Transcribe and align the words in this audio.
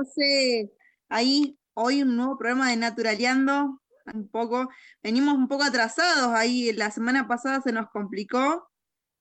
José? 0.00 0.72
Ahí, 1.10 1.58
hoy 1.74 2.02
un 2.02 2.16
nuevo 2.16 2.38
programa 2.38 2.70
de 2.70 2.76
Naturaleando. 2.76 3.82
Un 4.14 4.28
poco, 4.30 4.70
venimos 5.02 5.34
un 5.34 5.46
poco 5.46 5.64
atrasados 5.64 6.32
ahí. 6.34 6.72
La 6.72 6.90
semana 6.90 7.28
pasada 7.28 7.60
se 7.60 7.70
nos 7.70 7.90
complicó. 7.90 8.66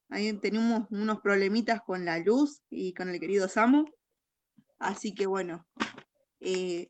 Ahí 0.09 0.31
teníamos 0.39 0.87
unos 0.89 1.19
problemitas 1.19 1.81
con 1.81 2.05
la 2.05 2.19
luz 2.19 2.61
y 2.69 2.93
con 2.93 3.09
el 3.09 3.19
querido 3.19 3.49
Samu. 3.49 3.85
Así 4.79 5.13
que 5.13 5.27
bueno, 5.27 5.67
eh, 6.39 6.89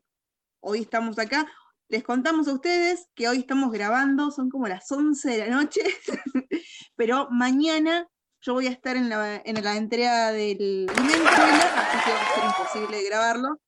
hoy 0.60 0.82
estamos 0.82 1.18
acá. 1.18 1.50
Les 1.88 2.04
contamos 2.04 2.46
a 2.46 2.54
ustedes 2.54 3.08
que 3.16 3.28
hoy 3.28 3.38
estamos 3.38 3.72
grabando, 3.72 4.30
son 4.30 4.50
como 4.50 4.68
las 4.68 4.90
11 4.90 5.28
de 5.28 5.38
la 5.38 5.48
noche, 5.48 5.80
pero 6.94 7.26
mañana 7.32 8.06
yo 8.40 8.54
voy 8.54 8.68
a 8.68 8.70
estar 8.70 8.96
en 8.96 9.08
la, 9.08 9.42
en 9.44 9.64
la 9.64 9.76
entrega 9.76 10.30
del 10.30 10.88
así 10.88 11.02
que 11.02 12.12
va 12.12 12.20
a 12.20 12.34
ser 12.34 12.44
imposible 12.44 13.02
grabarlo. 13.02 13.58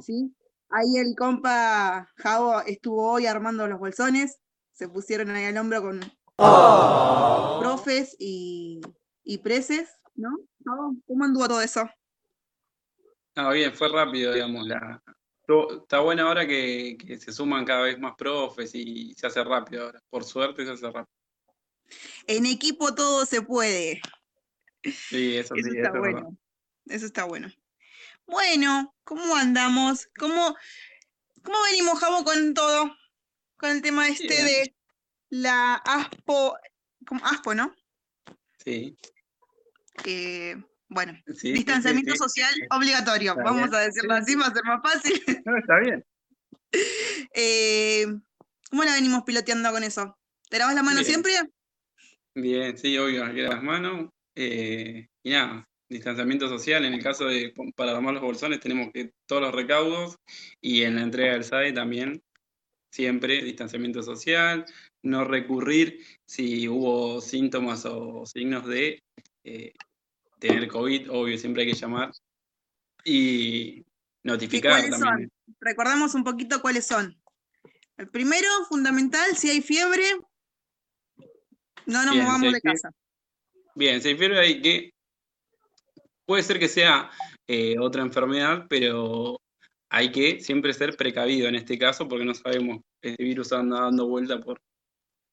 ¿Sí? 0.00 0.34
Ahí 0.70 0.98
el 0.98 1.16
compa 1.16 2.08
Javo 2.16 2.60
estuvo 2.60 3.12
hoy 3.12 3.26
armando 3.26 3.66
los 3.66 3.78
bolsones, 3.78 4.38
se 4.72 4.88
pusieron 4.88 5.30
ahí 5.30 5.46
al 5.46 5.58
hombro 5.58 5.82
con 5.82 6.00
profes 7.60 8.14
y, 8.18 8.80
y 9.24 9.38
preses, 9.38 9.90
¿no? 10.14 10.30
Javo, 10.64 10.94
¿Cómo 11.06 11.24
anduvo 11.24 11.48
todo 11.48 11.60
eso? 11.60 11.88
Ah, 13.34 13.50
bien, 13.52 13.74
fue 13.74 13.88
rápido, 13.88 14.32
digamos. 14.32 14.66
La... 14.66 15.02
Está 15.82 15.98
bueno 15.98 16.28
ahora 16.28 16.46
que, 16.46 16.96
que 16.96 17.18
se 17.18 17.32
suman 17.32 17.64
cada 17.64 17.82
vez 17.82 17.98
más 17.98 18.14
profes 18.16 18.72
y 18.74 19.12
se 19.14 19.26
hace 19.26 19.42
rápido 19.42 19.84
ahora. 19.84 20.00
Por 20.08 20.22
suerte 20.22 20.64
se 20.64 20.72
hace 20.72 20.86
rápido. 20.86 21.08
En 22.28 22.46
equipo 22.46 22.94
todo 22.94 23.26
se 23.26 23.42
puede. 23.42 24.00
Sí, 24.84 25.36
eso 25.36 25.54
sí, 25.54 25.60
Eso 25.60 25.68
eso 25.70 25.76
está 25.76 25.98
bueno. 25.98 26.36
Eso 26.86 27.06
está 27.06 27.24
bueno. 27.24 27.48
Bueno, 28.30 28.94
¿cómo 29.02 29.34
andamos? 29.34 30.08
¿Cómo, 30.16 30.54
cómo 31.42 31.58
venimos, 31.70 31.98
Javo, 31.98 32.22
con 32.24 32.54
todo? 32.54 32.96
Con 33.56 33.70
el 33.70 33.82
tema 33.82 34.08
este 34.08 34.28
Bien. 34.28 34.46
de 34.46 34.74
la 35.30 35.74
ASPO, 35.74 36.56
¿cómo? 37.06 37.20
ASPO, 37.24 37.54
¿no? 37.54 37.74
Sí, 38.64 38.96
Eh, 40.06 40.56
bueno, 40.88 41.12
sí, 41.26 41.34
sí, 41.34 41.48
sí, 41.48 41.52
distanciamiento 41.54 42.12
sí. 42.12 42.18
social 42.18 42.54
obligatorio, 42.70 43.32
Está 43.32 43.42
vamos 43.42 43.68
bien. 43.68 43.74
a 43.74 43.78
decirlo 43.80 44.14
Sí, 44.16 44.20
así, 44.22 44.34
va 44.36 44.46
a 44.46 44.54
ser 44.54 44.64
más 44.64 44.80
fácil. 44.82 45.22
No, 45.46 45.58
está 45.58 45.78
bien. 45.80 46.04
Eh, 47.34 48.06
¿cómo 48.70 48.84
la 48.84 48.94
venimos 48.94 49.24
piloteando 49.24 49.72
con 49.72 49.82
eso? 49.82 50.16
¿Te 50.48 50.58
lavas 50.58 50.74
la 50.74 50.82
mano 50.82 51.00
Bien. 51.00 51.06
siempre? 51.06 51.32
Bien, 52.34 52.78
sí, 52.78 52.96
obvio, 52.96 53.24
aquí 53.24 53.40
las 53.40 53.62
manos. 53.62 54.08
eh, 54.36 55.08
y 55.22 55.30
nada, 55.30 55.68
distanciamiento 55.90 56.48
social. 56.48 56.84
En 56.84 56.94
el 56.94 57.02
caso 57.02 57.26
de 57.26 57.52
para 57.76 57.92
tomar 57.92 58.14
los 58.14 58.22
bolsones, 58.22 58.60
tenemos 58.60 58.90
que 58.92 59.12
todos 59.26 59.42
los 59.42 59.54
recaudos. 59.54 60.16
Y 60.60 60.82
en 60.82 60.96
la 60.96 61.02
entrega 61.02 61.32
del 61.34 61.44
SAE 61.44 61.72
también, 61.72 62.22
siempre 62.90 63.42
distanciamiento 63.42 64.02
social. 64.02 64.64
No 65.02 65.24
recurrir 65.24 66.00
si 66.24 66.68
hubo 66.68 67.20
síntomas 67.20 67.84
o 67.84 68.24
signos 68.24 68.66
de 68.66 69.02
eh, 69.44 69.72
tener 70.38 70.68
COVID, 70.68 71.10
obvio, 71.10 71.36
siempre 71.36 71.64
hay 71.64 71.72
que 71.72 71.78
llamar. 71.78 72.12
Y 73.04 73.82
¿Qué, 73.82 73.84
notificar 74.22 74.72
¿Cuáles 74.72 74.90
también. 74.90 75.30
son? 75.30 75.56
Recordamos 75.60 76.14
un 76.14 76.24
poquito 76.24 76.62
cuáles 76.62 76.86
son. 76.86 77.20
El 77.96 78.08
primero, 78.08 78.48
fundamental, 78.68 79.36
si 79.36 79.50
hay 79.50 79.60
fiebre, 79.60 80.04
no 81.86 82.04
nos 82.04 82.12
Bien, 82.12 82.24
movamos 82.24 82.40
si 82.40 82.46
hay 82.46 82.52
de 82.54 82.60
casa. 82.60 82.90
Bien, 83.74 84.00
se 84.00 84.12
refiere 84.12 84.38
ahí 84.38 84.62
que 84.62 84.92
puede 86.30 86.44
ser 86.44 86.60
que 86.60 86.68
sea 86.68 87.10
eh, 87.48 87.76
otra 87.80 88.02
enfermedad, 88.02 88.66
pero 88.68 89.40
hay 89.88 90.12
que 90.12 90.38
siempre 90.38 90.72
ser 90.72 90.96
precavido 90.96 91.48
en 91.48 91.56
este 91.56 91.76
caso 91.76 92.06
porque 92.06 92.24
no 92.24 92.34
sabemos, 92.34 92.82
este 93.02 93.24
virus 93.24 93.52
anda 93.52 93.80
dando 93.80 94.06
vuelta 94.06 94.38
por 94.38 94.60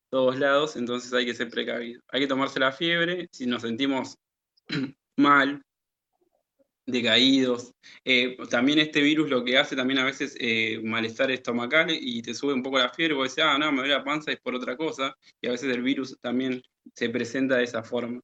todos 0.09 0.39
lados, 0.39 0.75
entonces 0.75 1.13
hay 1.13 1.27
que 1.27 1.35
ser 1.35 1.51
precavido. 1.51 2.01
Hay 2.07 2.21
que 2.21 2.27
tomarse 2.27 2.59
la 2.59 2.71
fiebre, 2.71 3.29
si 3.31 3.45
nos 3.45 3.61
sentimos 3.61 4.15
mal, 5.17 5.61
decaídos. 6.87 7.75
Eh, 8.03 8.35
también 8.49 8.79
este 8.79 8.99
virus 8.99 9.29
lo 9.29 9.43
que 9.43 9.59
hace 9.59 9.75
también 9.75 9.99
a 9.99 10.05
veces 10.05 10.35
eh, 10.39 10.81
malestar 10.83 11.29
estomacal 11.29 11.91
y 11.91 12.23
te 12.23 12.33
sube 12.33 12.53
un 12.53 12.63
poco 12.63 12.79
la 12.79 12.89
fiebre, 12.89 13.13
vos 13.13 13.29
decís, 13.29 13.43
ah, 13.47 13.59
no, 13.59 13.71
me 13.71 13.81
duele 13.81 13.93
la 13.93 14.03
panza, 14.03 14.31
es 14.31 14.39
por 14.39 14.55
otra 14.55 14.75
cosa, 14.75 15.15
y 15.41 15.47
a 15.47 15.51
veces 15.51 15.71
el 15.71 15.83
virus 15.83 16.17
también 16.21 16.59
se 16.95 17.07
presenta 17.09 17.57
de 17.57 17.65
esa 17.65 17.83
forma. 17.83 18.19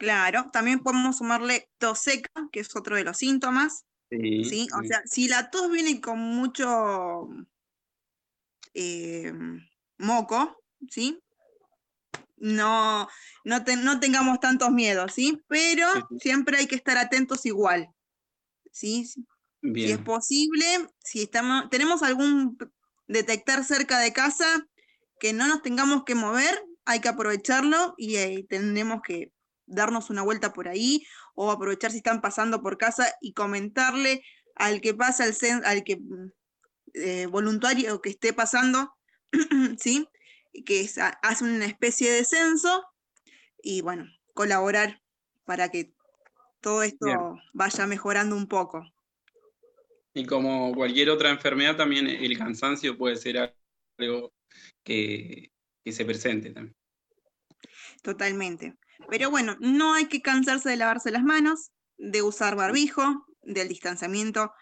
Claro, 0.00 0.48
también 0.50 0.80
podemos 0.80 1.18
sumarle 1.18 1.68
tos 1.76 1.98
seca, 1.98 2.30
que 2.50 2.60
es 2.60 2.74
otro 2.74 2.96
de 2.96 3.04
los 3.04 3.18
síntomas, 3.18 3.84
Sí, 4.08 4.44
¿sí? 4.44 4.68
O 4.74 4.80
sí. 4.80 4.88
sea, 4.88 5.02
si 5.04 5.28
la 5.28 5.50
tos 5.50 5.70
viene 5.70 6.00
con 6.00 6.18
mucho, 6.18 7.28
eh, 8.72 9.30
moco, 9.98 10.64
¿sí? 10.88 11.20
No, 12.38 13.08
no, 13.44 13.64
no 13.82 14.00
tengamos 14.00 14.40
tantos 14.40 14.70
miedos, 14.70 15.12
¿sí? 15.12 15.42
Pero 15.48 15.86
siempre 16.18 16.56
hay 16.56 16.66
que 16.66 16.76
estar 16.76 16.96
atentos 16.96 17.44
igual, 17.44 17.86
¿sí? 18.72 19.04
Si 19.04 19.92
es 19.92 19.98
posible, 19.98 20.64
si 21.04 21.24
estamos, 21.24 21.68
tenemos 21.68 22.02
algún 22.02 22.56
detectar 23.06 23.64
cerca 23.64 23.98
de 23.98 24.14
casa 24.14 24.66
que 25.20 25.34
no 25.34 25.46
nos 25.46 25.60
tengamos 25.60 26.04
que 26.04 26.14
mover, 26.14 26.64
hay 26.86 27.00
que 27.00 27.10
aprovecharlo 27.10 27.94
y 27.98 28.16
eh, 28.16 28.46
tendremos 28.48 29.02
que 29.02 29.30
darnos 29.70 30.10
una 30.10 30.22
vuelta 30.22 30.52
por 30.52 30.68
ahí 30.68 31.06
o 31.34 31.50
aprovechar 31.50 31.90
si 31.90 31.98
están 31.98 32.20
pasando 32.20 32.62
por 32.62 32.78
casa 32.78 33.14
y 33.20 33.32
comentarle 33.32 34.22
al 34.56 34.80
que 34.80 34.94
pasa, 34.94 35.24
al, 35.24 35.64
al 35.64 35.84
que 35.84 36.00
eh, 36.94 37.26
voluntario 37.26 38.00
que 38.00 38.10
esté 38.10 38.32
pasando, 38.32 38.92
¿sí? 39.78 40.08
que 40.66 40.88
hace 41.22 41.44
una 41.44 41.66
especie 41.66 42.10
de 42.10 42.24
censo 42.24 42.84
y 43.62 43.80
bueno, 43.82 44.06
colaborar 44.34 45.00
para 45.44 45.68
que 45.68 45.92
todo 46.60 46.82
esto 46.82 47.38
vaya 47.52 47.86
mejorando 47.86 48.36
un 48.36 48.46
poco. 48.46 48.84
Y 50.12 50.26
como 50.26 50.74
cualquier 50.74 51.10
otra 51.10 51.30
enfermedad, 51.30 51.76
también 51.76 52.06
el 52.06 52.36
cansancio 52.36 52.98
puede 52.98 53.16
ser 53.16 53.54
algo 53.98 54.32
que, 54.82 55.52
se 55.86 56.04
presente 56.04 56.50
también. 56.50 56.76
Totalmente. 58.02 58.76
Pero 59.08 59.30
bueno, 59.30 59.56
no 59.60 59.94
hay 59.94 60.06
que 60.06 60.22
cansarse 60.22 60.68
de 60.68 60.76
lavarse 60.76 61.10
las 61.10 61.22
manos, 61.22 61.70
de 61.96 62.22
usar 62.22 62.56
barbijo, 62.56 63.26
del 63.42 63.68
distanciamiento 63.68 64.52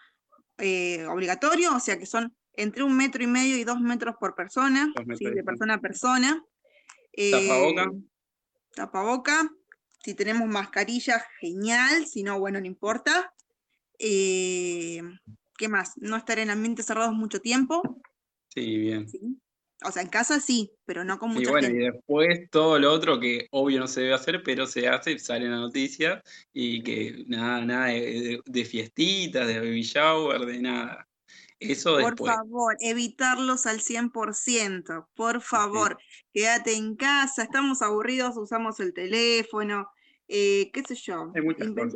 eh, 0.57 1.05
obligatorio, 1.05 1.75
o 1.75 1.79
sea 1.79 1.97
que 1.97 2.05
son 2.05 2.35
entre 2.53 2.83
un 2.83 2.95
metro 2.95 3.23
y 3.23 3.27
medio 3.27 3.57
y 3.57 3.63
dos 3.63 3.79
metros 3.79 4.15
por 4.19 4.35
persona, 4.35 4.91
de 4.95 5.43
persona 5.43 5.75
a 5.75 5.81
persona. 5.81 6.43
tapaboca. 7.31 7.83
Eh, 7.83 8.01
tapaboca. 8.75 9.49
Si 10.03 10.13
tenemos 10.13 10.47
mascarilla, 10.47 11.25
genial, 11.39 12.05
si 12.05 12.23
no, 12.23 12.39
bueno, 12.39 12.59
no 12.59 12.65
importa. 12.65 13.33
Eh, 13.97 15.01
¿Qué 15.57 15.67
más? 15.67 15.93
No 15.97 16.15
estar 16.15 16.39
en 16.39 16.49
ambientes 16.49 16.85
cerrados 16.85 17.13
mucho 17.13 17.39
tiempo. 17.41 18.01
Sí, 18.47 18.77
bien. 18.77 19.07
O 19.85 19.91
sea, 19.91 20.01
en 20.01 20.09
casa 20.09 20.41
sí, 20.41 20.71
pero 20.85 21.05
no 21.05 21.17
con 21.17 21.29
mucha 21.29 21.49
y 21.49 21.51
bueno, 21.51 21.69
Y 21.69 21.77
después 21.85 22.49
todo 22.51 22.77
lo 22.79 22.91
otro 22.91 23.19
que 23.19 23.47
obvio 23.51 23.79
no 23.79 23.87
se 23.87 24.01
debe 24.01 24.13
hacer, 24.13 24.43
pero 24.43 24.67
se 24.67 24.89
hace, 24.89 25.17
sale 25.19 25.45
en 25.45 25.51
la 25.51 25.57
noticia, 25.57 26.21
y 26.51 26.83
que 26.83 27.23
nada, 27.27 27.61
nada 27.65 27.85
de, 27.87 28.65
fiestitas, 28.65 29.47
de 29.47 29.59
baby 29.59 29.83
shower, 29.83 30.45
de 30.45 30.59
nada. 30.59 31.07
Eso 31.59 31.97
Por 31.99 32.17
favor, 32.17 32.77
evitarlos 32.79 33.65
al 33.65 33.79
100%, 33.79 35.07
por 35.13 35.41
favor, 35.41 35.97
quédate 36.33 36.73
en 36.73 36.95
casa, 36.95 37.43
estamos 37.43 37.81
aburridos, 37.81 38.37
usamos 38.37 38.79
el 38.79 38.93
teléfono, 38.93 39.89
eh, 40.27 40.69
qué 40.71 40.83
sé 40.83 40.95
yo. 40.95 41.33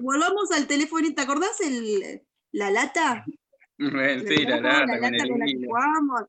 Volvamos 0.02 0.52
al 0.52 0.68
teléfono, 0.68 1.14
¿te 1.14 1.22
acordás 1.22 1.62
el, 1.62 2.22
la 2.52 2.72
lata? 2.72 3.26
sí, 3.78 4.46
la 4.46 4.60
lata, 4.60 4.86
la 4.86 5.12
lata 5.12 5.28
con, 5.28 5.40
la 5.40 5.46
que 5.46 5.66
jugamos. 5.66 6.24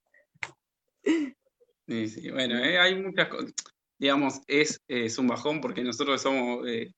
Sí, 1.86 2.08
sí, 2.08 2.30
bueno, 2.30 2.58
eh, 2.58 2.78
hay 2.78 3.00
muchas 3.00 3.28
cosas. 3.28 3.52
Digamos, 3.98 4.40
es, 4.46 4.80
es, 4.88 5.18
un 5.18 5.28
bajón 5.28 5.60
porque 5.60 5.82
nosotros 5.82 6.20
somos 6.20 6.66
eh, 6.66 6.92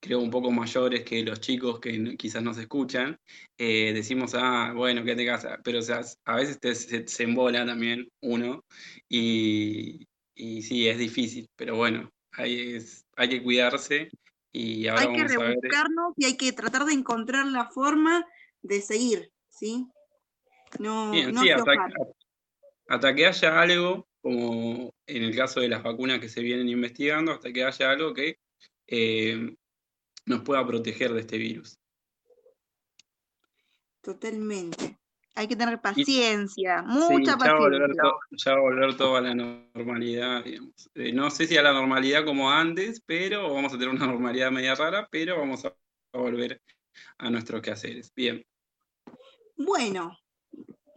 creo, 0.00 0.20
un 0.20 0.30
poco 0.30 0.50
mayores 0.50 1.04
que 1.04 1.22
los 1.22 1.40
chicos 1.40 1.80
que 1.80 2.16
quizás 2.16 2.42
nos 2.42 2.56
escuchan, 2.58 3.18
eh, 3.56 3.92
decimos, 3.92 4.34
ah, 4.34 4.72
bueno, 4.74 5.04
quédate 5.04 5.26
casa, 5.26 5.58
pero 5.62 5.80
o 5.80 5.82
sea, 5.82 6.00
a 6.24 6.36
veces 6.36 7.04
se, 7.06 7.22
embola 7.24 7.66
también 7.66 8.08
uno 8.22 8.64
y, 9.08 10.06
y, 10.34 10.62
sí, 10.62 10.88
es 10.88 10.98
difícil, 10.98 11.48
pero 11.56 11.76
bueno, 11.76 12.10
hay, 12.32 12.78
hay 13.16 13.28
que 13.28 13.42
cuidarse 13.42 14.08
y 14.52 14.86
ahora 14.86 15.02
hay 15.02 15.16
que 15.16 15.24
rebuscarnos 15.24 16.12
y 16.16 16.24
hay 16.24 16.36
que 16.36 16.52
tratar 16.52 16.84
de 16.84 16.94
encontrar 16.94 17.46
la 17.46 17.68
forma 17.68 18.24
de 18.62 18.80
seguir, 18.80 19.30
¿sí? 19.48 19.86
No, 20.78 21.12
no 21.12 21.42
sí, 21.42 21.50
hasta, 21.50 21.72
que 23.14 23.26
haya 23.26 23.60
algo, 23.60 24.08
como 24.20 24.94
en 25.06 25.22
el 25.22 25.36
caso 25.36 25.60
de 25.60 25.68
las 25.68 25.82
vacunas 25.82 26.20
que 26.20 26.28
se 26.28 26.42
vienen 26.42 26.68
investigando, 26.68 27.32
hasta 27.32 27.52
que 27.52 27.64
haya 27.64 27.90
algo 27.90 28.14
que 28.14 28.38
eh, 28.86 29.54
nos 30.26 30.42
pueda 30.42 30.66
proteger 30.66 31.12
de 31.12 31.20
este 31.20 31.38
virus. 31.38 31.78
Totalmente. 34.02 34.98
Hay 35.34 35.46
que 35.46 35.54
tener 35.54 35.80
paciencia, 35.80 36.82
mucha 36.82 37.36
paciencia. 37.36 37.46
ya 38.32 38.52
va 38.52 38.58
a 38.58 38.60
volver 38.60 38.96
todo 38.96 39.16
a 39.16 39.20
la 39.20 39.34
normalidad. 39.34 40.44
Eh, 40.46 41.12
no 41.12 41.30
sé 41.30 41.46
si 41.46 41.56
a 41.56 41.62
la 41.62 41.72
normalidad 41.72 42.24
como 42.24 42.50
antes, 42.50 43.00
pero 43.06 43.54
vamos 43.54 43.72
a 43.72 43.78
tener 43.78 43.94
una 43.94 44.06
normalidad 44.06 44.50
media 44.50 44.74
rara, 44.74 45.06
pero 45.08 45.38
vamos 45.38 45.64
a 45.64 45.72
volver 46.12 46.60
a 47.18 47.30
nuestros 47.30 47.62
quehaceres. 47.62 48.12
Bien. 48.16 48.44
Bueno, 49.56 50.18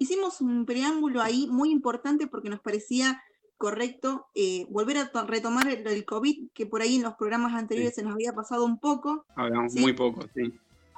hicimos 0.02 0.42
un 0.42 0.66
preámbulo 0.66 1.22
ahí 1.22 1.48
muy 1.48 1.70
importante 1.70 2.26
porque 2.26 2.50
nos 2.50 2.60
parecía 2.60 3.22
correcto 3.58 4.26
eh, 4.34 4.66
volver 4.72 4.98
a 4.98 5.12
retomar 5.28 5.68
el, 5.70 6.06
COVID, 6.06 6.50
que 6.56 6.66
por 6.66 6.82
ahí 6.82 6.96
en 6.96 7.04
los 7.04 7.14
programas 7.14 7.54
anteriores 7.54 7.94
se 7.94 8.02
nos 8.02 8.14
había 8.14 8.34
pasado 8.34 8.66
un 8.66 8.80
poco. 8.80 9.24
Hablamos 9.36 9.76
muy 9.76 9.94
poco, 9.94 10.22
sí. 10.34 10.52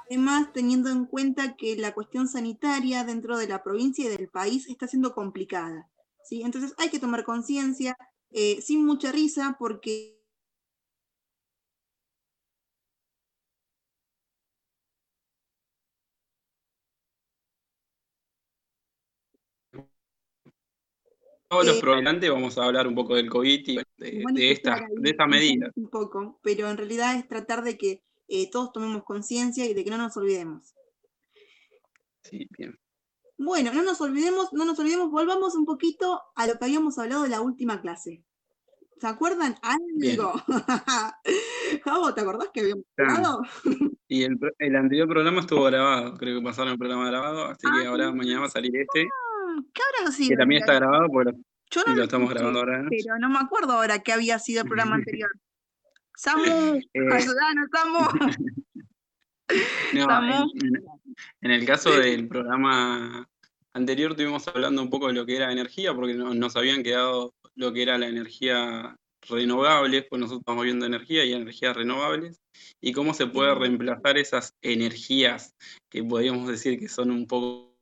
Además, 0.06 0.50
teniendo 0.54 0.88
en 0.88 1.04
cuenta 1.04 1.54
que 1.54 1.76
la 1.76 1.92
cuestión 1.92 2.28
sanitaria 2.28 3.04
dentro 3.04 3.36
de 3.36 3.46
la 3.46 3.62
provincia 3.62 4.06
y 4.06 4.08
del 4.08 4.28
país 4.28 4.66
está 4.70 4.86
siendo 4.86 5.14
complicada. 5.14 5.90
¿sí? 6.24 6.40
Entonces 6.42 6.72
hay 6.78 6.88
que 6.88 6.98
tomar 6.98 7.24
conciencia, 7.24 7.98
eh, 8.30 8.62
sin 8.62 8.86
mucha 8.86 9.12
risa, 9.12 9.56
porque 9.58 10.13
todos 21.48 21.66
los 21.66 21.80
programantes 21.80 22.30
vamos 22.30 22.58
a 22.58 22.64
hablar 22.64 22.86
un 22.86 22.94
poco 22.94 23.14
del 23.14 23.28
COVID 23.28 23.68
y 23.68 23.76
de, 23.76 24.50
estas 24.50 24.80
esta 25.02 25.26
medidas. 25.26 25.70
Un 25.76 25.88
poco, 25.88 26.40
pero 26.42 26.68
en 26.68 26.76
realidad 26.76 27.16
es 27.16 27.28
tratar 27.28 27.62
de 27.62 27.76
que 27.76 28.02
eh, 28.28 28.50
todos 28.50 28.72
tomemos 28.72 29.04
conciencia 29.04 29.66
y 29.66 29.74
de 29.74 29.84
que 29.84 29.90
no 29.90 29.98
nos 29.98 30.16
olvidemos. 30.16 30.74
Sí, 32.22 32.48
bien. 32.56 32.78
Bueno, 33.36 33.72
no 33.74 33.82
nos 33.82 34.00
olvidemos, 34.00 34.52
no 34.52 34.64
nos 34.64 34.78
olvidemos, 34.78 35.10
volvamos 35.10 35.54
un 35.54 35.66
poquito 35.66 36.22
a 36.34 36.46
lo 36.46 36.54
que 36.54 36.64
habíamos 36.64 36.98
hablado 36.98 37.24
de 37.24 37.28
la 37.28 37.40
última 37.40 37.80
clase. 37.80 38.24
¿Se 39.00 39.06
acuerdan 39.08 39.56
algo? 39.60 40.32
Javo, 41.84 42.14
¿te 42.14 42.20
acordás 42.20 42.48
que 42.54 42.60
habíamos 42.60 42.84
hablado? 42.96 43.42
y 44.08 44.22
el, 44.22 44.38
el, 44.58 44.76
anterior 44.76 45.08
programa 45.08 45.40
estuvo 45.40 45.64
grabado, 45.64 46.14
creo 46.14 46.38
que 46.38 46.44
pasaron 46.44 46.72
el 46.72 46.78
programa 46.78 47.08
grabado, 47.08 47.46
así 47.46 47.66
que 47.76 47.86
ah, 47.86 47.90
ahora 47.90 48.12
mañana 48.12 48.40
va 48.40 48.46
a 48.46 48.50
salir 48.50 48.74
este. 48.76 49.08
¿Qué 49.72 49.82
habrá 50.00 50.12
sido? 50.12 50.30
Que 50.30 50.36
también 50.36 50.60
está 50.60 50.74
grabado, 50.74 51.08
porque 51.08 51.32
lo 51.94 52.04
estamos 52.04 52.30
grabando 52.30 52.60
ahora. 52.60 52.86
Pero 52.88 53.18
no 53.18 53.28
me 53.28 53.38
acuerdo 53.38 53.72
ahora 53.72 54.00
qué 54.00 54.12
había 54.12 54.38
sido 54.38 54.62
el 54.62 54.68
programa 54.68 54.96
anterior. 54.96 55.30
Samu, 56.16 56.76
eh, 56.92 57.12
ayudanos, 57.12 57.68
Samu. 57.72 57.98
No, 59.92 60.08
En, 61.42 61.50
el 61.50 61.66
caso 61.66 61.90
del 61.90 62.26
programa 62.28 63.28
anterior 63.74 64.12
estuvimos 64.12 64.48
hablando 64.48 64.80
un 64.80 64.88
poco 64.88 65.08
de 65.08 65.12
lo 65.12 65.26
que 65.26 65.36
era 65.36 65.52
energía, 65.52 65.94
porque 65.94 66.14
nos 66.14 66.56
habían 66.56 66.82
quedado 66.82 67.34
lo 67.54 67.72
que 67.72 67.82
era 67.82 67.98
la 67.98 68.08
energía 68.08 68.96
renovable, 69.28 70.02
pues 70.02 70.18
nosotros 70.18 70.40
estamos 70.40 70.64
viendo 70.64 70.86
energía 70.86 71.24
y 71.24 71.34
energías 71.34 71.76
renovables, 71.76 72.40
y 72.80 72.92
cómo 72.92 73.12
se 73.12 73.26
puede 73.26 73.54
reemplazar 73.54 74.16
esas 74.16 74.54
energías 74.62 75.54
que 75.90 76.02
podríamos 76.02 76.48
decir 76.48 76.78
que 76.78 76.88
son 76.88 77.10
un 77.10 77.26
poco 77.26 77.73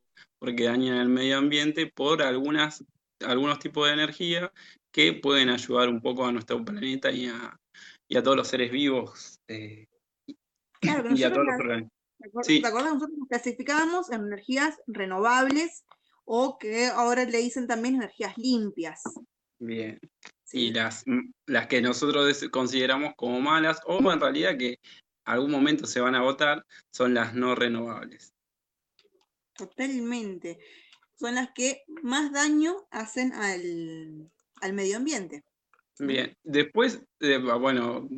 porque 0.43 0.65
dañan 0.65 0.97
el 0.97 1.07
medio 1.07 1.37
ambiente 1.37 1.87
por 1.87 2.21
algunas, 2.21 2.83
algunos 3.21 3.59
tipos 3.59 3.87
de 3.87 3.93
energía 3.93 4.51
que 4.91 5.13
pueden 5.13 5.47
ayudar 5.47 5.87
un 5.87 6.01
poco 6.01 6.25
a 6.25 6.33
nuestro 6.33 6.65
planeta 6.65 7.09
y 7.11 7.27
a, 7.27 7.57
y 8.09 8.17
a 8.17 8.23
todos 8.23 8.35
los 8.35 8.49
seres 8.49 8.69
vivos. 8.69 9.39
Eh, 9.47 9.87
claro, 10.81 11.15
y 11.15 11.23
a 11.23 11.31
todos 11.31 11.45
los 11.45 12.45
¿Te 12.45 12.67
acuerdas? 12.67 12.93
Nosotros 12.93 13.17
nos 13.17 13.29
clasificábamos 13.29 14.11
en 14.11 14.25
energías 14.25 14.81
renovables 14.85 15.85
o 16.25 16.57
que 16.57 16.87
ahora 16.87 17.23
le 17.23 17.37
dicen 17.37 17.65
también 17.65 17.95
energías 17.95 18.37
limpias. 18.37 19.01
Bien. 19.59 19.97
Y 20.51 20.73
las, 20.73 21.05
las 21.45 21.67
que 21.67 21.81
nosotros 21.81 22.43
consideramos 22.51 23.13
como 23.15 23.39
malas, 23.39 23.79
o 23.85 24.11
en 24.11 24.19
realidad 24.19 24.57
que 24.57 24.77
algún 25.23 25.51
momento 25.51 25.87
se 25.87 26.01
van 26.01 26.15
a 26.15 26.21
votar, 26.21 26.65
son 26.91 27.13
las 27.13 27.33
no 27.33 27.55
renovables. 27.55 28.32
Totalmente. 29.55 30.59
Son 31.19 31.35
las 31.35 31.51
que 31.53 31.83
más 32.01 32.31
daño 32.31 32.87
hacen 32.91 33.33
al, 33.33 34.31
medio 34.73 34.97
ambiente. 34.97 35.43
Bien, 35.99 36.35
después, 36.43 37.01
bueno, 37.59 38.09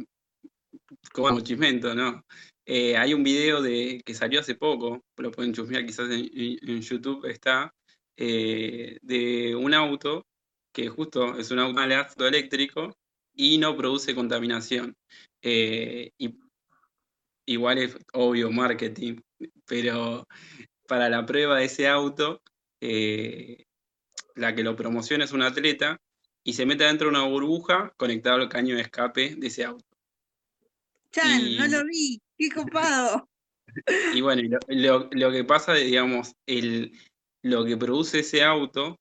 como 1.12 1.42
chismento, 1.42 1.94
¿no? 1.94 2.24
Eh, 2.66 2.98
hay 2.98 3.14
un 3.14 3.24
video 3.24 3.62
de, 3.62 4.02
que 4.04 4.14
salió 4.14 4.40
hace 4.40 4.56
poco, 4.56 5.04
lo 5.18 5.32
pueden 5.32 5.54
chusmear 5.54 5.86
quizás 5.86 6.10
en, 6.10 6.82
YouTube, 6.82 7.26
está, 7.26 7.74
eh, 8.18 8.98
de 9.02 9.56
un 9.56 9.74
auto 9.74 10.26
que 10.74 10.90
justo 10.90 11.38
es 11.38 11.52
un 11.52 11.60
auto 11.60 12.28
eléctrico 12.28 12.98
y 13.34 13.58
no 13.58 13.78
produce 13.78 14.16
contaminación. 14.16 14.96
Eh, 15.42 16.12
y, 16.18 16.38
igual 17.46 17.78
es 17.78 17.98
obvio 18.14 18.50
marketing, 18.52 19.18
pero 19.66 20.26
para 20.88 21.10
la 21.10 21.26
prueba 21.26 21.60
de 21.60 21.66
ese 21.66 21.88
auto, 21.88 22.42
eh, 22.82 23.66
la 24.36 24.54
que 24.54 24.64
lo 24.64 24.76
promociona 24.76 25.26
es 25.26 25.32
un 25.32 25.42
atleta 25.42 26.00
y 26.44 26.54
se 26.54 26.66
mete 26.66 26.84
dentro 26.84 27.08
de 27.08 27.18
una 27.18 27.28
burbuja 27.28 27.94
conectado 27.98 28.38
al 28.38 28.50
caño 28.50 28.76
de 28.76 28.82
escape 28.82 29.36
de 29.36 29.48
ese 29.48 29.66
auto. 29.66 29.86
Chan, 31.12 31.56
no 31.58 31.68
lo 31.68 31.86
vi, 31.86 32.22
qué 32.38 32.50
copado. 32.50 33.30
Y 34.14 34.22
bueno, 34.22 34.58
lo, 34.68 35.10
lo, 35.12 35.32
que 35.32 35.44
pasa, 35.44 35.74
digamos, 35.74 36.34
el, 36.46 36.98
lo 37.42 37.66
que 37.66 37.76
produce 37.76 38.20
ese 38.20 38.42
auto, 38.42 38.98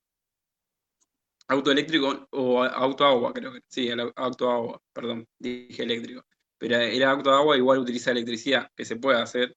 auto 1.47 1.71
eléctrico 1.71 2.26
o 2.31 2.64
auto 2.64 3.05
agua, 3.05 3.33
creo 3.33 3.53
que, 3.53 3.61
sí, 3.69 3.88
el 3.88 4.12
auto 4.17 4.50
agua, 4.50 4.83
perdón, 4.93 5.29
dije 5.38 5.83
eléctrico. 5.83 6.25
Pero 6.59 6.76
el 6.76 7.03
auto 7.05 7.31
agua 7.31 7.57
igual 7.57 7.79
utiliza 7.79 8.11
electricidad, 8.11 8.69
que 8.75 8.85
se 8.85 8.97
puede 8.97 9.21
hacer, 9.21 9.55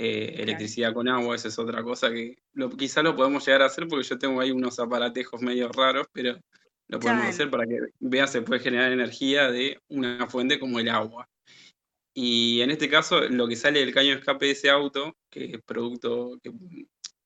eh, 0.00 0.36
electricidad 0.42 0.94
con 0.94 1.08
agua, 1.08 1.34
esa 1.34 1.48
es 1.48 1.58
otra 1.58 1.82
cosa 1.82 2.12
que 2.12 2.38
lo, 2.52 2.70
quizá 2.70 3.02
lo 3.02 3.16
podemos 3.16 3.44
llegar 3.44 3.62
a 3.62 3.66
hacer 3.66 3.88
porque 3.88 4.06
yo 4.06 4.16
tengo 4.16 4.40
ahí 4.40 4.52
unos 4.52 4.78
aparatejos 4.78 5.42
medio 5.42 5.68
raros, 5.70 6.06
pero 6.12 6.38
lo 6.86 7.00
podemos 7.00 7.26
hacer 7.26 7.50
para 7.50 7.66
que 7.66 7.80
vean 7.98 8.28
se 8.28 8.42
puede 8.42 8.60
generar 8.60 8.92
energía 8.92 9.50
de 9.50 9.80
una 9.88 10.28
fuente 10.28 10.60
como 10.60 10.78
el 10.78 10.88
agua. 10.88 11.28
Y 12.14 12.60
en 12.60 12.70
este 12.70 12.88
caso, 12.88 13.22
lo 13.22 13.48
que 13.48 13.56
sale 13.56 13.80
del 13.80 13.92
caño 13.92 14.10
de 14.10 14.18
escape 14.20 14.46
de 14.46 14.52
ese 14.52 14.70
auto, 14.70 15.16
que 15.30 15.46
es 15.46 15.62
producto 15.62 16.38
que 16.44 16.52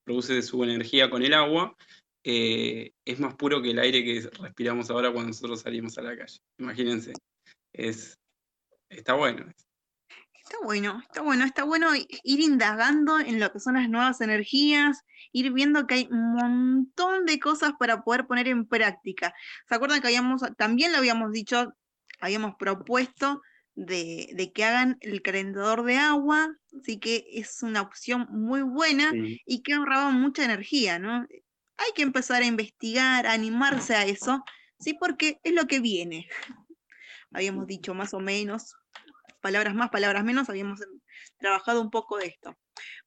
produce 0.05 0.41
su 0.41 0.65
energía 0.65 1.11
con 1.11 1.23
el 1.23 1.35
agua, 1.35 1.77
eh, 2.25 2.93
es 3.05 3.21
más 3.21 3.35
puro 3.35 3.61
que 3.61 3.73
el 3.73 3.81
aire 3.81 4.03
que 4.03 4.31
respiramos 4.41 4.89
ahora 4.89 5.13
cuando 5.13 5.29
nosotros 5.29 5.61
salimos 5.61 5.99
a 5.99 6.03
la 6.03 6.17
calle. 6.17 6.39
Imagínense. 6.59 7.13
Es, 7.75 8.19
está 8.89 9.13
bueno. 9.13 9.53
Está 10.53 10.67
bueno, 10.67 11.01
está 11.03 11.23
bueno, 11.23 11.45
está 11.47 11.65
bueno 11.65 11.89
ir 11.97 12.41
indagando 12.41 13.19
en 13.19 13.41
lo 13.41 13.51
que 13.51 13.59
son 13.59 13.73
las 13.73 13.89
nuevas 13.89 14.21
energías, 14.21 15.03
ir 15.33 15.51
viendo 15.51 15.87
que 15.87 15.95
hay 15.95 16.09
un 16.11 16.35
montón 16.35 17.25
de 17.25 17.41
cosas 17.41 17.73
para 17.79 18.03
poder 18.03 18.27
poner 18.27 18.49
en 18.49 18.67
práctica. 18.67 19.33
¿Se 19.67 19.75
acuerdan 19.75 20.03
que 20.03 20.09
habíamos, 20.09 20.43
también 20.59 20.93
lo 20.93 20.99
habíamos 20.99 21.33
dicho, 21.33 21.73
habíamos 22.21 22.57
propuesto 22.59 23.41
de, 23.75 24.53
que 24.55 24.65
hagan 24.65 24.99
el 25.01 25.23
calentador 25.23 25.85
de 25.85 25.97
agua, 25.97 26.55
así 26.79 26.99
que 26.99 27.25
es 27.33 27.63
una 27.63 27.81
opción 27.81 28.27
muy 28.29 28.61
buena 28.61 29.11
y 29.47 29.63
que 29.63 29.73
ahorraba 29.73 30.11
mucha 30.11 30.45
energía, 30.45 30.99
¿no? 30.99 31.27
Hay 31.79 31.93
que 31.95 32.03
empezar 32.03 32.43
a 32.43 32.47
investigar, 32.47 33.27
a 33.27 33.33
animarse 33.33 33.95
a 33.95 34.05
eso, 34.05 34.45
sí, 34.79 34.93
porque 34.93 35.41
es 35.45 35.55
lo 35.55 35.67
que 35.67 35.81
viene. 35.81 36.29
Habíamos 37.33 37.67
dicho 37.67 37.95
más 37.95 38.13
o 38.13 38.21
menos, 38.21 38.75
palabras 39.43 39.75
más, 39.75 39.91
palabras 39.91 40.25
menos, 40.25 40.49
habíamos 40.49 40.81
trabajado 41.39 41.83
un 41.83 41.91
poco 41.91 42.17
de 42.17 42.27
esto. 42.27 42.57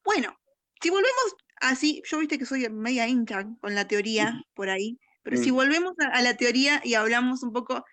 Bueno, 0.03 0.37
si 0.81 0.91
volvemos 0.91 1.35
así, 1.61 2.03
yo 2.05 2.19
viste 2.19 2.37
que 2.37 2.45
soy 2.45 2.69
media 2.69 3.07
hincha 3.07 3.47
con 3.59 3.73
la 3.73 3.87
teoría 3.87 4.43
por 4.53 4.69
ahí, 4.69 4.99
pero 5.23 5.37
si 5.37 5.49
volvemos 5.49 5.93
a, 5.97 6.21
la 6.21 6.37
teoría 6.37 6.81
y 6.83 6.93
hablamos 6.93 7.41
un 7.41 7.51
poco 7.51 7.83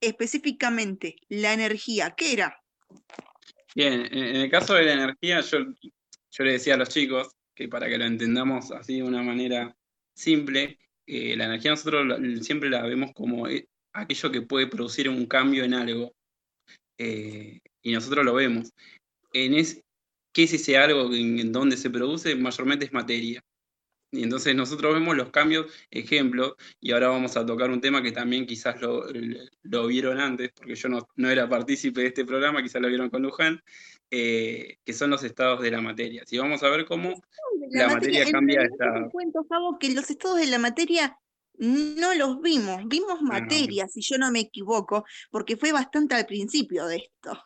específicamente, 0.00 1.16
la 1.28 1.52
energía, 1.52 2.14
¿qué 2.16 2.32
era? 2.32 2.62
Bien, 3.74 4.06
en 4.12 4.36
el 4.36 4.50
caso 4.50 4.74
de 4.74 4.84
la 4.84 4.92
energía, 4.92 5.40
yo, 5.40 5.58
yo 6.30 6.44
le 6.44 6.52
decía 6.52 6.74
a 6.74 6.76
los 6.76 6.88
chicos 6.88 7.34
que 7.54 7.68
para 7.68 7.88
que 7.88 7.98
lo 7.98 8.04
entendamos 8.04 8.70
así 8.70 8.96
de 8.96 9.02
una 9.02 9.22
manera 9.22 9.76
simple, 10.14 10.78
eh, 11.06 11.36
la 11.36 11.46
energía 11.46 11.72
nosotros 11.72 12.20
siempre 12.42 12.70
la 12.70 12.82
vemos 12.82 13.10
como 13.14 13.48
eh, 13.48 13.68
aquello 13.92 14.30
que 14.30 14.42
puede 14.42 14.68
producir 14.68 15.08
un 15.08 15.26
cambio 15.26 15.64
en 15.64 15.74
algo. 15.74 16.14
Eh, 16.98 17.60
y 17.82 17.92
nosotros 17.92 18.24
lo 18.24 18.34
vemos. 18.34 18.72
En 19.32 19.54
es, 19.54 19.82
¿Qué 20.32 20.44
es 20.44 20.52
ese 20.52 20.78
algo 20.78 21.12
en, 21.14 21.52
donde 21.52 21.76
se 21.76 21.90
produce? 21.90 22.34
Mayormente 22.36 22.84
es 22.84 22.92
materia. 22.92 23.42
Y 24.12 24.24
entonces 24.24 24.56
nosotros 24.56 24.92
vemos 24.94 25.16
los 25.16 25.30
cambios, 25.30 25.72
ejemplo, 25.90 26.56
y 26.80 26.90
ahora 26.90 27.08
vamos 27.08 27.36
a 27.36 27.46
tocar 27.46 27.70
un 27.70 27.80
tema 27.80 28.02
que 28.02 28.10
también 28.10 28.44
quizás 28.44 28.80
lo, 28.80 29.04
lo 29.62 29.86
vieron 29.86 30.18
antes, 30.18 30.50
porque 30.52 30.74
yo 30.74 30.88
no, 30.88 31.08
no, 31.14 31.30
era 31.30 31.48
partícipe 31.48 32.00
de 32.00 32.08
este 32.08 32.24
programa, 32.24 32.60
quizás 32.60 32.82
lo 32.82 32.88
vieron 32.88 33.08
con 33.08 33.22
Luján, 33.22 33.62
eh, 34.10 34.78
que 34.84 34.92
son 34.92 35.10
los 35.10 35.22
estados 35.22 35.62
de 35.62 35.70
la 35.70 35.80
materia. 35.80 36.24
Si 36.26 36.38
vamos 36.38 36.60
a 36.64 36.70
ver 36.70 36.86
cómo 36.86 37.22
la, 37.70 37.86
materia, 37.86 38.28
cambia 38.28 38.60
de 38.62 38.66
estado. 38.66 39.10
cuento, 39.10 39.44
Fabo, 39.44 39.78
que 39.78 39.94
los 39.94 40.10
estados 40.10 40.38
de 40.38 40.46
la 40.46 40.58
materia 40.58 41.16
no 41.58 42.14
los 42.14 42.40
vimos, 42.40 42.88
vimos 42.88 43.22
materia, 43.22 43.86
si 43.86 44.00
yo 44.00 44.18
no 44.18 44.32
me 44.32 44.40
equivoco, 44.40 45.04
porque 45.30 45.56
fue 45.56 45.70
bastante 45.70 46.16
al 46.16 46.26
principio 46.26 46.86
de 46.86 46.96
esto. 46.96 47.38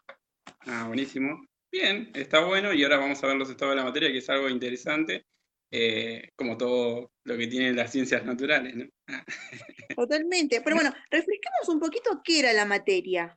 Ah, 0.67 0.85
buenísimo. 0.87 1.47
Bien, 1.71 2.11
está 2.15 2.45
bueno 2.45 2.73
y 2.73 2.83
ahora 2.85 2.99
vamos 2.99 3.23
a 3.23 3.27
ver 3.27 3.37
los 3.37 3.51
estados 3.51 3.73
de 3.73 3.81
la 3.81 3.85
materia, 3.85 4.11
que 4.11 4.19
es 4.19 4.31
algo 4.31 4.49
interesante, 4.49 5.27
eh, 5.71 6.31
como 6.37 6.57
todo 6.57 7.11
lo 7.25 7.37
que 7.37 7.47
tienen 7.49 7.77
las 7.77 7.91
ciencias 7.91 8.25
naturales, 8.25 8.77
¿no? 8.77 8.85
Totalmente. 9.97 10.61
Pero 10.63 10.77
bueno, 10.77 10.95
refresquemos 11.11 11.69
un 11.69 11.81
poquito 11.81 12.23
qué 12.25 12.41
era 12.41 12.53
la 12.53 12.65
materia. 12.65 13.35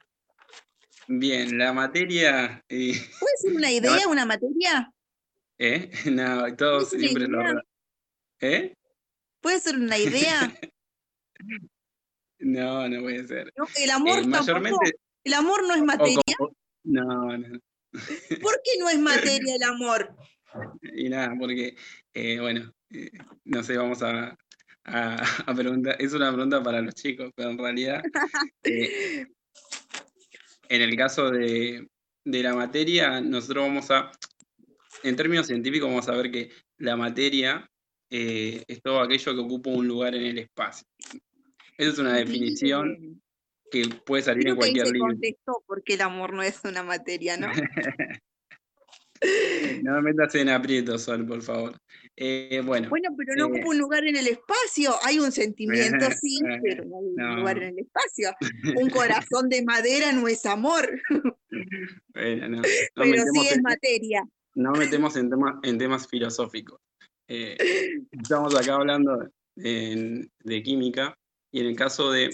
Bien, 1.08 1.58
la 1.58 1.74
materia... 1.74 2.64
Eh, 2.70 2.94
¿Puede 3.20 3.38
ser 3.38 3.54
una 3.54 3.72
idea, 3.72 4.08
una 4.08 4.26
materia? 4.26 4.94
¿Eh? 5.58 5.90
No, 6.12 6.56
todos 6.56 6.90
siempre 6.92 7.28
lo... 7.28 7.42
¿Eh? 8.40 8.76
¿Puede 9.42 9.60
ser 9.60 9.78
una 9.78 9.98
idea? 9.98 10.54
no, 12.40 12.88
no 12.88 13.02
puede 13.02 13.28
ser. 13.28 13.54
el 13.78 13.90
amor 13.90 14.20
eh, 14.20 14.28
mayormente... 14.28 15.00
¿El 15.24 15.34
amor 15.34 15.68
no 15.68 15.74
es 15.74 15.82
materia? 15.82 16.22
No, 16.88 17.38
no. 17.38 17.60
¿Por 18.42 18.62
qué 18.64 18.80
no 18.80 18.90
es 18.90 19.00
materia 19.00 19.56
el 19.56 19.64
amor? 19.64 20.16
Y 20.82 21.10
nada, 21.10 21.36
porque, 21.38 21.76
eh, 22.14 22.40
bueno, 22.40 22.74
eh, 22.92 23.12
no 23.44 23.62
sé, 23.62 23.76
vamos 23.76 24.02
a, 24.02 24.38
a, 24.86 25.54
preguntar, 25.56 25.98
es 26.00 26.14
una 26.14 26.32
pregunta 26.32 26.64
para 26.64 26.82
los 26.82 26.96
chicos, 26.96 27.32
pero 27.36 27.50
en 27.50 27.58
realidad, 27.58 28.02
eh, 28.64 29.28
en 30.70 30.82
el 30.82 30.96
caso 30.96 31.30
de, 31.30 31.88
de 32.24 32.44
la 32.44 32.56
materia, 32.56 33.20
nosotros 33.20 33.68
vamos 33.68 33.92
a, 33.92 34.10
en 35.04 35.16
términos 35.18 35.48
científicos, 35.48 35.90
vamos 35.90 36.08
a 36.08 36.16
ver 36.16 36.32
que 36.32 36.52
la 36.78 36.96
materia 36.96 37.70
es 38.10 38.82
todo 38.82 39.02
aquello 39.02 39.34
que 39.34 39.42
ocupa 39.42 39.70
un 39.72 39.86
lugar 39.86 40.16
en 40.16 40.24
el 40.24 40.38
espacio. 40.38 40.88
Esa 41.78 41.92
es 41.92 42.00
una 42.00 42.14
definición 42.14 43.22
que 43.72 43.84
puede 44.06 44.24
salir 44.24 44.48
en 44.48 44.56
cualquier 44.56 44.88
libro. 44.88 45.08
contestó 45.08 45.64
porque 45.66 45.94
el 45.96 46.02
amor 46.02 46.34
no 46.34 46.44
es 46.44 46.60
una 46.64 46.84
materia, 46.84 47.38
¿no? 47.38 47.48
no 49.84 49.94
me 49.96 50.02
metas 50.02 50.36
en 50.36 50.50
aprieto, 50.50 50.98
Sol, 50.98 51.26
por 51.26 51.42
favor. 51.42 51.76
Eh, 52.16 52.62
bueno, 52.66 52.90
bueno, 52.90 53.10
pero 53.16 53.36
no 53.36 53.46
ocupa 53.46 53.60
eh, 53.60 53.70
un 53.70 53.78
lugar 53.78 54.06
en 54.06 54.16
el 54.16 54.28
espacio. 54.28 54.96
Hay 55.04 55.20
un 55.20 55.32
sentimiento, 55.32 56.08
sí, 56.22 56.40
pero 56.64 56.86
no 56.86 56.98
hay 56.98 57.06
un 57.06 57.36
lugar 57.38 57.58
en 57.62 57.70
el 57.70 57.80
espacio. 57.80 58.32
Un 58.82 58.90
corazón 58.90 59.50
de 59.50 59.64
madera 59.64 60.12
no 60.12 60.28
es 60.28 60.46
amor. 60.46 60.90
Bueno, 62.14 62.50
no, 62.50 62.62
pero 62.96 63.24
sí 63.34 63.48
es 63.50 63.62
materia. 63.62 64.24
No 64.56 64.72
metemos 64.72 65.16
en, 65.16 65.30
temas 65.30 65.56
en 65.64 65.78
temas 65.78 66.08
filosóficos. 66.08 66.80
Eh, 67.28 67.58
estamos 68.12 68.56
acá 68.56 68.76
hablando 68.76 69.30
de, 69.56 70.28
de 70.40 70.64
química 70.64 71.16
y 71.52 71.60
en 71.60 71.68
el 71.68 71.76
caso 71.76 72.12
de 72.12 72.32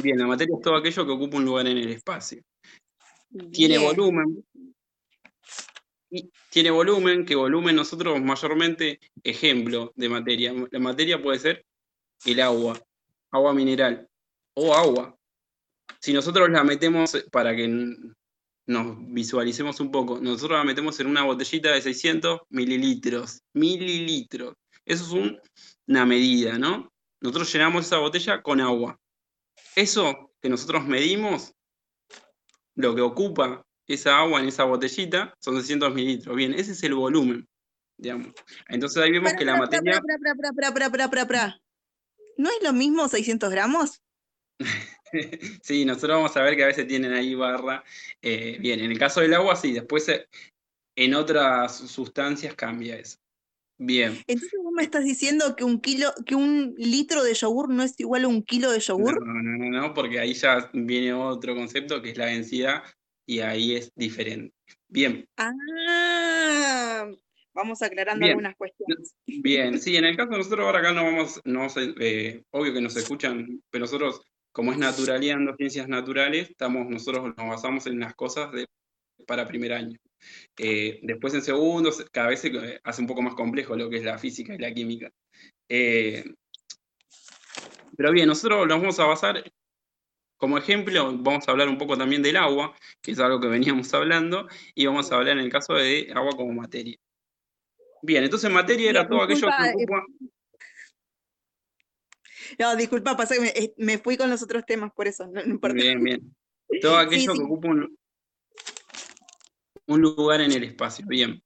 Bien, 0.00 0.18
la 0.18 0.26
materia 0.26 0.54
es 0.56 0.62
todo 0.62 0.76
aquello 0.76 1.04
que 1.04 1.12
ocupa 1.12 1.36
un 1.36 1.44
lugar 1.44 1.66
en 1.66 1.78
el 1.78 1.88
espacio. 1.88 2.42
Tiene 3.50 3.78
volumen. 3.78 4.44
Y 6.10 6.30
tiene 6.50 6.70
volumen, 6.70 7.24
que 7.24 7.34
volumen 7.34 7.76
nosotros 7.76 8.20
mayormente, 8.20 9.00
ejemplo 9.22 9.92
de 9.96 10.08
materia. 10.08 10.52
La 10.70 10.78
materia 10.78 11.22
puede 11.22 11.38
ser 11.38 11.64
el 12.24 12.40
agua, 12.40 12.78
agua 13.30 13.54
mineral 13.54 14.06
o 14.54 14.74
agua. 14.74 15.16
Si 16.00 16.12
nosotros 16.12 16.50
la 16.50 16.64
metemos, 16.64 17.16
para 17.30 17.56
que 17.56 17.68
nos 18.66 18.96
visualicemos 19.12 19.80
un 19.80 19.90
poco, 19.90 20.20
nosotros 20.20 20.58
la 20.58 20.64
metemos 20.64 20.98
en 21.00 21.06
una 21.06 21.24
botellita 21.24 21.72
de 21.72 21.80
600 21.80 22.40
mililitros. 22.50 23.40
Mililitros. 23.54 24.54
Eso 24.84 25.04
es 25.04 25.40
una 25.86 26.04
medida, 26.04 26.58
¿no? 26.58 26.92
Nosotros 27.20 27.52
llenamos 27.52 27.86
esa 27.86 27.98
botella 27.98 28.42
con 28.42 28.60
agua. 28.60 28.98
Eso 29.76 30.32
que 30.40 30.48
nosotros 30.48 30.84
medimos, 30.84 31.54
lo 32.74 32.94
que 32.94 33.00
ocupa 33.00 33.64
esa 33.86 34.18
agua 34.18 34.40
en 34.40 34.48
esa 34.48 34.64
botellita, 34.64 35.34
son 35.40 35.56
600 35.56 35.94
mililitros. 35.94 36.36
Bien, 36.36 36.54
ese 36.54 36.72
es 36.72 36.82
el 36.82 36.94
volumen, 36.94 37.48
digamos. 37.96 38.32
Entonces 38.68 39.02
ahí 39.02 39.10
vemos 39.10 39.34
que 39.34 39.44
la 39.44 39.56
materia... 39.56 40.00
¿No 42.36 42.48
es 42.48 42.62
lo 42.62 42.72
mismo 42.72 43.08
600 43.08 43.50
gramos? 43.50 44.00
sí, 45.62 45.84
nosotros 45.84 46.16
vamos 46.16 46.36
a 46.36 46.42
ver 46.42 46.56
que 46.56 46.64
a 46.64 46.68
veces 46.68 46.86
tienen 46.86 47.12
ahí 47.12 47.34
barra. 47.34 47.84
Eh, 48.20 48.56
bien, 48.60 48.80
en 48.80 48.90
el 48.90 48.98
caso 48.98 49.20
del 49.20 49.34
agua 49.34 49.56
sí, 49.56 49.72
después 49.72 50.08
eh, 50.08 50.26
en 50.96 51.14
otras 51.14 51.76
sustancias 51.76 52.54
cambia 52.54 52.96
eso. 52.96 53.18
Bien. 53.78 54.18
Entonces 54.26 54.58
vos 54.62 54.72
me 54.72 54.82
estás 54.84 55.04
diciendo 55.04 55.56
que 55.56 55.64
un 55.64 55.80
kilo, 55.80 56.12
que 56.24 56.34
un 56.36 56.74
litro 56.76 57.24
de 57.24 57.34
yogur 57.34 57.68
no 57.68 57.82
es 57.82 57.98
igual 57.98 58.24
a 58.24 58.28
un 58.28 58.42
kilo 58.42 58.70
de 58.70 58.78
No, 58.78 58.82
yogur. 58.84 59.26
no, 59.26 59.42
no, 59.42 59.80
no, 59.80 59.94
porque 59.94 60.20
ahí 60.20 60.34
ya 60.34 60.70
viene 60.72 61.12
otro 61.12 61.54
concepto 61.54 62.00
que 62.00 62.10
es 62.10 62.16
la 62.18 62.26
densidad 62.26 62.82
y 63.26 63.40
ahí 63.40 63.74
es 63.76 63.90
diferente. 63.96 64.54
Bien, 64.88 65.26
Ah, 65.36 67.08
vamos 67.54 67.82
aclarando 67.82 68.20
Bien. 68.20 68.32
algunas 68.32 68.56
cuestiones. 68.56 69.14
bien. 69.26 69.80
Sí, 69.80 69.96
en 69.96 70.04
el 70.04 70.16
caso 70.16 70.30
de 70.30 70.38
nosotros 70.44 70.64
ahora 70.66 70.78
acá 70.80 70.92
no 70.92 71.04
vamos, 71.04 71.40
no 71.44 71.68
sé, 71.68 71.94
eh, 71.98 72.42
obvio 72.50 72.72
que 72.72 72.80
nos 72.80 72.96
escuchan, 72.96 73.62
pero 73.70 73.82
nosotros, 73.82 74.20
como 74.52 74.72
es 74.72 74.78
naturaleando 74.78 75.54
ciencias 75.56 75.88
naturales, 75.88 76.50
estamos, 76.50 76.88
nosotros 76.88 77.34
nos 77.36 77.48
basamos 77.48 77.86
en 77.86 78.00
las 78.00 78.14
cosas 78.14 78.52
de, 78.52 78.66
para 79.26 79.46
primer 79.48 79.72
año. 79.72 79.98
Eh, 80.58 81.00
después 81.02 81.34
en 81.34 81.42
segundo, 81.42 81.92
se- 81.92 82.08
cada 82.10 82.28
vez 82.28 82.40
se 82.40 82.48
eh, 82.48 82.80
hace 82.84 83.00
un 83.02 83.06
poco 83.08 83.22
más 83.22 83.34
complejo 83.34 83.76
lo 83.76 83.88
que 83.90 83.96
es 83.98 84.04
la 84.04 84.18
física 84.18 84.54
y 84.54 84.58
la 84.58 84.72
química. 84.72 85.10
Eh, 85.68 86.24
pero 87.96 88.12
bien, 88.12 88.26
nosotros 88.28 88.66
nos 88.66 88.78
vamos 88.80 88.98
a 89.00 89.04
basar 89.06 89.44
como 90.36 90.58
ejemplo, 90.58 91.16
vamos 91.18 91.46
a 91.46 91.52
hablar 91.52 91.68
un 91.68 91.78
poco 91.78 91.96
también 91.96 92.20
del 92.20 92.36
agua, 92.36 92.74
que 93.00 93.12
es 93.12 93.18
algo 93.20 93.40
que 93.40 93.46
veníamos 93.46 93.94
hablando, 93.94 94.48
y 94.74 94.86
vamos 94.86 95.12
a 95.12 95.14
hablar 95.14 95.38
en 95.38 95.44
el 95.44 95.52
caso 95.52 95.74
de 95.74 96.10
agua 96.14 96.32
como 96.36 96.52
materia. 96.52 96.98
Bien, 98.02 98.24
entonces 98.24 98.50
materia 98.50 98.90
era 98.90 99.06
todo 99.08 99.22
aquello 99.22 99.46
que 99.46 99.70
ocupa. 99.70 100.04
No, 102.58 102.74
disculpa, 102.76 103.16
pasa 103.16 103.36
que 103.36 103.40
me, 103.40 103.52
me 103.76 103.98
fui 103.98 104.16
con 104.16 104.30
los 104.30 104.42
otros 104.42 104.66
temas, 104.66 104.92
por 104.92 105.06
eso, 105.06 105.26
no, 105.28 105.44
no 105.44 105.50
importa. 105.52 105.74
Bien, 105.74 106.02
bien. 106.02 106.34
Todo 106.80 106.98
Sí, 106.98 107.06
aquello 107.06 107.34
que 107.34 107.42
ocupa 107.42 107.68
un, 107.68 107.98
un 109.86 110.00
lugar 110.00 110.40
en 110.40 110.52
el 110.52 110.64
espacio. 110.64 111.04
Bien. 111.06 111.42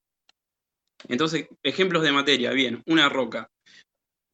Entonces, 1.08 1.48
ejemplos 1.62 2.02
de 2.02 2.12
materia. 2.12 2.52
Bien, 2.52 2.82
una 2.86 3.08
roca, 3.08 3.50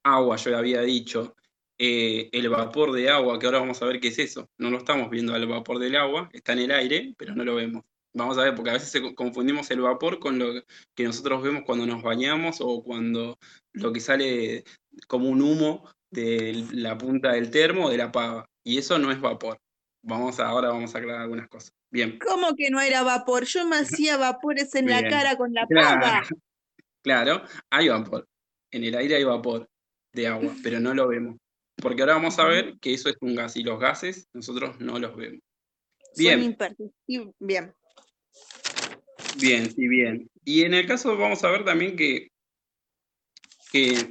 agua, 0.04 0.36
yo 0.36 0.56
había 0.56 0.82
dicho, 0.82 1.34
eh, 1.78 2.28
el 2.32 2.48
vapor 2.48 2.92
de 2.92 3.10
agua, 3.10 3.38
que 3.38 3.46
ahora 3.46 3.60
vamos 3.60 3.82
a 3.82 3.86
ver 3.86 4.00
qué 4.00 4.08
es 4.08 4.18
eso. 4.18 4.48
No 4.58 4.70
lo 4.70 4.78
estamos 4.78 5.10
viendo 5.10 5.34
al 5.34 5.46
vapor 5.46 5.78
del 5.78 5.96
agua, 5.96 6.30
está 6.32 6.52
en 6.52 6.60
el 6.60 6.70
aire, 6.70 7.14
pero 7.16 7.34
no 7.34 7.44
lo 7.44 7.56
vemos. 7.56 7.84
Vamos 8.14 8.36
a 8.38 8.44
ver, 8.44 8.54
porque 8.54 8.70
a 8.70 8.74
veces 8.74 9.02
confundimos 9.14 9.70
el 9.70 9.80
vapor 9.80 10.18
con 10.18 10.38
lo 10.38 10.62
que 10.94 11.04
nosotros 11.04 11.42
vemos 11.42 11.62
cuando 11.64 11.86
nos 11.86 12.02
bañamos 12.02 12.58
o 12.60 12.82
cuando 12.84 13.38
lo 13.72 13.92
que 13.92 14.00
sale 14.00 14.64
como 15.08 15.28
un 15.28 15.40
humo 15.40 15.88
de 16.10 16.66
la 16.72 16.98
punta 16.98 17.32
del 17.32 17.50
termo 17.50 17.86
o 17.86 17.90
de 17.90 17.98
la 17.98 18.12
pava. 18.12 18.46
Y 18.62 18.78
eso 18.78 18.98
no 18.98 19.10
es 19.10 19.20
vapor. 19.20 19.58
Vamos 20.02 20.40
a, 20.40 20.48
ahora 20.48 20.68
vamos 20.70 20.94
a 20.94 20.98
aclarar 20.98 21.22
algunas 21.22 21.48
cosas. 21.48 21.72
Bien. 21.90 22.18
¿Cómo 22.18 22.54
que 22.56 22.70
no 22.70 22.80
era 22.80 23.02
vapor? 23.02 23.44
Yo 23.44 23.66
me 23.66 23.76
hacía 23.76 24.16
vapores 24.16 24.74
en 24.74 24.88
la 24.88 25.08
cara 25.08 25.36
con 25.36 25.52
la 25.52 25.66
Claro, 25.66 26.00
pava. 26.00 26.22
claro, 27.02 27.42
hay 27.70 27.88
vapor. 27.88 28.28
En 28.70 28.84
el 28.84 28.96
aire 28.96 29.16
hay 29.16 29.24
vapor 29.24 29.68
de 30.12 30.26
agua, 30.26 30.52
pero 30.62 30.80
no 30.80 30.92
lo 30.94 31.06
vemos. 31.08 31.36
Porque 31.76 32.02
ahora 32.02 32.14
vamos 32.14 32.38
a 32.38 32.44
ver 32.44 32.78
que 32.80 32.94
eso 32.94 33.08
es 33.08 33.16
un 33.20 33.34
gas 33.34 33.56
y 33.56 33.62
los 33.62 33.78
gases 33.78 34.28
nosotros 34.32 34.80
no 34.80 34.98
los 34.98 35.16
vemos. 35.16 35.40
Son 36.00 36.14
Bien. 36.16 36.42
imperceptibles. 36.42 37.34
Bien. 37.38 37.74
Bien, 39.38 39.70
sí, 39.70 39.88
bien. 39.88 40.30
Y 40.44 40.62
en 40.62 40.74
el 40.74 40.86
caso 40.86 41.16
vamos 41.16 41.42
a 41.44 41.50
ver 41.50 41.64
también 41.64 41.96
que, 41.96 42.28
que 43.70 44.10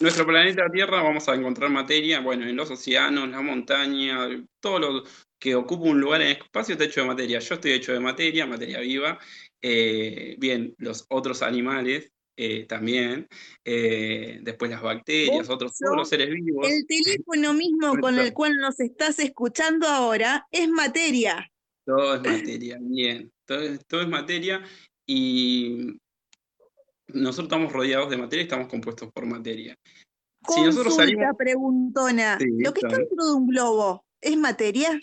nuestro 0.00 0.26
planeta 0.26 0.70
Tierra 0.72 1.02
vamos 1.02 1.28
a 1.28 1.34
encontrar 1.34 1.70
materia, 1.70 2.20
bueno, 2.20 2.46
en 2.46 2.56
los 2.56 2.70
océanos, 2.70 3.28
la 3.28 3.40
montaña, 3.40 4.28
todo 4.60 4.78
lo 4.78 5.04
que 5.38 5.54
ocupa 5.54 5.84
un 5.88 6.00
lugar 6.00 6.22
en 6.22 6.28
el 6.28 6.36
espacio 6.38 6.72
está 6.72 6.84
hecho 6.84 7.00
de 7.02 7.06
materia. 7.06 7.38
Yo 7.38 7.54
estoy 7.54 7.72
hecho 7.72 7.92
de 7.92 8.00
materia, 8.00 8.46
materia 8.46 8.80
viva. 8.80 9.18
Eh, 9.62 10.36
bien, 10.38 10.74
los 10.78 11.04
otros 11.08 11.42
animales 11.42 12.10
eh, 12.36 12.64
también. 12.66 13.28
eh, 13.64 14.38
después 14.42 14.70
las 14.70 14.82
bacterias, 14.82 15.48
otros, 15.48 15.76
todos 15.78 15.92
yo, 15.92 15.96
los 15.96 16.08
seres 16.08 16.30
vivos. 16.30 16.66
El 16.68 16.86
teléfono 16.86 17.54
mismo 17.54 18.00
con 18.00 18.18
el 18.18 18.32
cual 18.32 18.56
nos 18.56 18.80
estás 18.80 19.18
escuchando 19.18 19.86
ahora 19.86 20.46
es 20.50 20.68
materia. 20.68 21.50
Todo 21.86 22.14
es 22.16 22.22
materia, 22.22 22.78
bien. 22.80 23.30
Todo, 23.44 23.60
es- 23.60 23.86
todo 23.86 24.00
es 24.02 24.08
materia 24.08 24.62
y 25.06 25.98
nosotros 27.14 27.46
estamos 27.46 27.72
rodeados 27.72 28.10
de 28.10 28.16
materia 28.16 28.42
y 28.42 28.44
estamos 28.46 28.68
compuestos 28.68 29.10
por 29.12 29.26
materia. 29.26 29.76
Si 30.48 30.60
nosotros 30.60 30.94
Consulta 30.94 31.02
salimos. 31.04 31.36
preguntona. 31.38 32.38
Sí, 32.38 32.46
¿Lo 32.58 32.74
que 32.74 32.80
está 32.84 32.98
dentro 32.98 33.24
de 33.24 33.32
un 33.32 33.46
globo 33.46 34.04
es 34.20 34.36
materia? 34.36 34.98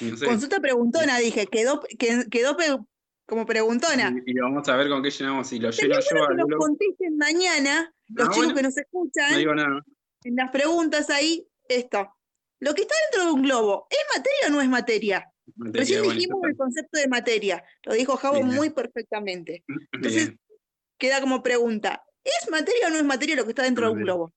No 0.00 0.16
sé, 0.16 0.26
Consulta 0.26 0.60
preguntona, 0.60 1.18
dije. 1.18 1.46
Quedó, 1.46 1.80
que- 1.98 2.24
quedó 2.30 2.56
como 3.26 3.46
preguntona. 3.46 4.12
y, 4.26 4.32
y 4.32 4.38
vamos 4.40 4.68
a 4.68 4.76
ver 4.76 4.88
con 4.88 5.02
qué 5.02 5.10
llenamos. 5.10 5.46
Si 5.48 5.58
lo 5.58 5.70
lleno 5.70 5.94
yo 5.94 6.00
que 6.08 6.18
al 6.20 6.36
nos 6.36 6.46
globo, 6.46 6.62
contesten 6.64 7.16
mañana, 7.16 7.94
los 8.08 8.28
chicos 8.30 8.36
bueno. 8.36 8.54
que 8.54 8.62
nos 8.62 8.76
no 8.76 8.82
escuchan, 8.82 9.38
digo 9.38 9.54
nada. 9.54 9.84
en 10.24 10.36
las 10.36 10.50
preguntas 10.50 11.10
ahí, 11.10 11.46
esto. 11.68 12.12
Lo 12.60 12.74
que 12.74 12.82
está 12.82 12.94
dentro 13.10 13.26
de 13.28 13.32
un 13.34 13.42
globo, 13.42 13.86
¿es 13.90 13.98
materia 14.16 14.48
o 14.48 14.50
no 14.50 14.60
es 14.60 14.68
materia? 14.68 15.30
Materia, 15.56 15.80
Recién 15.80 16.02
dijimos 16.16 16.38
el 16.44 16.56
concepto 16.56 16.98
de 16.98 17.08
materia, 17.08 17.64
lo 17.84 17.94
dijo 17.94 18.16
Javo 18.16 18.36
Bien. 18.36 18.48
muy 18.48 18.70
perfectamente. 18.70 19.64
Entonces, 19.92 20.26
Bien, 20.28 20.40
queda 20.98 21.20
como 21.20 21.42
pregunta, 21.42 22.02
¿es 22.22 22.50
materia 22.50 22.88
o 22.88 22.90
no 22.90 22.96
es 22.96 23.04
materia 23.04 23.36
lo 23.36 23.44
que 23.44 23.50
está 23.50 23.62
dentro 23.62 23.86
de 23.86 23.92
un 23.92 24.02
globo? 24.02 24.32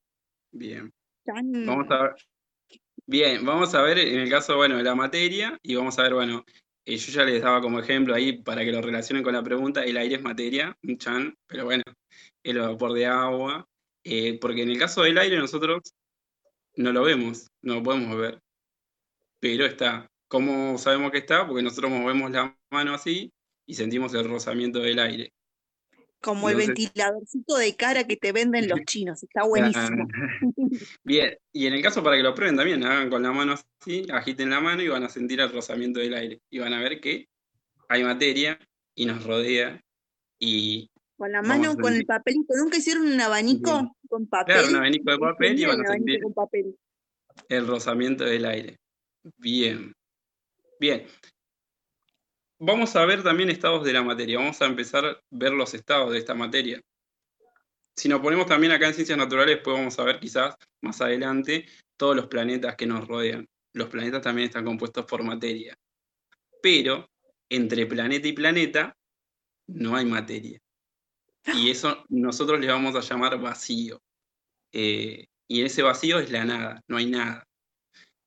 bien. 0.50 0.92
Tan- 1.24 1.66
Vamos 1.66 1.86
a 1.90 2.02
ver. 2.02 2.14
Bien, 3.06 3.44
vamos 3.44 3.74
a 3.74 3.82
ver 3.82 3.98
en 3.98 4.20
el 4.20 4.28
caso, 4.30 4.56
bueno, 4.56 4.76
de 4.76 4.82
la 4.82 4.94
materia 4.94 5.58
y 5.62 5.74
vamos 5.74 5.98
a 5.98 6.02
ver, 6.02 6.14
bueno, 6.14 6.44
eh, 6.84 6.96
yo 6.96 7.12
ya 7.12 7.24
les 7.24 7.42
daba 7.42 7.60
como 7.62 7.80
ejemplo 7.80 8.14
ahí 8.14 8.42
para 8.42 8.64
que 8.64 8.72
lo 8.72 8.82
relacionen 8.82 9.22
con 9.24 9.32
la 9.32 9.42
pregunta, 9.42 9.82
el 9.82 9.96
aire 9.96 10.16
es 10.16 10.22
materia, 10.22 10.76
un 10.82 10.98
chan, 10.98 11.34
pero 11.46 11.64
bueno, 11.64 11.82
el 12.42 12.58
vapor 12.58 12.92
de 12.92 13.06
agua, 13.06 13.66
eh, 14.04 14.38
porque 14.38 14.62
en 14.62 14.70
el 14.70 14.78
caso 14.78 15.02
del 15.02 15.16
aire 15.16 15.38
nosotros 15.38 15.94
no 16.76 16.92
lo 16.92 17.02
vemos, 17.02 17.50
no 17.62 17.76
lo 17.76 17.82
podemos 17.82 18.16
ver, 18.18 18.40
pero 19.40 19.64
está. 19.64 20.10
¿Cómo 20.28 20.76
sabemos 20.76 21.10
que 21.10 21.18
está? 21.18 21.46
Porque 21.46 21.62
nosotros 21.62 21.90
movemos 21.90 22.30
la 22.30 22.56
mano 22.70 22.94
así 22.94 23.32
y 23.66 23.74
sentimos 23.74 24.12
el 24.14 24.28
rozamiento 24.28 24.78
del 24.80 24.98
aire. 24.98 25.32
como 26.20 26.50
el 26.50 26.56
ventiladorcito 26.56 27.56
de 27.56 27.76
cara 27.76 28.04
que 28.04 28.16
te 28.16 28.32
venden 28.32 28.68
los 28.68 28.80
chinos, 28.86 29.22
está 29.22 29.44
buenísimo. 29.44 30.06
Bien, 31.04 31.36
y 31.52 31.66
en 31.66 31.72
el 31.72 31.82
caso 31.82 32.02
para 32.02 32.16
que 32.16 32.22
lo 32.22 32.34
prueben 32.34 32.56
también, 32.56 32.84
hagan 32.84 33.08
con 33.08 33.22
la 33.22 33.32
mano 33.32 33.54
así, 33.54 34.06
agiten 34.12 34.50
la 34.50 34.60
mano 34.60 34.82
y 34.82 34.88
van 34.88 35.04
a 35.04 35.08
sentir 35.08 35.40
el 35.40 35.50
rozamiento 35.50 36.00
del 36.00 36.14
aire. 36.14 36.40
Y 36.50 36.58
van 36.58 36.74
a 36.74 36.80
ver 36.80 37.00
que 37.00 37.28
hay 37.88 38.04
materia 38.04 38.58
y 38.94 39.06
nos 39.06 39.24
rodea. 39.24 39.80
Y 40.38 40.90
Con 41.16 41.32
la 41.32 41.40
mano, 41.40 41.74
con 41.76 41.94
el 41.94 42.04
papelito. 42.04 42.54
¿Nunca 42.56 42.76
hicieron 42.76 43.06
un 43.06 43.20
abanico 43.20 43.94
con 44.08 44.26
papel? 44.26 44.56
claro, 44.56 44.68
un 44.68 44.76
abanico 44.76 45.10
de 45.10 45.18
papel 45.18 45.58
y 45.58 45.64
van 45.64 45.86
a 45.86 45.92
sentir 45.92 46.20
el 47.48 47.66
rozamiento 47.66 48.24
del 48.24 48.44
aire. 48.44 48.76
Bien. 49.36 49.92
Bien. 50.78 51.06
Vamos 52.60 52.94
a 52.96 53.04
ver 53.04 53.22
también 53.22 53.50
estados 53.50 53.84
de 53.84 53.92
la 53.92 54.02
materia. 54.02 54.38
Vamos 54.38 54.60
a 54.60 54.66
empezar 54.66 55.04
a 55.04 55.20
ver 55.30 55.52
los 55.52 55.74
estados 55.74 56.12
de 56.12 56.18
esta 56.18 56.34
materia. 56.34 56.80
Si 57.96 58.08
nos 58.08 58.20
ponemos 58.20 58.46
también 58.46 58.72
acá 58.72 58.86
en 58.86 58.94
ciencias 58.94 59.18
naturales, 59.18 59.56
después 59.56 59.76
vamos 59.76 59.98
a 59.98 60.04
ver 60.04 60.20
quizás 60.20 60.56
más 60.82 61.00
adelante 61.00 61.66
todos 61.96 62.14
los 62.14 62.26
planetas 62.26 62.76
que 62.76 62.86
nos 62.86 63.06
rodean. 63.06 63.46
Los 63.72 63.88
planetas 63.88 64.22
también 64.22 64.46
están 64.46 64.64
compuestos 64.64 65.04
por 65.04 65.22
materia. 65.22 65.76
Pero 66.62 67.08
entre 67.48 67.86
planeta 67.86 68.28
y 68.28 68.32
planeta 68.32 68.96
no 69.68 69.96
hay 69.96 70.04
materia. 70.04 70.60
Y 71.54 71.70
eso 71.70 72.04
nosotros 72.08 72.60
le 72.60 72.68
vamos 72.68 72.94
a 72.94 73.00
llamar 73.00 73.40
vacío. 73.40 74.00
Eh, 74.72 75.26
y 75.48 75.62
ese 75.62 75.82
vacío 75.82 76.18
es 76.18 76.30
la 76.30 76.44
nada, 76.44 76.82
no 76.88 76.98
hay 76.98 77.06
nada. 77.06 77.47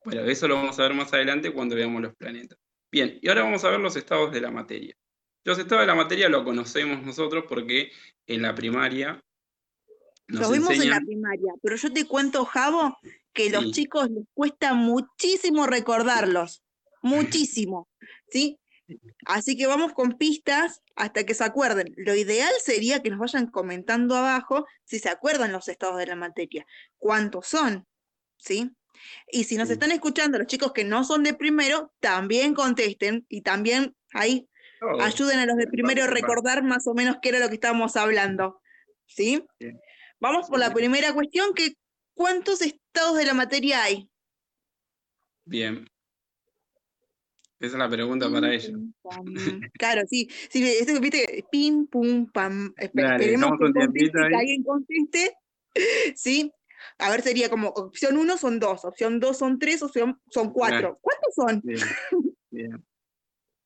Bueno, 0.03 0.21
eso 0.23 0.47
lo 0.47 0.55
vamos 0.55 0.79
a 0.79 0.83
ver 0.83 0.93
más 0.93 1.13
adelante 1.13 1.53
cuando 1.53 1.75
veamos 1.75 2.01
los 2.01 2.15
planetas. 2.15 2.57
Bien, 2.91 3.19
y 3.21 3.29
ahora 3.29 3.43
vamos 3.43 3.63
a 3.63 3.69
ver 3.69 3.79
los 3.79 3.95
estados 3.95 4.31
de 4.31 4.41
la 4.41 4.51
materia. 4.51 4.95
Los 5.43 5.57
estados 5.57 5.83
de 5.83 5.87
la 5.87 5.95
materia 5.95 6.29
lo 6.29 6.43
conocemos 6.43 7.01
nosotros 7.03 7.45
porque 7.47 7.91
en 8.27 8.41
la 8.41 8.53
primaria 8.53 9.23
nos 10.27 10.41
Los 10.41 10.51
vimos 10.51 10.79
en 10.79 10.89
la 10.89 11.01
primaria, 11.01 11.53
pero 11.61 11.75
yo 11.75 11.91
te 11.91 12.05
cuento, 12.05 12.45
Javo, 12.45 12.97
que 13.33 13.49
los 13.49 13.65
Sí. 13.65 13.71
chicos 13.71 14.09
les 14.09 14.25
cuesta 14.33 14.73
muchísimo 14.73 15.67
recordarlos, 15.67 16.63
muchísimo, 17.01 17.89
¿sí? 18.29 18.57
Así 19.25 19.57
que 19.57 19.67
vamos 19.67 19.93
con 19.93 20.17
pistas 20.17 20.81
hasta 20.95 21.25
que 21.25 21.33
se 21.33 21.43
acuerden. 21.43 21.93
Lo 21.97 22.15
ideal 22.15 22.51
sería 22.63 23.01
que 23.01 23.09
nos 23.09 23.19
vayan 23.19 23.47
comentando 23.47 24.15
abajo 24.15 24.65
si 24.83 24.99
se 24.99 25.09
acuerdan 25.09 25.51
los 25.51 25.67
estados 25.67 25.97
de 25.97 26.07
la 26.07 26.15
materia, 26.15 26.65
cuántos 26.97 27.47
son, 27.47 27.87
¿sí? 28.37 28.71
Y 29.31 29.43
si 29.45 29.55
nos 29.57 29.67
Sí. 29.67 29.73
están 29.73 29.91
escuchando 29.91 30.37
los 30.37 30.47
chicos 30.47 30.71
que 30.73 30.83
no 30.83 31.03
son 31.03 31.23
de 31.23 31.33
primero, 31.33 31.93
también 31.99 32.53
contesten 32.53 33.25
y 33.29 33.41
también 33.41 33.95
ahí 34.13 34.47
ayuden 34.99 35.39
a 35.39 35.45
los 35.45 35.57
de 35.57 35.67
primero 35.67 36.03
a 36.03 36.07
recordar 36.07 36.63
más 36.63 36.87
o 36.87 36.93
menos 36.93 37.17
qué 37.21 37.29
era 37.29 37.39
lo 37.39 37.49
que 37.49 37.55
estábamos 37.55 37.95
hablando. 37.95 38.61
¿Sí? 39.05 39.43
Bien. 39.59 39.79
Vamos 40.19 40.47
por 40.47 40.59
la 40.59 40.73
primera 40.73 41.13
cuestión, 41.13 41.53
que 41.53 41.73
¿cuántos 42.13 42.61
estados 42.61 43.17
de 43.17 43.25
la 43.25 43.33
materia 43.33 43.83
hay? 43.83 44.09
Bien. 45.45 45.87
Esa 47.59 47.73
es 47.75 47.79
la 47.79 47.89
pregunta 47.89 48.31
para 48.31 48.49
Pim, 48.49 48.59
ellos. 48.59 48.79
Claro, 49.77 50.01
sí. 50.09 50.27
Sí, 50.49 50.63
esto 50.67 50.93
que 50.93 50.99
viste, 50.99 51.45
pim, 51.51 51.85
pum, 51.87 52.25
pam. 52.31 52.73
Espe- 52.75 53.03
Dale, 53.03 53.15
Esperemos 53.25 53.51
que 53.59 53.71
conteste, 53.73 54.19
alguien 54.35 54.63
conteste. 54.63 55.33
¿Sí? 56.15 56.51
A 56.99 57.09
ver, 57.09 57.21
sería 57.21 57.49
como 57.49 57.69
opción 57.69 58.17
uno 58.17 58.37
son 58.37 58.59
dos, 58.59 58.85
opción 58.85 59.19
dos 59.19 59.37
son 59.37 59.59
tres, 59.59 59.81
opción 59.83 60.19
son 60.29 60.51
cuatro. 60.51 60.99
¿Cuántos 61.01 61.33
son? 61.35 61.61
Bien, 61.63 61.79
bien. 62.49 62.85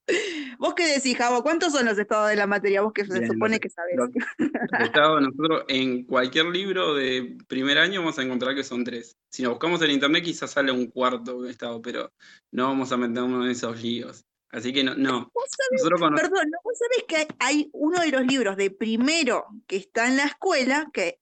¿Vos 0.59 0.75
qué 0.75 0.85
decís, 0.87 1.17
Javo? 1.17 1.41
¿Cuántos 1.41 1.73
son 1.73 1.85
los 1.85 1.97
estados 1.97 2.29
de 2.29 2.35
la 2.35 2.45
materia? 2.45 2.81
Vos 2.81 2.93
que 2.93 3.05
se 3.05 3.19
Bien, 3.19 3.31
supone 3.31 3.55
los- 3.55 3.59
que 3.59 3.69
sabés. 3.69 3.95
los- 3.97 4.09
Los 4.09 4.21
estados, 4.81 5.21
nosotros 5.21 5.63
en 5.67 6.05
cualquier 6.05 6.45
libro 6.45 6.93
de 6.93 7.37
primer 7.47 7.77
año 7.79 8.01
vamos 8.01 8.19
a 8.19 8.23
encontrar 8.23 8.53
que 8.55 8.63
son 8.63 8.83
tres. 8.83 9.17
Si 9.31 9.41
nos 9.43 9.53
buscamos 9.53 9.81
en 9.81 9.91
internet 9.91 10.23
quizás 10.23 10.51
sale 10.51 10.71
un 10.71 10.87
cuarto 10.91 11.45
estado, 11.47 11.81
pero 11.81 12.11
no 12.51 12.67
vamos 12.67 12.91
a 12.91 12.97
meternos 12.97 13.43
en 13.45 13.51
esos 13.51 13.81
líos. 13.81 14.23
Así 14.51 14.71
que 14.71 14.83
no, 14.83 14.95
no. 14.95 15.31
¿Vos 15.33 15.49
sabés? 15.49 15.81
Perdón, 15.83 16.49
¿no? 16.51 16.57
¿vos 16.63 16.77
sabés 16.77 17.03
que 17.07 17.27
hay 17.39 17.69
uno 17.73 17.99
de 17.99 18.11
los 18.11 18.25
libros 18.25 18.55
de 18.57 18.69
primero 18.71 19.45
que 19.67 19.75
está 19.77 20.07
en 20.07 20.17
la 20.17 20.25
escuela 20.25 20.87
que 20.93 21.19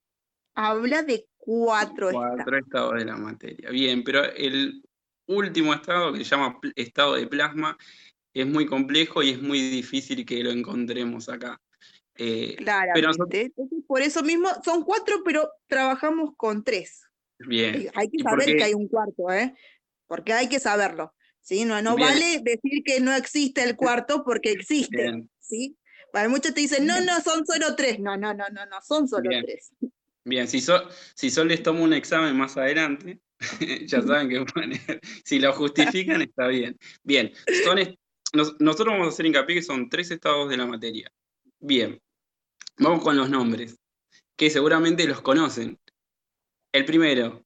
habla 0.54 1.02
de 1.02 1.26
cuatro, 1.44 2.08
estados? 2.08 2.34
cuatro 2.36 2.58
estados 2.58 2.94
de 2.94 3.04
la 3.04 3.16
materia. 3.16 3.70
Bien, 3.70 4.02
pero 4.02 4.24
el 4.24 4.82
último 5.26 5.74
estado, 5.74 6.12
que 6.12 6.18
se 6.18 6.24
llama 6.24 6.58
estado 6.74 7.14
de 7.14 7.26
plasma, 7.26 7.76
es 8.32 8.46
muy 8.46 8.66
complejo 8.66 9.22
y 9.22 9.30
es 9.30 9.40
muy 9.42 9.60
difícil 9.60 10.24
que 10.24 10.42
lo 10.42 10.50
encontremos 10.50 11.28
acá. 11.28 11.60
Eh, 12.16 12.56
Claramente. 12.56 13.52
nosotros- 13.56 13.84
por 13.86 14.00
eso 14.02 14.22
mismo 14.22 14.48
son 14.64 14.84
cuatro, 14.84 15.22
pero 15.24 15.50
trabajamos 15.66 16.30
con 16.36 16.64
tres. 16.64 17.02
bien. 17.38 17.90
Hay 17.94 18.08
que 18.08 18.18
¿Y 18.18 18.22
por 18.22 18.30
saber 18.30 18.56
que 18.56 18.64
hay 18.64 18.74
un 18.74 18.88
cuarto, 18.88 19.30
¿eh? 19.30 19.54
Porque 20.06 20.32
hay 20.32 20.48
que 20.48 20.60
saberlo. 20.60 21.12
¿sí? 21.40 21.64
No, 21.64 21.80
no 21.82 21.94
Bien. 21.94 22.08
vale 22.08 22.40
decir 22.42 22.82
que 22.84 23.00
no 23.00 23.14
existe 23.14 23.62
el 23.62 23.76
cuarto 23.76 24.24
porque 24.24 24.52
existe. 24.52 25.02
Bien. 25.02 25.30
¿sí? 25.38 25.76
Para 26.12 26.28
muchos 26.28 26.54
te 26.54 26.60
dicen, 26.60 26.86
no, 26.86 27.00
no, 27.00 27.20
son 27.20 27.44
solo 27.44 27.74
tres. 27.76 27.98
No, 28.00 28.16
no, 28.16 28.32
no, 28.32 28.44
no, 28.50 28.64
no, 28.66 28.80
son 28.82 29.06
solo 29.08 29.28
Bien. 29.28 29.44
tres. 29.44 29.72
Bien, 30.24 30.48
si, 30.48 30.60
so- 30.60 30.88
si 31.14 31.30
Sol 31.30 31.48
les 31.48 31.62
toma 31.62 31.80
un 31.80 31.92
examen 31.92 32.36
más 32.36 32.56
adelante, 32.56 33.20
ya 33.86 34.00
saben 34.00 34.28
que 34.28 34.44
poner. 34.52 35.00
Si 35.24 35.38
lo 35.38 35.52
justifican, 35.52 36.22
está 36.22 36.48
bien. 36.48 36.78
Bien, 37.02 37.32
son 37.64 37.78
nos- 38.32 38.58
nosotros 38.60 38.94
vamos 38.94 39.06
a 39.06 39.10
hacer 39.10 39.26
hincapié 39.26 39.56
que 39.56 39.62
son 39.62 39.88
tres 39.88 40.10
estados 40.10 40.48
de 40.48 40.56
la 40.56 40.66
materia. 40.66 41.10
Bien, 41.60 42.00
vamos 42.78 43.02
con 43.02 43.16
los 43.16 43.28
nombres, 43.28 43.76
que 44.36 44.50
seguramente 44.50 45.06
los 45.06 45.20
conocen. 45.20 45.78
El 46.72 46.84
primero, 46.84 47.44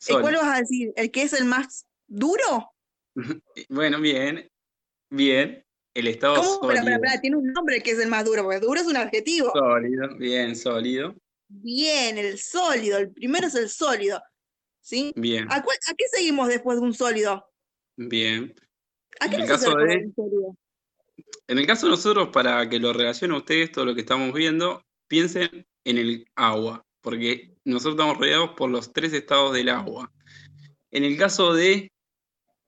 ¿Y 0.00 0.12
Sol. 0.12 0.22
cuál 0.22 0.34
vas 0.36 0.56
a 0.56 0.60
decir? 0.60 0.92
¿El 0.96 1.10
que 1.10 1.22
es 1.22 1.32
el 1.32 1.44
más 1.44 1.86
duro? 2.06 2.70
Bueno, 3.68 4.00
bien, 4.00 4.48
bien. 5.10 5.64
El 5.94 6.06
estado 6.06 6.42
sólido. 6.42 6.84
pero, 6.84 7.00
pero, 7.02 7.20
tiene 7.20 7.36
un 7.36 7.52
nombre 7.52 7.82
que 7.82 7.90
es 7.90 7.98
el 7.98 8.08
más 8.08 8.24
duro, 8.24 8.44
porque 8.44 8.60
duro 8.60 8.80
es 8.80 8.86
un 8.86 8.96
adjetivo. 8.96 9.52
Sólido, 9.52 10.16
bien, 10.16 10.56
sólido. 10.56 11.14
Bien, 11.54 12.16
el 12.18 12.38
sólido. 12.38 12.98
El 12.98 13.12
primero 13.12 13.46
es 13.46 13.54
el 13.54 13.68
sólido. 13.68 14.22
¿Sí? 14.80 15.12
Bien, 15.14 15.46
¿A, 15.50 15.62
cuál- 15.62 15.76
a 15.88 15.94
qué 15.94 16.04
seguimos 16.12 16.48
después 16.48 16.78
de 16.78 16.84
un 16.84 16.94
sólido? 16.94 17.46
bien. 17.96 18.54
¿A 19.20 19.28
qué 19.28 19.36
En 19.36 19.42
el 19.42 19.48
nos 19.48 19.60
caso 19.60 19.76
de- 19.76 19.96
un 20.06 20.14
sólido? 20.14 20.56
En 21.46 21.58
el 21.58 21.66
caso 21.66 21.86
de 21.86 21.90
nosotros, 21.90 22.30
para 22.32 22.68
que 22.68 22.78
lo 22.80 22.92
relacione 22.92 23.34
a 23.34 23.38
ustedes 23.38 23.70
todo 23.70 23.84
lo 23.84 23.94
que 23.94 24.00
estamos 24.00 24.32
viendo, 24.32 24.82
piensen 25.06 25.66
en 25.84 25.98
el 25.98 26.26
agua, 26.34 26.84
porque 27.00 27.54
nosotros 27.64 27.94
estamos 27.94 28.16
rodeados 28.18 28.50
por 28.56 28.70
los 28.70 28.92
tres 28.92 29.12
estados 29.12 29.52
del 29.52 29.68
agua. 29.68 30.10
En 30.90 31.04
el 31.04 31.16
caso 31.18 31.52
de, 31.54 31.92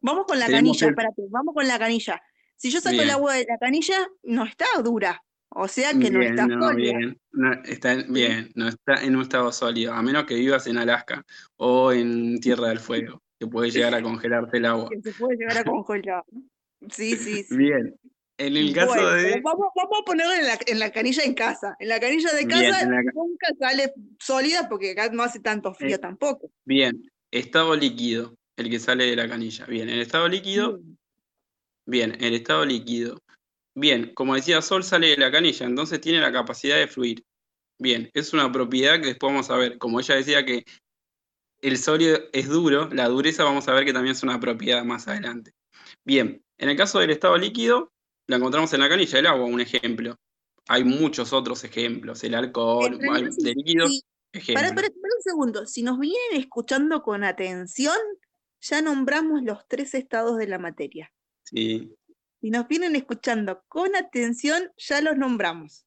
Vamos 0.01 0.27
con 0.27 0.39
la 0.39 0.47
canilla, 0.51 0.87
el- 0.87 0.91
espérate, 0.93 1.23
vamos 1.31 1.55
con 1.55 1.67
la 1.67 1.79
canilla. 1.79 2.21
Si 2.57 2.71
yo 2.71 2.81
saco 2.81 3.01
el 3.01 3.11
agua 3.11 3.35
de 3.35 3.47
la 3.49 3.59
canilla, 3.59 4.07
no 4.23 4.45
está 4.45 4.67
dura. 4.85 5.21
O 5.57 5.69
sea 5.69 5.93
que 5.93 6.11
no 6.11 6.21
está 6.21 6.47
no, 6.47 6.69
sólida. 6.69 6.99
bien, 6.99 7.21
no, 7.33 7.53
está 7.65 7.93
en- 7.93 8.13
bien, 8.13 8.51
no 8.57 8.69
está 8.69 8.95
en 9.05 9.15
un 9.17 9.23
estado 9.23 9.53
sólido, 9.53 9.93
a 9.95 10.03
menos 10.03 10.25
que 10.25 10.35
vivas 10.35 10.67
en 10.67 10.79
Alaska 10.79 11.25
o 11.57 11.93
en 11.93 12.41
Tierra 12.41 12.69
del 12.69 12.81
Fuego, 12.81 13.23
que 13.39 13.47
puede 13.47 13.71
llegar 13.71 13.95
a 13.95 14.03
congelarte 14.03 14.59
el 14.59 14.67
agua. 14.67 14.89
Que 14.93 15.01
se 15.03 15.13
puede 15.13 15.37
llegar 15.37 15.59
a 15.59 15.65
congelar. 15.65 16.25
Sí, 16.91 17.17
sí, 17.17 17.45
sí. 17.45 17.57
Bien, 17.57 17.95
en 18.37 18.57
el 18.57 18.75
caso 18.75 18.89
Bueno, 18.89 19.11
de, 19.13 19.41
vamos, 19.43 19.69
vamos 19.77 19.99
a 20.01 20.05
ponerlo 20.05 20.35
en 20.35 20.45
la, 20.45 20.59
en 20.67 20.79
la 20.81 20.91
canilla 20.91 21.23
en 21.23 21.35
casa. 21.35 21.77
En 21.79 21.89
la 21.89 22.01
canilla 22.01 22.33
de 22.33 22.47
casa 22.49 22.87
la 22.87 23.03
nunca 23.15 23.47
sale 23.59 23.93
sólida 24.19 24.69
porque 24.69 24.91
acá 24.91 25.09
no 25.11 25.23
hace 25.23 25.39
tanto 25.39 25.73
frío 25.73 25.97
Eh, 25.97 25.99
tampoco. 25.99 26.51
bien, 26.65 27.11
estado 27.31 27.77
líquido, 27.77 28.35
el 28.57 28.69
que 28.71 28.81
sale 28.81 29.07
de 29.07 29.15
la 29.17 29.29
canilla. 29.29 29.67
Bien, 29.67 29.89
el 29.89 30.01
estado 30.01 30.29
líquido 30.29 30.79
Bien. 30.79 30.99
Bien, 31.87 32.17
el 32.25 32.35
estado 32.35 32.65
líquido. 32.65 33.21
Bien, 33.75 34.13
como 34.15 34.35
decía 34.35 34.63
Sol, 34.63 34.85
sale 34.85 35.09
de 35.09 35.17
la 35.17 35.33
canilla, 35.33 35.67
entonces 35.67 36.01
tiene 36.01 36.21
la 36.21 36.33
capacidad 36.33 36.77
de 36.77 36.87
fluir. 36.87 37.25
Bien, 37.79 38.09
es 38.15 38.33
una 38.33 38.51
propiedad 38.53 39.01
que 39.01 39.09
después 39.09 39.33
vamos 39.33 39.51
a 39.51 39.57
ver. 39.57 39.79
Como 39.79 39.99
ella 39.99 40.15
decía 40.15 40.45
que 40.45 40.65
el 41.61 41.79
sólido 41.79 42.19
es 42.33 42.49
duro, 42.49 42.89
la 42.93 43.09
dureza 43.09 43.43
vamos 43.43 43.67
a 43.69 43.73
ver 43.73 43.85
que 43.85 43.93
también 43.93 44.15
es 44.15 44.23
una 44.23 44.39
propiedad 44.39 44.85
más 44.85 45.09
adelante. 45.09 45.53
Bien, 46.05 46.43
en 46.59 46.69
el 46.69 46.77
caso 46.77 47.01
del 47.01 47.11
estado 47.11 47.37
líquido, 47.37 47.93
la 48.27 48.37
encontramos 48.37 48.73
en 48.73 48.81
la 48.81 48.89
canilla, 48.89 49.19
el 49.19 49.27
agua, 49.27 49.47
un 49.47 49.61
ejemplo. 49.61 50.17
Hay 50.69 50.85
muchos 50.85 51.33
otros 51.33 51.65
ejemplos, 51.65 52.23
el 52.25 52.35
alcohol, 52.35 52.99
hay- 53.11 53.31
sí, 53.33 53.43
de 53.43 53.55
líquidos, 53.55 53.91
sí. 53.91 54.55
para, 54.55 54.75
para 54.75 54.87
un 54.89 55.23
segundo, 55.23 55.67
si 55.67 55.83
nos 55.83 55.99
vienen 55.99 56.41
escuchando 56.41 57.03
con 57.03 57.25
atención, 57.25 57.97
ya 58.61 58.81
nombramos 58.81 59.43
los 59.43 59.67
tres 59.69 59.95
estados 59.95 60.39
de 60.39 60.47
la 60.47 60.59
materia. 60.59 61.13
Sí. 61.43 61.95
Si 62.45 62.51
nos 62.51 62.69
vienen 62.69 62.95
escuchando 62.95 63.65
con 63.69 63.97
atención, 63.97 64.71
ya 64.77 65.01
los 65.01 65.17
nombramos. 65.17 65.87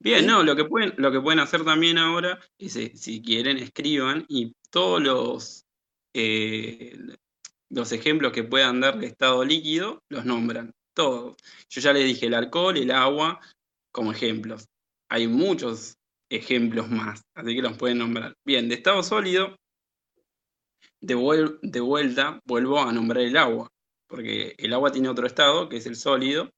Bien, 0.00 0.22
¿Sí? 0.22 0.26
no, 0.26 0.42
lo 0.42 0.56
que 0.56 0.64
pueden, 0.64 0.92
lo 0.96 1.12
que 1.12 1.20
pueden 1.20 1.38
hacer 1.38 1.64
también 1.64 1.98
ahora 1.98 2.40
es, 2.58 2.74
eh, 2.74 2.90
si 2.96 3.22
quieren, 3.22 3.58
escriban 3.58 4.24
y 4.26 4.56
todos 4.70 5.00
los, 5.00 5.66
eh, 6.12 6.98
los 7.70 7.92
ejemplos 7.92 8.32
que 8.32 8.42
puedan 8.42 8.80
dar 8.80 8.98
de 8.98 9.06
estado 9.06 9.44
líquido, 9.44 10.02
los 10.08 10.24
nombran, 10.24 10.72
todos. 10.94 11.36
Yo 11.68 11.80
ya 11.80 11.92
les 11.92 12.06
dije 12.06 12.26
el 12.26 12.34
alcohol, 12.34 12.76
el 12.76 12.90
agua, 12.90 13.38
como 13.92 14.10
ejemplos. 14.10 14.66
Hay 15.08 15.28
muchos 15.28 15.96
ejemplos 16.28 16.90
más, 16.90 17.22
así 17.36 17.54
que 17.54 17.62
los 17.62 17.78
pueden 17.78 17.98
nombrar. 17.98 18.34
Bien, 18.44 18.68
de 18.68 18.74
estado 18.74 19.00
sólido, 19.04 19.56
de, 21.00 21.14
vuel- 21.16 21.60
de 21.62 21.78
vuelta, 21.78 22.40
vuelvo 22.46 22.80
a 22.80 22.90
nombrar 22.90 23.22
el 23.22 23.36
agua, 23.36 23.70
porque 24.06 24.54
el 24.58 24.72
agua 24.72 24.92
tiene 24.92 25.08
otro 25.08 25.26
estado, 25.26 25.68
que 25.68 25.76
es 25.78 25.86
el 25.86 25.96
sólido, 25.96 26.50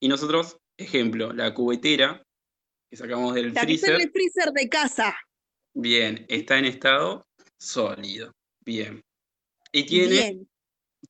y 0.00 0.08
nosotros, 0.08 0.58
ejemplo, 0.76 1.32
la 1.32 1.52
cubetera 1.54 2.22
que 2.90 2.96
sacamos 2.96 3.34
del 3.34 3.52
La 3.52 3.60
que 3.60 3.66
freezer, 3.66 4.00
el 4.00 4.10
freezer 4.10 4.52
de 4.52 4.68
casa. 4.68 5.14
bien, 5.74 6.26
está 6.28 6.58
en 6.58 6.64
estado 6.64 7.26
sólido, 7.58 8.32
bien. 8.64 9.02
Y 9.72 9.84
tiene 9.84 10.08
Bien. 10.08 10.48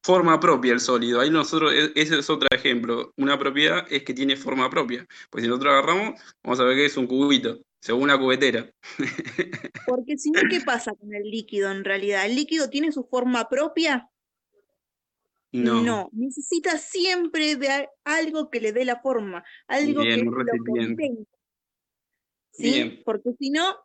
forma 0.02 0.38
propia 0.38 0.72
el 0.74 0.80
sólido. 0.80 1.20
Ahí 1.20 1.30
nosotros, 1.30 1.72
e- 1.72 1.92
ese 1.94 2.18
es 2.18 2.28
otro 2.28 2.48
ejemplo. 2.50 3.12
Una 3.16 3.38
propiedad 3.38 3.87
es 3.90 4.02
que 4.02 4.12
tiene 4.12 4.37
forma 4.37 4.68
propia. 4.68 5.06
Pues 5.30 5.42
si 5.42 5.48
nosotros 5.48 5.72
agarramos, 5.72 6.20
vamos 6.42 6.61
a 6.61 6.64
ver 6.64 6.76
que 6.76 6.85
es 6.87 6.96
un 6.98 7.06
cubito, 7.06 7.61
según 7.80 8.09
la 8.09 8.18
cubetera. 8.18 8.70
Porque 9.87 10.18
si 10.18 10.30
no, 10.30 10.40
¿qué 10.50 10.61
pasa 10.61 10.92
con 10.92 11.14
el 11.14 11.22
líquido 11.22 11.70
en 11.70 11.85
realidad? 11.85 12.26
¿El 12.26 12.37
líquido 12.37 12.68
tiene 12.68 12.92
su 12.92 13.04
forma 13.04 13.48
propia? 13.48 14.11
No. 15.52 16.10
necesita 16.12 16.78
siempre 16.78 17.56
de 17.56 17.88
algo 18.04 18.50
que 18.50 18.60
le 18.60 18.72
dé 18.72 18.84
la 18.84 19.00
forma, 19.00 19.44
algo 19.66 20.02
Bien, 20.02 20.20
que 20.20 20.24
lo 20.24 20.64
contenga. 20.64 21.24
¿Sí? 22.52 22.72
Bien. 22.72 23.02
Porque 23.04 23.30
si 23.38 23.50
no, 23.50 23.76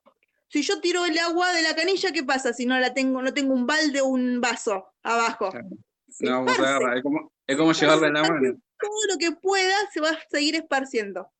si 0.47 0.61
yo 0.61 0.79
tiro 0.79 1.05
el 1.05 1.17
agua 1.17 1.51
de 1.53 1.63
la 1.63 1.75
canilla, 1.75 2.11
¿qué 2.11 2.23
pasa 2.23 2.53
si 2.53 2.65
no 2.65 2.79
la 2.79 2.93
tengo, 2.93 3.21
no 3.21 3.33
tengo 3.33 3.53
un 3.53 3.65
balde 3.65 4.01
o 4.01 4.07
un 4.07 4.41
vaso 4.41 4.93
abajo? 5.03 5.51
Se 6.09 6.25
No 6.25 6.45
vamos 6.45 6.59
a 6.59 6.95
es 6.95 7.03
como, 7.03 7.31
es 7.47 7.57
como 7.57 7.73
llevarla 7.73 8.07
en 8.07 8.13
la 8.13 8.21
mano. 8.21 8.57
Todo 8.79 9.13
lo 9.13 9.17
que 9.17 9.31
pueda 9.31 9.75
se 9.91 10.01
va 10.01 10.11
a 10.11 10.19
seguir 10.29 10.55
esparciendo. 10.55 11.31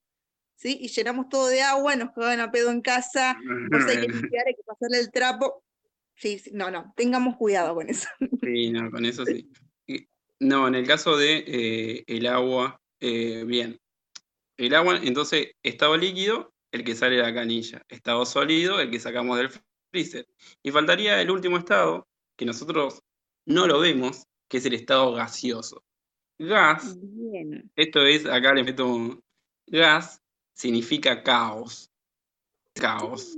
¿Sí? 0.56 0.78
Y 0.82 0.88
llenamos 0.88 1.28
todo 1.30 1.48
de 1.48 1.62
agua, 1.62 1.96
nos 1.98 2.14
cagan 2.14 2.40
a 2.40 2.50
pedo 2.50 2.72
en 2.72 2.82
casa, 2.82 3.38
no 3.72 3.82
sé, 3.82 3.92
hay 3.92 4.08
que 4.08 4.14
limpiar, 4.14 4.48
hay 4.48 4.56
que 4.56 4.64
pasarle 4.66 5.00
el 5.00 5.12
trapo. 5.12 5.64
Sí, 6.16 6.40
sí, 6.40 6.52
no, 6.54 6.72
no, 6.72 6.94
tengamos 6.96 7.36
cuidado 7.36 7.76
con 7.76 7.90
eso. 7.90 8.08
Sí, 8.42 8.72
no, 8.72 8.90
con 8.90 9.06
eso 9.06 9.26
sí. 9.26 9.52
No, 10.40 10.68
en 10.68 10.76
el 10.76 10.86
caso 10.86 11.18
de 11.18 11.44
eh, 11.48 12.04
el 12.08 12.28
agua, 12.28 12.80
eh, 13.00 13.44
bien. 13.46 13.78
El 14.58 14.76
agua, 14.76 15.00
entonces, 15.02 15.52
estado 15.64 15.98
líquido, 15.98 16.54
el 16.72 16.84
que 16.84 16.96
sale 16.96 17.18
de 17.18 17.22
la 17.24 17.34
canilla. 17.34 17.82
Estado 17.88 18.26
sólido, 18.26 18.80
el 18.80 18.92
que 18.92 19.00
sacamos 19.00 19.38
del 19.38 19.50
freezer. 19.92 20.28
Y 20.64 20.72
faltaría 20.72 21.22
el 21.22 21.32
último 21.32 21.58
estado, 21.58 22.08
que 22.38 22.46
nosotros 22.46 23.00
no 23.46 23.68
lo 23.68 23.80
vemos, 23.80 24.24
que 24.50 24.58
es 24.58 24.66
el 24.66 24.74
estado 24.74 25.14
gaseoso. 25.14 25.84
Gas, 26.38 26.98
Bien. 27.00 27.72
esto 27.76 28.06
es, 28.06 28.26
acá 28.26 28.54
le 28.54 28.64
meto 28.64 28.88
un- 28.88 29.22
gas, 29.68 30.22
significa 30.54 31.24
caos. 31.24 31.90
Caos. 32.74 33.38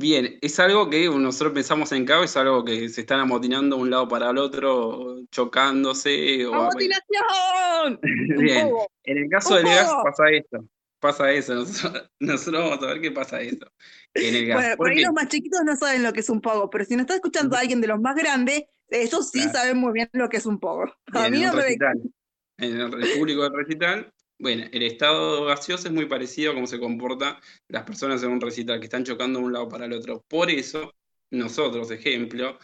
Bien, 0.00 0.38
es 0.40 0.60
algo 0.60 0.88
que 0.88 1.08
nosotros 1.08 1.52
pensamos 1.52 1.90
en 1.90 2.04
caos, 2.04 2.26
es 2.26 2.36
algo 2.36 2.64
que 2.64 2.88
se 2.88 3.00
están 3.00 3.18
amotinando 3.18 3.74
de 3.74 3.82
un 3.82 3.90
lado 3.90 4.06
para 4.06 4.30
el 4.30 4.38
otro, 4.38 5.24
chocándose. 5.32 6.46
O, 6.46 6.54
¡Amotinación! 6.54 7.98
Bien, 8.38 8.70
en 9.02 9.18
el 9.18 9.28
caso 9.28 9.56
del 9.56 9.64
gas 9.64 9.92
pasa 10.04 10.30
esto. 10.30 10.64
Pasa 11.00 11.32
eso, 11.32 11.54
nosotros, 12.20 12.62
vamos 12.62 12.84
a 12.84 12.86
ver 12.86 13.00
qué 13.00 13.10
pasa 13.10 13.40
eso. 13.40 13.66
En 14.14 14.36
el 14.36 14.46
gas. 14.46 14.56
Bueno, 14.58 14.76
por 14.76 14.88
ahí 14.88 15.02
los 15.02 15.12
más 15.12 15.26
chiquitos 15.26 15.62
no 15.64 15.74
saben 15.74 16.04
lo 16.04 16.12
que 16.12 16.20
es 16.20 16.30
un 16.30 16.40
pogo, 16.40 16.70
pero 16.70 16.84
si 16.84 16.94
nos 16.94 17.02
está 17.02 17.16
escuchando 17.16 17.56
alguien 17.56 17.80
de 17.80 17.88
los 17.88 18.00
más 18.00 18.14
grandes, 18.14 18.66
ellos 18.90 19.30
sí 19.32 19.42
saben 19.48 19.78
muy 19.78 19.92
bien 19.92 20.08
lo 20.12 20.28
que 20.28 20.36
es 20.36 20.46
un 20.46 20.60
pogo. 20.60 20.84
A 21.12 21.28
mí 21.28 21.40
no 21.40 21.54
me 21.54 21.64
En 22.58 22.80
el 22.80 23.18
público 23.18 23.42
del 23.42 23.52
recital, 23.52 24.12
bueno, 24.38 24.64
el 24.72 24.82
estado 24.84 25.44
gaseoso 25.46 25.88
es 25.88 25.94
muy 25.94 26.06
parecido 26.06 26.52
a 26.52 26.54
cómo 26.54 26.66
se 26.66 26.78
comportan 26.78 27.36
las 27.68 27.82
personas 27.82 28.22
en 28.22 28.30
un 28.30 28.40
recital, 28.40 28.78
que 28.78 28.86
están 28.86 29.04
chocando 29.04 29.40
de 29.40 29.46
un 29.46 29.52
lado 29.52 29.68
para 29.68 29.86
el 29.86 29.92
otro. 29.92 30.24
Por 30.28 30.50
eso, 30.50 30.94
nosotros, 31.30 31.90
ejemplo, 31.90 32.58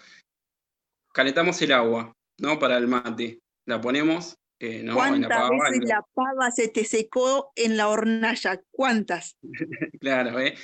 calentamos 1.12 1.60
el 1.62 1.72
agua, 1.72 2.12
¿no? 2.38 2.58
Para 2.58 2.76
el 2.76 2.86
mate. 2.86 3.40
La 3.66 3.80
ponemos, 3.80 4.36
eh, 4.60 4.82
¿no? 4.84 4.94
¿Cuántas 4.94 5.28
la 5.28 5.50
veces 5.50 5.88
la 5.88 6.06
pava 6.14 6.50
se 6.50 6.68
te 6.68 6.84
secó 6.84 7.50
en 7.56 7.76
la 7.76 7.88
hornalla? 7.88 8.60
¿Cuántas? 8.70 9.36
claro, 10.00 10.38
¿eh? 10.38 10.54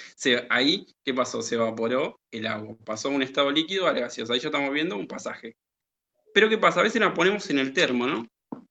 ahí, 0.49 0.87
¿qué 1.05 1.13
pasó? 1.13 1.43
Se 1.43 1.57
evaporó 1.57 2.21
el 2.31 2.47
agua. 2.47 2.77
Pasó 2.85 3.09
de 3.09 3.17
un 3.17 3.23
estado 3.23 3.51
líquido 3.51 3.89
al 3.89 3.99
gaseoso. 3.99 4.33
Ahí 4.33 4.39
ya 4.39 4.49
estamos 4.49 4.73
viendo 4.73 4.97
un 4.97 5.09
pasaje. 5.09 5.57
Pero 6.33 6.49
¿qué 6.49 6.59
pasa? 6.59 6.81
A 6.81 6.85
veces 6.85 7.01
la 7.01 7.13
ponemos 7.15 7.51
en 7.51 7.59
el 7.59 7.73
termo, 7.73 8.07
¿no? 8.07 8.29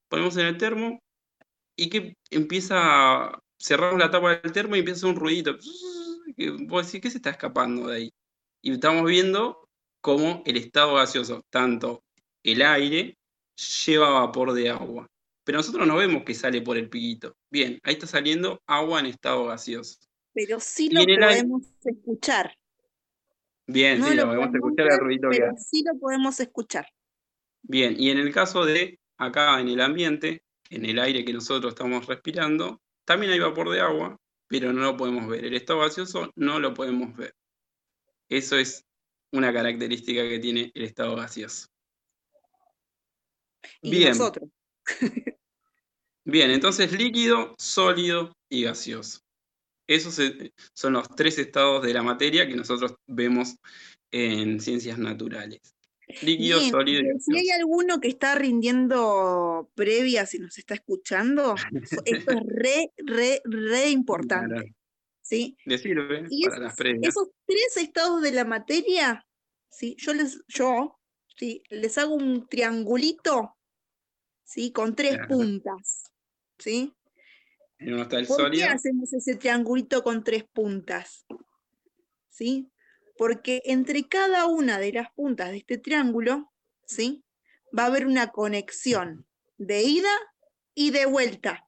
Ponemos 0.08 0.38
en 0.38 0.46
el 0.46 0.58
termo 0.58 1.02
y 1.80 1.90
que 1.90 2.18
empieza, 2.30 3.42
cerramos 3.58 4.00
la 4.00 4.12
tapa 4.12 4.36
del 4.36 4.52
termo 4.52 4.76
y 4.76 4.80
empieza 4.80 5.08
un 5.08 5.16
ruidito. 5.16 5.58
Que 6.36 6.52
vos 6.52 6.86
decís, 6.86 7.02
¿qué 7.02 7.10
se 7.10 7.18
está 7.18 7.30
escapando 7.30 7.88
de 7.88 7.96
ahí? 7.96 8.14
Y 8.62 8.74
estamos 8.74 9.06
viendo 9.06 9.70
cómo 10.02 10.44
el 10.46 10.58
estado 10.58 10.96
gaseoso, 10.96 11.46
tanto 11.50 12.04
el 12.44 12.62
aire, 12.62 13.18
lleva 13.86 14.10
vapor 14.10 14.52
de 14.54 14.70
agua. 14.70 15.08
Pero 15.46 15.60
nosotros 15.60 15.88
no 15.88 15.96
vemos 15.96 16.24
que 16.24 16.34
sale 16.34 16.62
por 16.62 16.78
el 16.78 16.90
piquito. 16.90 17.34
Bien, 17.50 17.80
ahí 17.84 17.94
está 17.94 18.08
saliendo 18.08 18.62
agua 18.68 19.00
en 19.00 19.06
estado 19.06 19.46
gaseoso. 19.46 20.00
Pero 20.34 20.60
sí 20.60 20.90
lo 20.90 21.04
podemos 21.04 21.64
escuchar. 21.84 22.54
Bien, 23.68 24.04
sí, 24.04 24.16
lo, 24.16 24.26
podemos 24.26 24.54
escuchar 24.54 24.88
el 24.92 25.00
ruidito 25.00 25.30
pero 25.30 25.54
sí 25.58 25.84
lo 25.86 25.98
podemos 25.98 26.40
escuchar. 26.40 26.88
Bien, 27.62 27.96
y 27.98 28.10
en 28.10 28.18
el 28.18 28.34
caso 28.34 28.66
de 28.66 29.00
acá 29.18 29.60
en 29.62 29.70
el 29.70 29.80
ambiente, 29.80 30.44
en 30.70 30.86
el 30.86 31.00
aire 31.00 31.26
que 31.26 31.34
nosotros 31.34 31.74
estamos 31.74 32.06
respirando, 32.06 32.82
también 33.06 33.32
hay 33.32 33.40
vapor 33.40 33.70
de 33.72 33.82
agua, 33.82 34.18
pero 34.48 34.72
no 34.74 34.82
lo 34.82 34.98
podemos 34.98 35.28
ver. 35.28 35.46
El 35.46 35.56
estado 35.56 35.80
gaseoso 35.80 36.32
no 36.36 36.60
lo 36.60 36.74
podemos 36.74 37.16
ver. 37.16 37.34
Eso 38.30 38.58
es 38.58 38.86
una 39.32 39.52
característica 39.54 40.22
que 40.28 40.40
tiene 40.40 40.72
el 40.74 40.84
estado 40.84 41.16
gaseoso. 41.16 41.68
Y 43.82 43.92
Bien. 43.92 44.10
nosotros. 44.10 44.50
Bien, 46.26 46.52
entonces 46.52 46.92
líquido, 46.92 47.56
sólido 47.58 48.32
y 48.50 48.64
gaseoso. 48.64 49.20
Esos 49.88 50.20
son 50.74 50.94
los 50.94 51.10
tres 51.16 51.40
estados 51.40 51.82
de 51.82 51.94
la 51.94 52.04
materia 52.04 52.48
que 52.48 52.56
nosotros 52.56 52.94
vemos 53.08 53.56
en 54.12 54.60
ciencias 54.60 55.00
naturales. 55.00 55.60
Líquido, 56.24 56.60
sólido. 56.62 57.04
Si 57.20 57.38
hay 57.38 57.50
alguno 57.52 58.00
que 58.00 58.08
está 58.08 58.36
rindiendo 58.36 59.70
previa, 59.76 60.26
si 60.26 60.40
nos 60.40 60.58
está 60.58 60.74
escuchando, 60.74 61.56
esto 62.04 62.04
es 62.06 62.26
re, 62.26 62.92
re, 62.98 63.42
re 63.46 63.90
importante. 63.90 64.76
¿sí? 65.22 65.56
Le 65.66 65.78
sirve 65.78 66.28
para 66.46 66.60
las 66.60 66.76
previas. 66.76 67.10
Esos 67.10 67.30
tres 67.46 67.78
estados 67.78 68.22
de 68.22 68.32
la 68.32 68.46
materia, 68.46 69.26
¿sí? 69.70 69.96
yo, 70.00 70.14
les, 70.14 70.42
yo 70.48 71.00
¿sí? 71.38 71.62
les 71.70 71.98
hago 72.00 72.16
un 72.16 72.48
triangulito 72.48 73.56
¿sí? 74.44 74.72
con 74.72 74.96
tres 74.96 75.20
puntas. 75.28 76.12
¿sí? 76.58 76.94
¿Por 78.28 78.52
qué 78.52 78.66
hacemos 78.66 79.14
ese 79.14 79.36
triangulito 79.36 80.04
con 80.04 80.24
tres 80.24 80.44
puntas? 80.52 81.26
¿Sí? 82.30 82.70
Porque 83.20 83.62
entre 83.66 84.08
cada 84.08 84.46
una 84.46 84.80
de 84.80 84.94
las 84.94 85.12
puntas 85.12 85.50
de 85.50 85.58
este 85.58 85.78
triángulo, 85.78 86.54
¿sí? 86.86 87.26
Va 87.78 87.84
a 87.84 87.88
haber 87.88 88.08
una 88.08 88.32
conexión 88.32 89.28
de 89.58 89.84
ida 89.84 90.14
y 90.74 90.92
de 90.92 91.06
vuelta. 91.06 91.68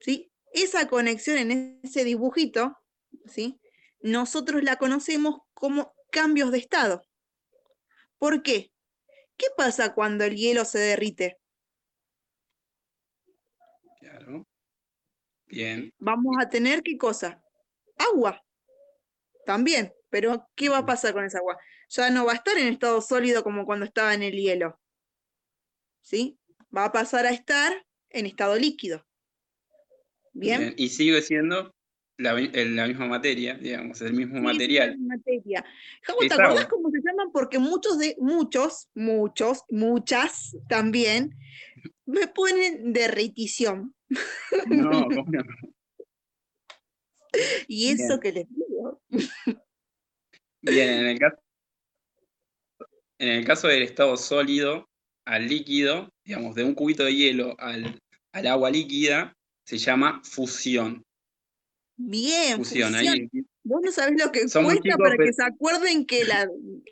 ¿Sí? 0.00 0.30
Esa 0.52 0.86
conexión 0.86 1.38
en 1.38 1.80
ese 1.82 2.04
dibujito, 2.04 2.78
¿sí? 3.26 3.60
Nosotros 4.02 4.62
la 4.62 4.76
conocemos 4.76 5.40
como 5.52 5.92
cambios 6.12 6.52
de 6.52 6.58
estado. 6.58 7.04
¿Por 8.16 8.44
qué? 8.44 8.70
¿Qué 9.36 9.46
pasa 9.56 9.94
cuando 9.94 10.22
el 10.22 10.36
hielo 10.36 10.64
se 10.64 10.78
derrite? 10.78 11.40
Claro. 13.98 14.46
Bien. 15.46 15.92
Vamos 15.98 16.36
a 16.40 16.48
tener 16.48 16.84
qué 16.84 16.96
cosa? 16.96 17.42
Agua. 17.98 18.40
También. 19.44 19.92
Pero, 20.14 20.48
¿qué 20.54 20.68
va 20.68 20.78
a 20.78 20.86
pasar 20.86 21.12
con 21.12 21.24
esa 21.24 21.38
agua? 21.38 21.58
Ya 21.88 22.08
no 22.08 22.24
va 22.24 22.34
a 22.34 22.36
estar 22.36 22.56
en 22.56 22.68
estado 22.68 23.00
sólido 23.00 23.42
como 23.42 23.64
cuando 23.64 23.84
estaba 23.84 24.14
en 24.14 24.22
el 24.22 24.34
hielo. 24.34 24.80
¿Sí? 26.02 26.38
Va 26.72 26.84
a 26.84 26.92
pasar 26.92 27.26
a 27.26 27.30
estar 27.30 27.84
en 28.10 28.26
estado 28.26 28.54
líquido. 28.54 29.04
¿Bien? 30.32 30.72
Y 30.76 30.90
sigue 30.90 31.20
siendo 31.20 31.74
la, 32.16 32.32
misma 32.32 33.06
materia, 33.08 33.54
digamos, 33.54 34.00
el 34.02 34.12
mismo 34.12 34.40
material. 34.40 34.96
materia. 35.00 35.64
¿te 36.06 36.32
acordás 36.32 36.66
cómo 36.66 36.92
se 36.92 37.00
llaman? 37.04 37.32
Porque 37.32 37.58
muchos 37.58 37.98
de, 37.98 38.14
muchos, 38.20 38.88
muchos, 38.94 39.64
muchas 39.68 40.56
también, 40.68 41.36
me 42.06 42.28
ponen 42.28 42.92
derritición. 42.92 43.96
No, 44.68 45.08
¿cómo 45.08 45.24
no? 45.32 45.44
y 47.66 47.88
eso 47.88 48.20
que 48.20 48.30
les 48.30 48.46
digo. 48.48 49.02
Bien, 50.64 50.88
en 50.90 51.06
el 51.06 51.18
caso, 51.18 51.36
en 53.18 53.28
el 53.28 53.44
caso 53.44 53.68
del 53.68 53.82
estado 53.82 54.16
sólido 54.16 54.88
al 55.26 55.46
líquido, 55.46 56.10
digamos, 56.24 56.54
de 56.54 56.64
un 56.64 56.74
cubito 56.74 57.04
de 57.04 57.14
hielo 57.14 57.54
al, 57.58 58.00
agua 58.32 58.70
líquida, 58.70 59.36
se 59.66 59.78
llama 59.78 60.22
fusión. 60.24 61.04
Bien, 61.96 62.56
fusión. 62.56 62.94
Vos 63.62 63.80
no 63.82 63.92
sabés 63.92 64.22
lo 64.22 64.32
que 64.32 64.40
cuesta 64.40 64.96
para 64.96 65.16
que 65.16 65.32
se 65.32 65.44
acuerden 65.44 66.06
que 66.06 66.22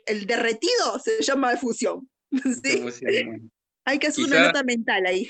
el 0.05 0.25
derretido 0.25 0.99
se 1.03 1.21
llama 1.21 1.55
fusión. 1.57 2.09
Hay 3.85 3.99
que 3.99 4.07
hacer 4.07 4.23
una 4.23 4.47
nota 4.47 4.63
mental 4.63 5.05
ahí. 5.05 5.27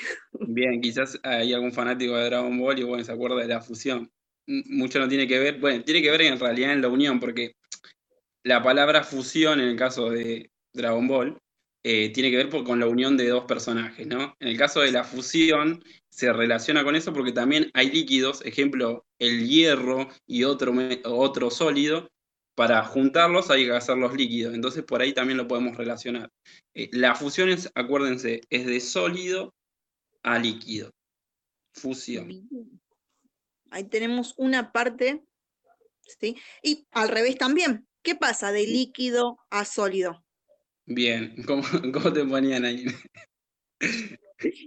Bien, 0.48 0.80
quizás 0.80 1.18
hay 1.24 1.54
algún 1.54 1.74
fanático 1.74 2.16
de 2.16 2.26
Dragon 2.26 2.56
Ball 2.60 2.78
y 2.78 2.84
bueno, 2.84 3.04
se 3.04 3.12
acuerda 3.12 3.38
de 3.38 3.48
la 3.48 3.62
fusión. 3.62 4.12
Mucho 4.46 5.00
no 5.00 5.08
tiene 5.08 5.28
que 5.28 5.40
ver, 5.40 5.60
bueno, 5.60 5.84
tiene 5.84 6.04
que 6.04 6.12
ver 6.12 6.22
en 6.22 6.40
realidad 6.40 6.72
en 6.72 6.84
la 6.84 6.90
unión, 6.90 7.20
porque 7.20 7.56
la 8.44 8.62
palabra 8.62 9.04
fusión 9.04 9.60
en 9.60 9.70
el 9.70 9.78
caso 9.78 10.10
de 10.10 10.52
Dragon 10.74 11.08
Ball 11.08 11.38
eh, 11.84 12.12
tiene 12.12 12.32
que 12.32 12.38
ver 12.38 12.50
con 12.50 12.80
la 12.80 12.88
unión 12.88 13.18
de 13.18 13.28
dos 13.28 13.46
personajes, 13.46 14.08
¿no? 14.08 14.36
En 14.40 14.48
el 14.48 14.58
caso 14.58 14.82
de 14.82 14.92
la 14.92 15.04
fusión 15.04 15.84
se 16.10 16.32
relaciona 16.32 16.84
con 16.84 16.96
eso 16.96 17.12
porque 17.12 17.32
también 17.32 17.70
hay 17.74 17.92
líquidos, 17.92 18.42
ejemplo, 18.46 19.06
el 19.20 19.48
hierro 19.48 20.08
y 20.26 20.44
otro, 20.44 20.74
otro 21.04 21.50
sólido, 21.50 22.10
para 22.56 22.84
juntarlos 22.86 23.50
hay 23.50 23.66
que 23.66 23.72
hacerlos 23.72 24.14
líquidos, 24.16 24.54
entonces 24.54 24.84
por 24.84 25.02
ahí 25.02 25.14
también 25.14 25.38
lo 25.38 25.48
podemos 25.48 25.76
relacionar. 25.76 26.30
Eh, 26.74 26.90
la 26.92 27.16
fusión 27.16 27.50
es, 27.50 27.70
acuérdense, 27.76 28.42
es 28.50 28.66
de 28.66 28.80
sólido 28.80 29.54
a 30.22 30.40
líquido. 30.40 30.92
Fusión. 31.74 32.48
Ahí 33.72 33.86
tenemos 33.86 34.36
una 34.38 34.72
parte, 34.72 35.24
¿sí? 36.20 36.38
Y 36.62 36.86
al 36.92 37.10
revés 37.10 37.38
también, 37.38 37.88
¿Qué 38.04 38.16
pasa 38.16 38.52
de 38.52 38.68
líquido 38.68 39.40
a 39.50 39.64
sólido? 39.64 40.24
Bien, 40.86 41.34
¿cómo, 41.48 42.14
te 42.14 42.26
ponían 42.26 42.66
ahí? 42.66 42.86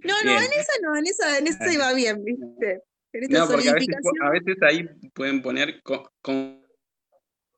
No, 0.05 0.15
no, 0.25 0.39
en 0.39 0.53
esa 0.53 0.73
no, 0.83 0.97
en 0.97 1.07
esa, 1.07 1.39
en 1.39 1.47
esa 1.47 1.73
iba 1.73 1.93
bien, 1.93 2.25
¿viste? 2.25 2.83
no, 3.29 3.47
porque 3.47 3.69
a 3.69 4.31
veces, 4.31 4.57
ahí 4.63 4.89
pueden 5.15 5.43
poner 5.43 5.83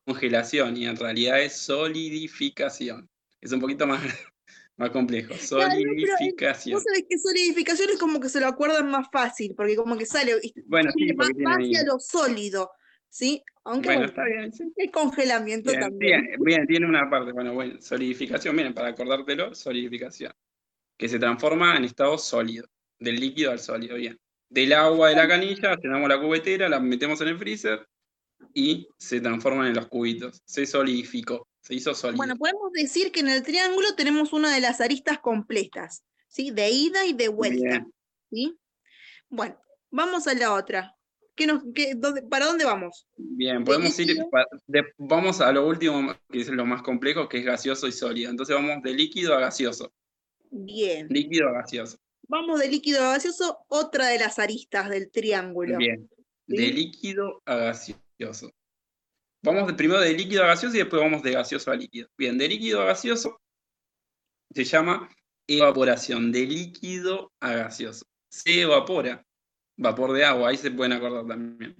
congelación 0.04 0.76
y 0.76 0.86
en 0.86 0.96
realidad 0.96 1.40
es 1.40 1.56
solidificación. 1.56 3.08
Es 3.40 3.52
un 3.52 3.60
poquito 3.60 3.86
más, 3.86 4.00
más 4.76 4.90
complejo. 4.90 5.34
Solidificación. 5.34 6.74
Vos 6.74 6.82
sabés 6.84 7.04
que 7.08 7.18
solidificación 7.18 7.90
es 7.90 7.98
como 7.98 8.18
que 8.20 8.28
se 8.28 8.40
lo 8.40 8.48
acuerdan 8.48 8.90
más 8.90 9.06
fácil, 9.12 9.54
porque 9.56 9.76
como 9.76 9.96
que 9.96 10.06
sale 10.06 10.40
bueno, 10.66 10.90
sí, 10.96 11.12
más 11.14 11.30
hacia 11.30 11.84
lo 11.84 12.00
sólido. 12.00 12.72
¿Sí? 13.08 13.42
Aunque 13.64 13.88
bueno, 13.88 14.06
está 14.06 14.24
bien. 14.24 14.50
El 14.76 14.90
congelamiento 14.90 15.72
también. 15.72 16.36
Bien, 16.40 16.66
tiene 16.66 16.86
una 16.86 17.08
parte, 17.10 17.32
bueno, 17.32 17.52
bueno, 17.54 17.80
solidificación, 17.80 18.56
miren, 18.56 18.74
para 18.74 18.88
acordártelo, 18.88 19.54
solidificación, 19.54 20.32
que 20.96 21.08
se 21.08 21.18
transforma 21.18 21.76
en 21.76 21.84
estado 21.84 22.16
sólido, 22.18 22.66
del 22.98 23.20
líquido 23.20 23.50
al 23.50 23.58
sólido, 23.58 23.96
bien. 23.96 24.18
Del 24.48 24.72
agua 24.72 25.10
de 25.10 25.16
la 25.16 25.28
canilla, 25.28 25.76
llenamos 25.76 26.08
la 26.08 26.20
cubetera, 26.20 26.68
la 26.68 26.80
metemos 26.80 27.20
en 27.20 27.28
el 27.28 27.38
freezer, 27.38 27.86
y 28.54 28.88
se 28.98 29.20
transforman 29.20 29.66
en 29.66 29.74
los 29.74 29.88
cubitos. 29.88 30.42
Se 30.44 30.66
solidificó, 30.66 31.48
se 31.60 31.74
hizo 31.74 31.94
sólido. 31.94 32.16
Bueno, 32.16 32.36
podemos 32.36 32.72
decir 32.72 33.12
que 33.12 33.20
en 33.20 33.28
el 33.28 33.42
triángulo 33.42 33.94
tenemos 33.94 34.32
una 34.32 34.54
de 34.54 34.60
las 34.60 34.80
aristas 34.80 35.18
completas, 35.18 36.04
¿sí? 36.28 36.50
De 36.50 36.70
ida 36.70 37.04
y 37.04 37.12
de 37.12 37.28
vuelta, 37.28 37.68
Bien. 37.68 37.92
¿sí? 38.30 38.58
Bueno, 39.28 39.60
vamos 39.90 40.26
a 40.26 40.34
la 40.34 40.54
otra. 40.54 40.96
¿Qué 41.38 41.46
nos, 41.46 41.62
qué- 41.72 41.94
dónde- 41.96 42.22
¿Para 42.22 42.46
dónde 42.46 42.64
vamos? 42.64 43.06
Bien, 43.16 43.62
podemos 43.62 43.96
ir, 44.00 44.16
de- 44.66 44.84
vamos 44.98 45.40
a 45.40 45.52
lo 45.52 45.66
último, 45.68 46.12
que 46.28 46.40
es 46.40 46.48
lo 46.48 46.66
más 46.66 46.82
complejo, 46.82 47.28
que 47.28 47.38
es 47.38 47.44
gaseoso 47.44 47.86
y 47.86 47.92
sólido. 47.92 48.28
Entonces 48.30 48.56
vamos 48.56 48.82
de 48.82 48.92
líquido 48.92 49.34
a 49.36 49.40
gaseoso. 49.40 49.92
Bien. 50.50 51.06
Líquido 51.08 51.48
a 51.48 51.52
gaseoso. 51.52 51.96
Vamos 52.26 52.58
de 52.58 52.68
líquido 52.68 53.04
a 53.04 53.12
gaseoso, 53.12 53.58
otra 53.68 54.08
de 54.08 54.18
las 54.18 54.38
aristas 54.40 54.90
del 54.90 55.10
triángulo. 55.12 55.78
Bien. 55.78 56.10
De 56.46 56.72
líquido 56.72 57.40
a 57.46 57.54
gaseoso. 57.56 58.50
Vamos 59.42 59.68
de, 59.68 59.74
primero 59.74 60.00
de 60.00 60.12
líquido 60.14 60.42
a 60.42 60.48
gaseoso 60.48 60.74
y 60.74 60.80
después 60.80 61.00
vamos 61.00 61.22
de 61.22 61.30
gaseoso 61.32 61.70
a 61.70 61.76
líquido. 61.76 62.08
Bien, 62.18 62.36
de 62.36 62.48
líquido 62.48 62.82
a 62.82 62.86
gaseoso 62.86 63.40
se 64.52 64.64
llama 64.64 65.08
evaporación. 65.46 66.32
De 66.32 66.44
líquido 66.46 67.30
a 67.38 67.52
gaseoso. 67.52 68.04
Se 68.28 68.62
evapora. 68.62 69.24
Vapor 69.78 70.12
de 70.12 70.24
agua, 70.24 70.48
ahí 70.50 70.56
se 70.56 70.72
pueden 70.72 70.92
acordar 70.92 71.24
también. 71.26 71.76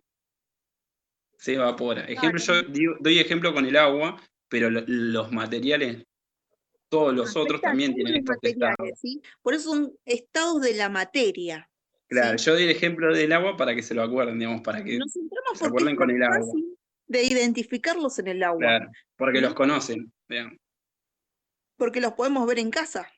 Se 1.36 1.54
evapora. 1.54 2.04
Ejemplo, 2.04 2.40
yo 2.40 2.62
digo- 2.62 2.94
doy 3.00 3.18
ejemplo 3.18 3.52
con 3.52 3.66
el 3.66 3.76
agua, 3.76 4.20
pero 4.48 4.70
lo- 4.70 4.84
los 4.86 5.32
materiales, 5.32 6.04
todos 6.88 7.12
los 7.12 7.36
otros 7.36 7.60
también 7.60 7.94
tienen 7.94 8.16
estos 8.16 8.36
estados. 8.42 8.88
Por 9.42 9.54
eso 9.54 9.70
son 9.74 9.92
estados 10.04 10.62
de 10.62 10.74
la 10.74 10.88
materia. 10.88 11.68
Claro, 12.08 12.38
¿sí? 12.38 12.44
yo 12.46 12.54
doy 12.54 12.62
el 12.62 12.70
ejemplo 12.70 13.14
del 13.14 13.32
agua 13.32 13.56
para 13.56 13.74
que 13.74 13.82
se 13.82 13.94
lo 13.94 14.02
acuerden, 14.02 14.38
digamos, 14.38 14.62
para 14.62 14.82
que, 14.82 14.96
Nos 14.96 15.12
se 15.12 15.66
acuerden 15.66 15.96
con 15.96 16.10
el 16.10 16.22
agua. 16.22 16.46
de 17.06 17.22
identificarlos 17.24 18.18
en 18.20 18.28
el 18.28 18.42
agua, 18.42 18.58
claro, 18.60 18.90
porque 19.16 19.38
¿sí? 19.38 19.44
los 19.44 19.54
conocen, 19.54 20.12
digamos. 20.28 20.56
porque 21.76 22.00
los 22.00 22.12
podemos 22.14 22.46
ver 22.46 22.58
en 22.58 22.70
casa. 22.70 23.08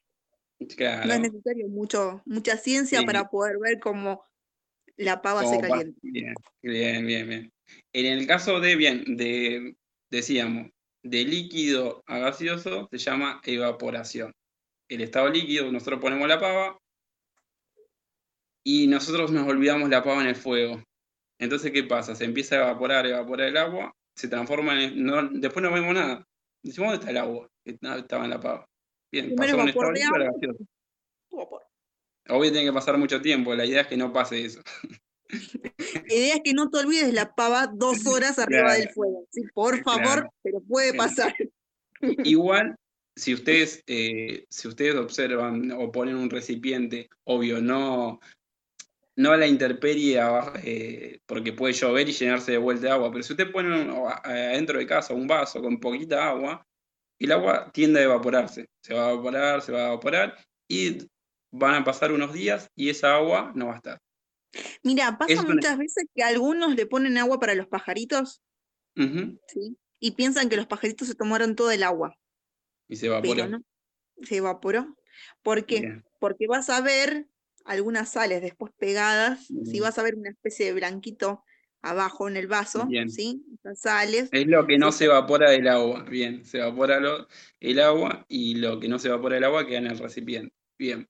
No 0.59 0.66
es 0.69 0.77
Claro. 0.77 1.19
necesario 1.23 1.69
mucho, 1.69 2.21
mucha 2.27 2.57
ciencia 2.59 3.03
para 3.05 3.29
poder 3.31 3.57
ver 3.59 3.79
cómo 3.81 4.23
la 4.96 5.22
pava 5.22 5.40
se 5.40 5.46
como 5.46 5.61
calienta. 5.61 6.00
Bien, 6.03 6.35
bien, 6.62 7.07
bien, 7.07 7.29
bien. 7.29 7.53
En 7.92 8.07
el 8.07 8.26
caso 8.26 8.61
de, 8.61 8.76
bien, 8.76 9.05
de, 9.16 9.76
decíamos, 10.11 10.70
de 11.03 11.24
líquido 11.24 12.03
a 12.07 12.18
gaseoso 12.18 12.88
se 12.90 12.98
llama 12.98 13.40
evaporación. 13.44 14.35
El 14.88 15.00
estado 15.03 15.29
líquido, 15.29 15.70
nosotros 15.70 16.00
ponemos 16.00 16.29
la 16.29 16.40
pava 16.40 16.79
y 18.64 18.87
nosotros 18.87 19.31
nos 19.31 19.46
olvidamos 19.48 19.88
la 19.88 20.03
pava 20.03 20.20
en 20.22 20.29
el 20.29 20.37
fuego. 20.37 20.83
Entonces, 21.38 21.70
¿qué 21.72 21.85
pasa? 21.85 22.14
Se 22.14 22.24
empieza 22.24 22.57
a 22.57 22.59
evaporar, 22.70 23.07
evaporar 23.07 23.48
el 23.48 23.57
agua, 23.57 23.94
se 24.14 24.29
transforma 24.29 24.83
en... 24.83 25.03
no- 25.03 25.29
después 25.31 25.62
no 25.62 25.72
vemos 25.72 25.94
nada. 25.94 26.26
Decimos, 26.62 26.90
¿dónde 26.90 27.00
está 27.00 27.11
el 27.11 27.16
agua? 27.16 27.48
Estaba 27.64 28.24
en 28.24 28.31
la 28.31 28.40
pava. 28.40 28.66
Bien, 29.11 29.35
pasó 29.35 29.57
un 29.57 29.68
estado 29.68 29.92
líquido 29.92 30.14
a 30.16 30.18
gaseoso. 30.33 30.64
Vapor. 31.31 31.62
Obvio 32.29 32.53
tiene 32.53 32.67
que 32.67 32.73
pasar 32.73 32.97
mucho 32.99 33.21
tiempo, 33.21 33.55
la 33.55 33.65
idea 33.65 33.83
es 33.83 33.87
que 33.87 33.97
no 33.97 34.13
pase 34.13 34.45
eso. 34.45 34.61
La 36.09 36.15
idea 36.15 36.35
es 36.35 36.41
que 36.45 36.53
no 36.55 36.71
te 36.71 36.79
olvides 36.79 37.13
la 37.15 37.35
pava 37.35 37.69
dos 37.69 38.07
horas 38.07 38.39
arriba 38.39 38.63
Claro. 38.63 38.79
del 38.81 38.89
fuego. 38.91 39.27
¿sí? 39.31 39.43
Por 39.55 39.83
Claro. 39.83 40.01
favor, 40.03 40.31
pero 40.43 40.61
puede 40.61 40.95
pasar. 40.95 41.35
Igual, 42.25 42.75
si 43.17 43.35
ustedes, 43.35 43.83
eh, 43.87 44.45
si 44.51 44.69
ustedes 44.69 44.97
observan 44.97 45.71
o 45.73 45.93
ponen 45.93 46.17
un 46.17 46.29
recipiente, 46.31 47.09
obvio, 47.25 47.61
no, 47.61 48.19
no 49.17 49.33
a 49.33 49.37
la 49.37 49.47
intemperie 49.47 50.19
abajo, 50.19 50.53
eh, 50.65 51.21
porque 51.27 51.53
puede 51.53 51.75
llover 51.75 52.09
y 52.09 52.13
llenarse 52.13 52.53
de 52.53 52.59
vuelta 52.59 52.87
de 52.87 52.93
agua, 52.93 53.11
pero 53.13 53.23
si 53.23 53.33
usted 53.33 53.51
pone 53.53 53.83
un- 53.83 53.91
o 53.91 54.09
a- 54.09 54.21
adentro 54.25 54.79
de 54.79 54.87
casa 54.87 55.15
un 55.15 55.27
vaso 55.29 55.61
con 55.63 55.79
poquita 55.79 56.29
agua, 56.29 56.67
el 57.21 57.33
agua 57.33 57.71
tiende 57.73 58.01
a 58.01 58.05
evaporarse, 58.05 58.67
se 58.83 58.95
va 58.95 59.09
a 59.09 59.13
evaporar, 59.13 59.63
se 59.63 59.73
va 59.73 59.81
a 59.83 59.87
evaporar 59.89 60.37
y 60.69 61.07
van 61.51 61.75
a 61.75 61.85
pasar 61.85 62.13
unos 62.13 62.33
días 62.33 62.71
y 62.75 62.91
esa 62.91 63.15
agua 63.17 63.53
no 63.55 63.67
va 63.67 63.75
a 63.75 63.77
estar. 63.77 63.99
Mira, 64.83 65.17
pasa 65.19 65.43
muchas 65.43 65.79
veces 65.79 66.05
que 66.15 66.23
algunos 66.23 66.75
le 66.75 66.87
ponen 66.87 67.19
agua 67.19 67.39
para 67.39 67.55
los 67.55 67.67
pajaritos, 67.69 68.43
¿sí? 69.47 69.77
Y 70.01 70.13
piensan 70.13 70.49
que 70.49 70.57
los 70.57 70.67
pajaritos 70.67 71.09
se 71.09 71.15
tomaron 71.15 71.55
todo 71.55 71.71
el 71.71 71.83
agua, 71.83 72.17
Y 72.89 72.97
se 72.97 73.07
evaporó. 73.07 73.35
pero 73.35 73.49
no, 73.49 73.63
se 74.23 74.37
evaporó. 74.39 74.97
¿Por 75.43 75.67
qué? 75.67 75.81
Bien, 75.81 76.05
Porque 76.19 76.47
vas 76.47 76.71
a 76.71 76.81
ver 76.81 77.29
algunas 77.65 78.11
sales 78.13 78.41
después 78.43 78.73
pegadas, 78.79 79.47
si 79.47 79.81
vas 79.81 79.99
a 79.99 80.03
ver 80.03 80.15
una 80.15 80.31
especie 80.31 80.67
de 80.67 80.73
blanquito 80.73 81.45
abajo 81.83 82.29
en 82.29 82.37
el 82.37 82.47
vaso, 82.47 82.87
Bien. 82.87 83.09
¿sí? 83.11 83.43
Esas 83.55 83.81
sales. 83.81 84.29
Es 84.33 84.47
lo 84.47 84.67
que 84.67 84.79
no 84.79 84.91
Sí. 84.93 84.99
se 84.99 85.05
evapora 85.07 85.51
del 85.51 85.69
agua. 85.69 86.05
Bien, 86.05 86.45
se 86.45 86.59
evapora 86.59 86.99
lo- 87.01 87.27
el 87.61 87.81
agua 87.81 88.25
y 88.29 88.55
lo 88.57 88.81
que 88.81 88.89
no 88.89 88.99
se 88.99 89.09
evapora 89.09 89.37
del 89.37 89.45
agua 89.45 89.67
queda 89.67 89.79
en 89.79 89.87
el 89.87 89.99
recipiente. 89.99 90.53
Bien. 90.79 91.09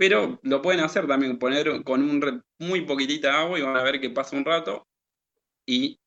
Pero 0.00 0.40
lo 0.44 0.62
pueden 0.62 0.80
hacer 0.80 1.06
también, 1.06 1.38
poner 1.38 1.84
con 1.84 2.02
un 2.02 2.42
muy 2.58 2.80
poquitita 2.86 3.38
agua 3.38 3.58
y 3.58 3.62
van 3.62 3.76
a 3.76 3.82
ver 3.82 4.00
que 4.00 4.08
pasa 4.08 4.34
un 4.34 4.46
rato 4.46 4.88
y 5.66 6.00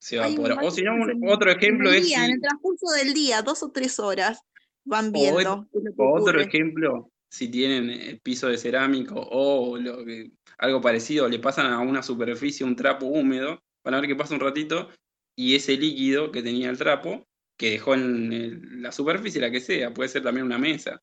se 0.00 0.14
evapora. 0.14 0.54
O 0.62 0.70
si 0.70 0.82
no, 0.82 0.94
en- 1.10 1.28
otro 1.28 1.50
ejemplo 1.50 1.92
es 1.92 2.06
si- 2.06 2.14
En 2.14 2.30
el 2.30 2.40
transcurso 2.40 2.92
del 2.92 3.12
día, 3.12 3.42
dos 3.42 3.64
o 3.64 3.72
tres 3.72 3.98
horas, 3.98 4.38
van 4.84 5.10
viendo 5.10 5.68
o 5.96 6.14
otro 6.20 6.40
ejemplo, 6.40 7.10
si 7.28 7.48
tienen 7.48 7.90
eh, 7.90 8.20
piso 8.22 8.46
de 8.46 8.56
cerámico 8.56 9.16
o 9.16 9.76
lo 9.78 10.04
que, 10.04 10.30
algo 10.58 10.80
parecido, 10.80 11.28
le 11.28 11.40
pasan 11.40 11.72
a 11.72 11.80
una 11.80 12.04
superficie 12.04 12.64
un 12.64 12.76
trapo 12.76 13.06
húmedo, 13.06 13.58
van 13.84 13.94
a 13.94 14.00
ver 14.00 14.06
que 14.06 14.14
pasa 14.14 14.34
un 14.34 14.40
ratito 14.40 14.90
y 15.36 15.56
ese 15.56 15.76
líquido 15.76 16.30
que 16.30 16.44
tenía 16.44 16.70
el 16.70 16.78
trapo, 16.78 17.26
que 17.58 17.70
dejó 17.70 17.94
en 17.94 18.32
el- 18.32 18.80
la 18.80 18.92
superficie, 18.92 19.40
la 19.40 19.50
que 19.50 19.60
sea, 19.60 19.92
puede 19.92 20.08
ser 20.08 20.22
también 20.22 20.46
una 20.46 20.58
mesa, 20.58 21.00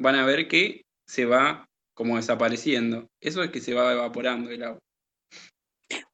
van 0.00 0.16
a 0.16 0.26
ver 0.26 0.48
que 0.48 0.82
se 1.08 1.24
va 1.24 1.66
como 1.94 2.16
desapareciendo. 2.16 3.08
Eso 3.20 3.42
es 3.42 3.50
que 3.50 3.60
se 3.60 3.74
va 3.74 3.92
evaporando 3.92 4.50
el 4.50 4.62
agua. 4.62 4.78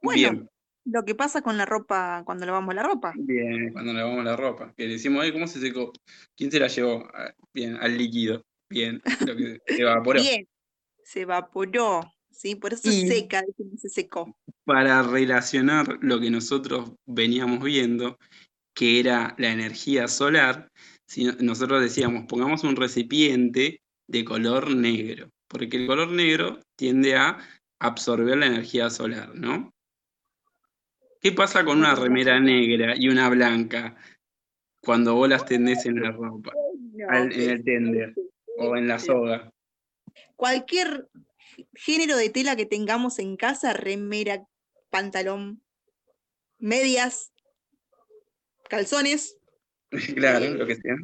Bueno, 0.03 0.21
Bien, 0.31 0.49
Lo 0.87 1.03
que 1.05 1.15
pasa 1.15 1.41
con 1.41 1.57
la 1.57 1.65
ropa 1.65 2.23
cuando 2.27 2.45
lavamos 2.45 2.75
la 2.75 2.83
ropa. 2.83 3.15
bien, 3.17 3.73
cuando 3.73 3.93
lavamos 3.95 4.23
la 4.23 4.37
ropa, 4.37 4.73
que 4.77 4.87
decimos, 4.87 5.23
"Ay, 5.25 5.33
¿cómo 5.33 5.47
se 5.47 5.59
secó? 5.61 5.93
¿Quién 6.37 6.51
se 6.51 6.61
la 6.61 6.69
llevó? 6.69 7.09
Ah, 7.15 7.33
Bien, 7.55 7.77
al 7.77 7.97
líquido. 7.97 8.43
Bien, 8.69 9.01
lo 9.27 9.37
que 9.37 9.61
se 9.67 9.83
evaporó. 9.83 10.21
Bien, 10.21 10.47
se 11.03 11.23
evaporó, 11.23 12.01
¿sí? 12.31 12.55
Por 12.55 12.73
eso 12.75 12.91
Y- 12.91 13.07
seca, 13.09 13.43
se 13.79 13.89
secó. 13.89 14.37
para 14.65 15.03
relacionar 15.03 15.99
lo 16.03 16.21
que 16.21 16.31
nosotros 16.31 16.93
veníamos 17.07 17.63
viendo, 17.63 18.19
que 18.75 18.99
era 19.01 19.35
la 19.39 19.53
energía 19.53 20.07
solar, 20.09 20.69
si 21.07 21.25
no- 21.25 21.37
nosotros 21.41 21.81
decíamos, 21.83 22.25
pongamos 22.27 22.63
un 22.65 22.77
recipiente 22.77 23.81
de 24.15 24.25
color 24.25 24.71
negro, 24.77 25.29
porque 25.49 25.77
el 25.77 25.89
color 25.89 26.09
negro 26.13 26.61
tiende 26.77 27.17
a 27.17 27.37
absorber 27.81 28.37
la 28.39 28.47
energía 28.47 28.89
solar, 28.89 29.35
¿no? 29.35 29.75
¿Qué 31.21 31.33
pasa 31.33 31.65
con 31.65 31.79
una 31.79 31.97
remera 31.97 32.39
negra 32.39 32.95
y 32.97 33.09
una 33.09 33.29
blanca 33.29 33.97
cuando 34.83 35.15
vos 35.17 35.29
las 35.29 35.45
tendés 35.47 35.85
en 35.87 36.01
la 36.01 36.13
ropa, 36.13 36.53
al- 37.09 37.33
en 37.33 37.51
el 37.51 37.65
tender 37.65 38.15
o 38.57 38.77
en 38.77 38.87
la 38.87 39.01
soga? 39.01 39.51
Cualquier 40.37 41.09
género 41.75 42.17
de 42.17 42.31
tela 42.31 42.55
que 42.55 42.67
tengamos 42.67 43.19
en 43.19 43.37
casa, 43.37 43.73
remera, 43.73 44.47
pantalón, 44.91 45.61
medias, 46.59 47.33
calzones, 48.69 49.39
Claro, 50.15 50.45
Eh, 50.45 50.51
lo 50.55 50.67
que 50.67 50.77
sea. 50.77 50.97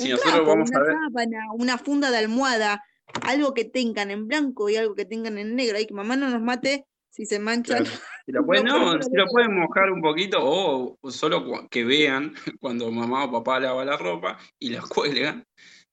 Si 0.00 0.04
un 0.06 0.10
nosotros 0.12 0.34
trapo, 0.34 0.48
vamos 0.50 0.70
una 0.70 0.78
a 0.78 0.82
ver, 0.82 0.92
sábana, 0.94 1.52
una 1.54 1.78
funda 1.78 2.10
de 2.10 2.18
almohada, 2.18 2.82
algo 3.22 3.54
que 3.54 3.64
tengan 3.64 4.10
en 4.10 4.26
blanco 4.28 4.68
y 4.68 4.76
algo 4.76 4.94
que 4.94 5.04
tengan 5.04 5.38
en 5.38 5.54
negro, 5.56 5.78
y 5.78 5.86
que 5.86 5.94
mamá 5.94 6.16
no 6.16 6.28
nos 6.30 6.42
mate 6.42 6.86
si 7.10 7.26
se 7.26 7.38
manchan. 7.38 7.84
Claro. 7.84 7.90
Si 8.26 8.32
lo 8.32 8.46
pueden, 8.46 8.64
No, 8.66 8.74
pero 8.74 8.84
no, 8.84 8.92
pero 8.92 9.02
si 9.02 9.10
de 9.10 9.16
lo 9.16 9.24
todo. 9.24 9.32
pueden 9.32 9.54
mojar 9.58 9.90
un 9.90 10.02
poquito 10.02 10.38
o, 10.40 11.10
solo 11.10 11.66
que 11.68 11.84
vean 11.84 12.32
cuando 12.60 12.90
mamá 12.92 13.24
o 13.24 13.32
papá 13.32 13.58
lava 13.58 13.84
la 13.84 13.96
ropa 13.96 14.38
y 14.58 14.70
la 14.70 14.82
cuelgan, 14.88 15.44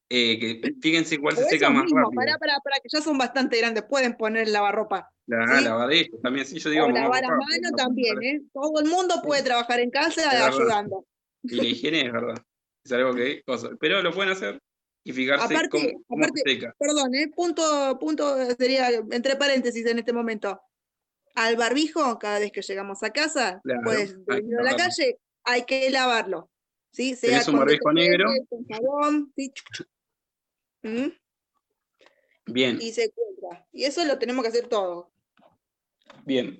eh, 0.09 0.37
que 0.39 0.73
fíjense 0.79 1.17
cuál 1.17 1.35
se 1.35 1.45
seca 1.45 1.69
más 1.69 1.85
rápido. 1.89 2.11
pará, 2.13 2.37
pará, 2.37 2.59
pará, 2.63 2.75
que 2.83 2.89
ya 2.91 3.01
son 3.01 3.17
bastante 3.17 3.57
grandes, 3.57 3.83
pueden 3.89 4.15
poner 4.15 4.49
lavarropa. 4.49 5.09
La 5.25 5.89
¿sí? 5.89 6.09
también, 6.21 6.45
sí, 6.45 6.59
yo 6.59 6.69
digo 6.69 6.85
O 6.85 6.89
lavar 6.89 7.23
a 7.25 7.27
papá, 7.29 7.37
mano 7.37 7.47
pero 7.49 7.69
no 7.71 7.75
también, 7.75 8.15
para- 8.15 8.27
¿eh? 8.27 8.41
Todo 8.53 8.79
el 8.81 8.89
mundo 8.89 9.15
puede 9.23 9.43
trabajar 9.43 9.79
en 9.79 9.89
casa 9.89 10.45
ayudando. 10.47 11.05
Y 11.43 11.55
la 11.55 11.63
higiene 11.63 12.05
es 12.05 12.11
verdad, 12.11 12.35
es 12.87 12.91
algo 12.93 13.13
que 13.13 13.43
cosa, 13.43 13.69
pero 13.79 14.01
lo 14.01 14.13
pueden 14.13 14.31
hacer 14.31 14.61
y 15.03 15.13
fijarse 15.13 15.45
Aparte- 15.45 15.69
cómo, 15.69 16.03
cómo 16.07 16.23
aparte- 16.25 16.41
se 16.45 16.49
seca. 16.53 16.75
Perdón, 16.79 17.15
¿eh? 17.15 17.27
Punto, 17.35 17.97
punto 17.99 18.35
sería 18.57 18.89
entre 19.11 19.35
paréntesis 19.35 19.85
en 19.85 19.99
este 19.99 20.13
momento. 20.13 20.59
Al 21.35 21.55
barbijo, 21.55 22.17
cada 22.17 22.39
vez 22.39 22.51
que 22.51 22.61
llegamos 22.61 23.03
a 23.03 23.11
casa, 23.11 23.61
Claro, 23.63 23.81
venir 24.25 24.57
a 24.59 24.63
la 24.63 24.75
calle, 24.75 25.19
hay 25.43 25.63
que 25.65 25.89
lavarlo. 25.91 26.49
¿sí? 26.91 27.15
Sea 27.15 27.43
un 27.47 27.59
barbijo 27.59 27.93
negro. 27.93 28.27
con 28.49 28.65
jabón, 28.65 29.33
¿sí? 29.35 29.53
¿Mm? 30.81 31.09
Bien, 32.47 32.79
y 32.81 32.91
se 32.91 33.03
encuentra. 33.05 33.67
Y 33.71 33.83
eso 33.83 34.03
lo 34.05 34.17
tenemos 34.17 34.41
que 34.43 34.49
hacer 34.49 34.67
todo. 34.67 35.11
bien. 36.25 36.59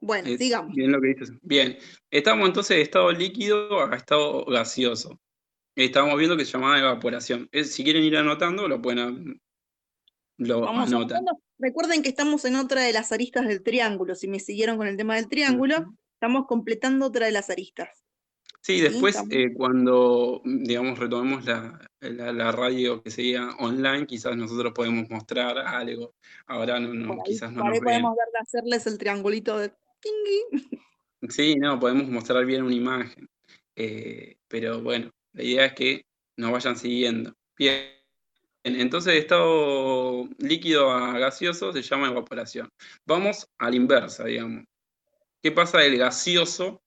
Bueno, 0.00 0.28
Eh, 0.28 0.38
sigamos. 0.38 0.74
Bien 0.74 0.92
lo 0.92 1.00
que 1.00 1.08
dices. 1.08 1.32
Bien, 1.42 1.76
estamos 2.10 2.46
entonces 2.48 2.76
de 2.76 2.82
estado 2.82 3.10
líquido 3.12 3.82
a 3.90 3.96
estado 3.96 4.44
gaseoso. 4.46 5.18
Estábamos 5.76 6.18
viendo 6.18 6.36
que 6.36 6.44
se 6.44 6.52
llamaba 6.52 6.78
evaporación. 6.78 7.48
Es- 7.52 7.72
si 7.74 7.84
quieren 7.84 8.02
ir 8.04 8.16
anotando, 8.16 8.66
lo 8.68 8.80
pueden 8.82 9.40
lo 10.38 10.60
Vamos 10.62 10.88
anotan. 10.92 11.24
Recuerden 11.58 12.02
que 12.02 12.08
estamos 12.08 12.44
en 12.46 12.56
otra 12.56 12.82
de 12.82 12.92
las 12.94 13.12
aristas 13.12 13.46
del 13.46 13.62
triángulo. 13.62 14.14
Si 14.14 14.26
me 14.26 14.40
siguieron 14.40 14.78
con 14.78 14.86
el 14.86 14.96
tema 14.96 15.16
del 15.16 15.28
triángulo, 15.28 15.92
estamos 16.14 16.46
completando 16.46 17.06
otra 17.06 17.26
de 17.26 17.32
las 17.32 17.50
aristas. 17.50 17.90
Sí, 18.62 18.80
después 18.80 19.16
eh, 19.30 19.52
cuando, 19.54 20.42
digamos, 20.44 20.98
retomemos 20.98 21.44
la, 21.44 21.78
la- 22.00 22.32
la 22.32 22.52
radio 22.52 23.02
que 23.02 23.10
sería 23.10 23.50
online, 23.58 24.06
quizás 24.06 24.36
nosotros 24.36 24.72
podemos 24.74 25.08
mostrar 25.10 25.58
algo. 25.58 26.14
Ahora 26.46 26.78
no, 26.80 26.92
no, 26.92 27.22
quizás 27.22 27.52
no 27.52 27.64
vean. 27.70 27.82
podemos 27.84 28.16
ver 28.16 28.26
hacerles 28.42 28.86
el 28.86 28.98
triangulito 28.98 29.58
de. 29.58 29.72
Sí, 31.28 31.56
no, 31.56 31.78
podemos 31.78 32.08
mostrar 32.08 32.44
bien 32.46 32.62
una 32.62 32.74
imagen. 32.74 33.28
Eh, 33.76 34.36
pero 34.48 34.80
bueno, 34.80 35.10
la 35.32 35.42
idea 35.42 35.66
es 35.66 35.74
que 35.74 36.06
nos 36.36 36.50
vayan 36.50 36.76
siguiendo. 36.76 37.34
Bien, 37.58 37.90
entonces 38.64 39.14
estado 39.14 40.28
líquido 40.38 40.90
a 40.90 41.18
gaseoso 41.18 41.72
se 41.72 41.82
llama 41.82 42.08
evaporación. 42.08 42.68
Vamos 43.04 43.46
a 43.58 43.68
la 43.70 43.76
inversa, 43.76 44.24
digamos. 44.24 44.64
¿Qué 45.42 45.52
pasa 45.52 45.78
del 45.78 45.98
gaseoso 45.98 46.82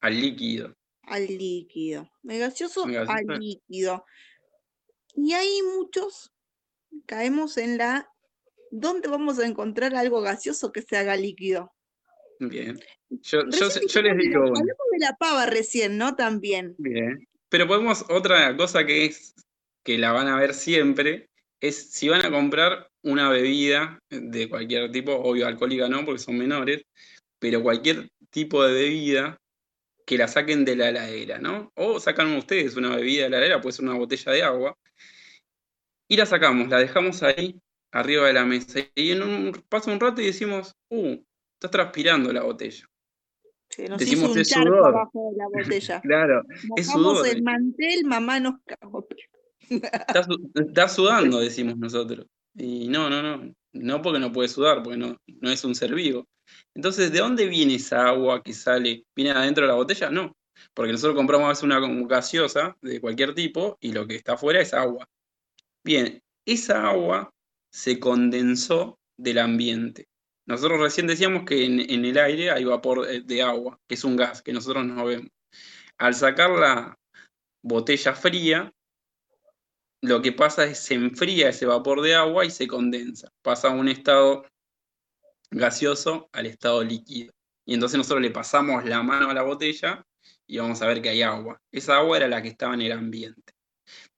al 0.00 0.20
líquido? 0.20 0.74
al 1.02 1.26
líquido. 1.26 2.10
El 2.24 2.38
gaseoso 2.38 2.84
El 2.86 2.94
gaseoso. 2.94 3.32
al 3.32 3.38
líquido. 3.38 4.04
Y 5.14 5.32
ahí 5.34 5.60
muchos 5.76 6.32
caemos 7.06 7.58
en 7.58 7.78
la. 7.78 8.08
¿Dónde 8.70 9.08
vamos 9.08 9.38
a 9.38 9.46
encontrar 9.46 9.94
algo 9.94 10.22
gaseoso 10.22 10.72
que 10.72 10.82
se 10.82 10.96
haga 10.96 11.16
líquido? 11.16 11.72
Bien. 12.38 12.78
Yo, 13.22 13.42
les 13.42 14.18
digo 14.18 14.40
hablamos 14.40 14.64
de 14.64 14.98
la 14.98 15.16
pava 15.18 15.46
recién, 15.46 15.98
¿no? 15.98 16.16
También. 16.16 16.74
Bien. 16.78 17.26
Pero 17.48 17.66
podemos, 17.66 18.04
otra 18.08 18.56
cosa 18.56 18.86
que 18.86 19.04
es, 19.04 19.34
que 19.84 19.98
la 19.98 20.12
van 20.12 20.28
a 20.28 20.38
ver 20.38 20.54
siempre, 20.54 21.28
es 21.60 21.90
si 21.92 22.08
van 22.08 22.24
a 22.24 22.30
comprar 22.30 22.88
una 23.02 23.28
bebida 23.28 23.98
de 24.10 24.48
cualquier 24.48 24.90
tipo, 24.90 25.12
obvio 25.12 25.46
alcohólica 25.46 25.88
no, 25.88 26.04
porque 26.04 26.20
son 26.20 26.38
menores, 26.38 26.82
pero 27.38 27.62
cualquier 27.62 28.08
tipo 28.30 28.64
de 28.64 28.72
bebida 28.72 29.38
que 30.06 30.18
la 30.18 30.28
saquen 30.28 30.64
de 30.64 30.76
la 30.76 30.88
heladera, 30.88 31.38
¿no? 31.38 31.70
O 31.76 32.00
sacan 32.00 32.34
ustedes 32.36 32.76
una 32.76 32.96
bebida 32.96 33.24
de 33.24 33.30
la 33.30 33.36
heladera, 33.38 33.60
puede 33.60 33.76
ser 33.76 33.84
una 33.84 33.98
botella 33.98 34.32
de 34.32 34.42
agua, 34.42 34.76
y 36.08 36.16
la 36.16 36.26
sacamos, 36.26 36.68
la 36.68 36.78
dejamos 36.78 37.22
ahí, 37.22 37.60
arriba 37.92 38.26
de 38.26 38.32
la 38.32 38.44
mesa, 38.44 38.80
y 38.94 39.10
en 39.12 39.22
un, 39.22 39.64
pasa 39.68 39.92
un 39.92 40.00
rato 40.00 40.20
y 40.20 40.26
decimos, 40.26 40.74
uh, 40.88 41.16
está 41.66 41.70
transpirando 41.70 42.32
la 42.32 42.42
botella. 42.42 42.86
Nos 43.88 43.98
Decimos, 43.98 44.24
hizo 44.30 44.32
un 44.32 44.38
"Es 44.40 44.48
sudor". 44.50 44.86
abajo 44.88 45.30
de 45.32 45.36
la 45.38 45.46
botella. 45.48 46.00
Claro, 46.02 46.42
es 46.76 46.86
Mojamos 46.88 47.18
sudor. 47.18 47.28
el 47.28 47.42
mantel, 47.42 48.04
mamá 48.04 48.40
nos 48.40 48.54
cagó. 48.66 49.06
Está 50.54 50.88
sudando, 50.88 51.40
decimos 51.40 51.76
nosotros. 51.78 52.26
Y 52.54 52.88
no, 52.88 53.08
no, 53.08 53.22
no. 53.22 53.54
No 53.74 54.02
porque 54.02 54.18
no 54.18 54.30
puede 54.32 54.48
sudar, 54.48 54.82
porque 54.82 54.98
no, 54.98 55.16
no 55.40 55.50
es 55.50 55.64
un 55.64 55.74
ser 55.74 55.94
vivo. 55.94 56.26
Entonces, 56.74 57.10
¿de 57.10 57.20
dónde 57.20 57.46
viene 57.46 57.76
esa 57.76 58.08
agua 58.08 58.42
que 58.42 58.52
sale? 58.52 59.04
¿Viene 59.16 59.30
adentro 59.30 59.64
de 59.64 59.68
la 59.68 59.76
botella? 59.76 60.10
No. 60.10 60.36
Porque 60.74 60.92
nosotros 60.92 61.16
compramos 61.16 61.46
a 61.46 61.48
veces 61.48 61.62
una 61.64 61.80
gaseosa 62.06 62.76
de 62.82 63.00
cualquier 63.00 63.34
tipo 63.34 63.78
y 63.80 63.92
lo 63.92 64.06
que 64.06 64.16
está 64.16 64.34
afuera 64.34 64.60
es 64.60 64.74
agua. 64.74 65.08
Bien, 65.82 66.20
esa 66.46 66.86
agua 66.90 67.30
se 67.72 67.98
condensó 67.98 68.98
del 69.16 69.38
ambiente. 69.38 70.08
Nosotros 70.46 70.80
recién 70.80 71.06
decíamos 71.06 71.44
que 71.44 71.64
en, 71.64 72.04
el 72.04 72.18
aire 72.18 72.50
hay 72.50 72.64
vapor 72.64 73.06
de 73.06 73.42
agua, 73.42 73.78
que 73.88 73.94
es 73.94 74.04
un 74.04 74.16
gas 74.16 74.42
que 74.42 74.52
nosotros 74.52 74.84
no 74.84 75.04
vemos. 75.04 75.30
Al 75.98 76.14
sacar 76.14 76.50
la 76.50 76.98
botella 77.62 78.14
fría, 78.14 78.72
lo 80.02 80.20
que 80.20 80.32
pasa 80.32 80.64
es 80.64 80.78
se 80.80 80.94
enfría 80.94 81.50
ese 81.50 81.66
vapor 81.66 82.02
de 82.02 82.16
agua 82.16 82.44
y 82.44 82.50
se 82.50 82.66
condensa. 82.66 83.30
Pasa 83.40 83.68
a 83.68 83.72
un 83.72 83.88
estado 83.88 84.44
gaseoso 85.50 86.28
al 86.32 86.46
estado 86.46 86.82
líquido. 86.82 87.32
Y 87.64 87.74
entonces 87.74 87.98
nosotros 87.98 88.22
le 88.22 88.30
pasamos 88.30 88.84
la 88.84 89.02
mano 89.02 89.30
a 89.30 89.34
la 89.34 89.42
botella 89.42 90.04
y 90.46 90.58
vamos 90.58 90.82
a 90.82 90.86
ver 90.86 91.00
que 91.00 91.10
hay 91.10 91.22
agua. 91.22 91.60
Esa 91.70 91.98
agua 91.98 92.16
era 92.16 92.28
la 92.28 92.42
que 92.42 92.48
estaba 92.48 92.74
en 92.74 92.82
el 92.82 92.92
ambiente. 92.92 93.52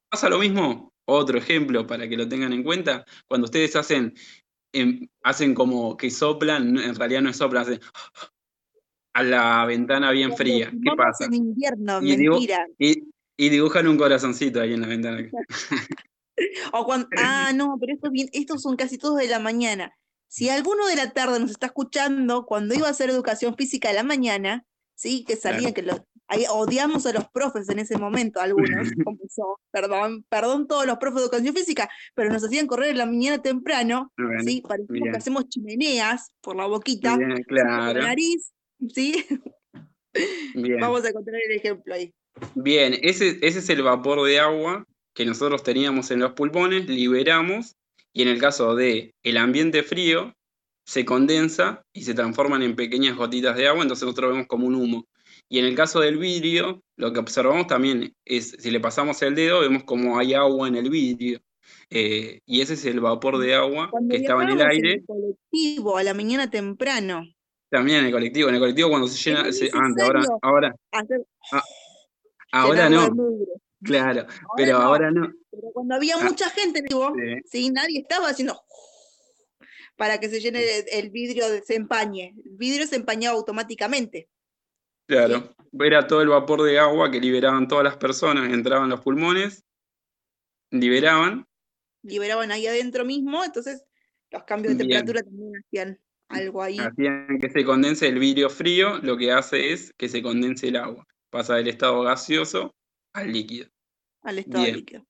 Pasa 0.09 0.31
lo 0.31 0.39
mismo, 0.39 0.93
otro 1.07 1.39
ejemplo 1.39 1.87
para 1.87 2.09
que 2.09 2.17
lo 2.17 2.29
tengan 2.29 2.53
en 2.53 2.63
cuenta, 2.63 3.05
cuando 3.29 3.47
ustedes 3.47 3.77
hacen, 3.77 4.15
hacen 5.23 5.55
como 5.55 5.97
que 5.97 6.11
soplan, 6.11 6.77
en 6.79 6.95
realidad 6.95 7.23
no 7.23 7.31
es 7.31 7.37
soplan, 7.37 7.63
hacen 7.63 7.81
a 9.15 9.23
la 9.23 9.65
ventana 9.67 10.11
bien 10.11 10.37
fría. 10.37 10.71
¿Qué 10.71 10.91
pasa? 10.97 11.27
en 11.27 11.35
invierno, 11.35 12.03
Y 12.03 12.17
mentira. 12.17 12.67
Y, 12.79 13.05
y 13.37 13.49
dibujan 13.49 13.87
un 13.87 13.97
corazoncito 13.97 14.61
ahí 14.61 14.75
en 14.75 14.81
la 14.81 14.89
ventana. 14.89 15.31
O 16.73 16.85
cuando, 16.85 17.07
ah, 17.17 17.53
no, 17.55 17.77
pero 17.79 17.95
esto 17.95 18.09
es 18.09 18.13
bien- 18.13 18.31
estos 18.33 18.61
son 18.61 18.75
casi 18.75 18.99
todos 18.99 19.19
de 19.19 19.29
la 19.29 19.39
mañana. 19.39 19.97
Si 20.27 20.49
alguno 20.49 20.87
de 20.89 20.97
la 20.97 21.13
tarde 21.13 21.39
nos 21.39 21.53
está 21.53 21.67
escuchando, 21.67 22.45
cuando 22.45 22.75
iba 22.75 22.89
a 22.89 22.91
hacer 22.91 23.09
educación 23.09 23.55
física 23.55 23.91
a 23.91 23.93
la 23.93 24.03
mañana, 24.03 24.65
sí, 24.97 25.25
que 25.25 25.37
salían, 25.37 25.73
que 25.73 25.83
los, 25.83 26.01
ahí 26.29 26.45
odiamos 26.51 27.07
a 27.07 27.13
los 27.13 27.29
profes 27.31 27.69
en 27.69 27.79
ese 27.79 27.99
momento, 27.99 28.41
algunos, 28.41 28.69
como 29.05 29.19
yo, 29.37 29.59
perdón, 29.71 30.25
perdón 30.29 30.67
todos 30.67 30.87
los 30.87 30.99
profes 30.99 31.17
de 31.17 31.23
educación 31.25 31.55
física, 31.55 31.89
pero 32.15 32.33
nos 32.33 32.45
hacían 32.45 32.67
correr 32.67 32.91
en 32.91 32.99
la 32.99 33.07
mañana 33.07 33.43
temprano, 33.43 34.13
Bueno, 34.17 34.43
sí, 34.43 34.63
parecemos 34.63 34.93
bien. 34.93 35.13
que 35.13 35.19
hacemos 35.19 35.49
chimeneas 35.49 36.33
por 36.41 36.57
la 36.57 36.67
boquita, 36.67 37.17
Bien, 37.17 37.45
por 37.49 37.57
la 37.57 37.95
nariz, 37.95 38.53
sí, 38.93 39.25
Bien. 40.55 40.81
vamos 40.81 41.05
a 41.05 41.09
encontrar 41.09 41.41
el 41.49 41.57
ejemplo 41.57 41.95
ahí. 41.95 42.13
Bien, 42.55 42.97
ese, 43.03 43.39
ese 43.43 43.61
es 43.61 43.69
el 43.69 43.83
vapor 43.83 44.27
de 44.27 44.41
agua 44.41 44.85
que 45.15 45.25
nosotros 45.25 45.63
teníamos 45.63 46.11
en 46.11 46.21
los 46.21 46.33
pulmones, 46.33 46.89
liberamos, 46.89 47.77
y 48.13 48.23
en 48.23 48.29
el 48.29 48.41
caso 48.41 48.75
de 48.75 49.15
el 49.23 49.37
ambiente 49.37 49.83
frío, 49.83 50.33
se 50.87 51.05
condensa 51.05 51.83
y 51.93 52.03
se 52.03 52.15
transforman 52.15 52.63
en 52.63 52.77
pequeñas 52.77 53.17
gotitas 53.17 53.57
de 53.57 53.69
agua, 53.69 53.83
entonces 53.83 54.05
nosotros 54.05 54.33
vemos 54.33 54.47
como 54.47 54.67
un 54.67 54.75
humo. 54.75 55.07
Y 55.55 55.61
en 55.61 55.67
el 55.67 55.77
caso 55.77 56.01
del 56.01 56.19
vidrio, 56.19 56.83
lo 56.97 57.13
que 57.13 57.21
observamos 57.21 57.69
también 57.69 58.13
es, 58.25 58.57
si 58.59 58.73
le 58.73 58.81
pasamos 58.81 59.23
el 59.23 59.37
dedo, 59.37 59.61
vemos 59.61 59.85
como 59.85 60.19
hay 60.19 60.35
agua 60.35 60.67
en 60.67 60.75
el 60.75 60.91
vidrio. 60.91 61.41
Eh, 61.91 62.41
y 62.45 62.61
ese 62.61 62.75
es 62.75 62.85
el 62.87 62.99
vapor 62.99 63.39
de 63.39 63.55
agua 63.55 63.89
Cuando 63.89 64.13
que 64.13 64.21
estaba 64.21 64.43
en 64.43 64.49
el 64.49 64.63
aire, 64.63 64.93
el 64.95 65.05
colectivo 65.07 65.97
a 65.97 66.03
la 66.03 66.13
mañana 66.13 66.51
temprano, 66.51 67.23
también 67.71 68.01
en 68.01 68.07
el 68.07 68.11
colectivo. 68.11 68.49
En 68.49 68.57
el 68.57 68.61
colectivo 68.61 68.89
cuando 68.89 69.07
se 69.07 69.31
llena, 69.31 69.53
se- 69.53 69.71
antes, 69.73 70.03
ahora, 70.05 70.25
ahora, 70.43 70.75
hacer 70.91 71.25
ahora 72.51 72.89
no, 72.91 73.15
claro, 73.85 74.27
pero 74.57 74.73
no. 74.79 74.85
ahora 74.85 75.13
no. 75.13 75.33
Pero 75.53 75.71
cuando 75.73 75.95
había 75.95 76.17
Ah, 76.17 76.25
mucha 76.25 76.51
gente, 76.51 76.83
digo, 76.83 77.13
sí. 77.15 77.43
sí, 77.45 77.71
nadie 77.71 78.01
estaba 78.01 78.29
haciendo 78.31 78.61
para 79.95 80.19
que 80.19 80.29
se 80.29 80.41
llene 80.41 80.79
el, 80.79 80.85
el 80.91 81.11
vidrio, 81.11 81.45
se 81.65 81.77
empañe. 81.77 82.35
El 82.45 82.57
vidrio 82.57 82.89
se 82.89 82.97
empañaba 82.97 83.37
automáticamente. 83.37 84.29
Claro, 85.07 85.55
era 85.81 86.07
todo 86.07 86.23
el 86.23 86.29
vapor 86.29 86.63
de 86.63 86.79
agua 86.79 87.11
que 87.11 87.21
liberaban 87.21 87.69
todas 87.69 87.85
las 87.85 87.97
personas, 87.97 88.53
entraban 88.53 88.89
los 88.89 89.01
pulmones, 89.01 89.65
liberaban, 90.71 91.47
Liberaban 92.03 92.51
ahí 92.53 92.67
adentro 92.67 93.05
mismo, 93.05 93.43
entonces 93.43 93.83
los 94.31 94.45
cambios 94.45 94.77
de 94.77 94.85
Bien. 94.85 94.99
temperatura 94.99 95.23
también 95.23 95.53
hacían 95.57 95.99
algo 96.29 96.63
ahí. 96.63 96.79
hacían 96.79 97.39
que 97.41 97.49
se 97.49 97.65
condense 97.65 98.09
el 98.09 98.19
vidrio 98.19 98.51
frío, 98.51 98.99
lo 98.99 99.17
que 99.17 99.33
hace 99.33 99.73
es 99.73 99.93
que 99.97 100.09
se 100.09 100.23
condense 100.23 100.69
el 100.69 100.77
agua, 100.77 101.07
pasa 101.31 101.55
del 101.55 101.69
estado 101.69 102.03
gaseoso 102.03 102.75
al 103.15 103.33
líquido. 103.33 103.69
al 104.23 104.39
estado 104.39 104.65
Bien. 104.65 104.77
líquido. 104.77 105.07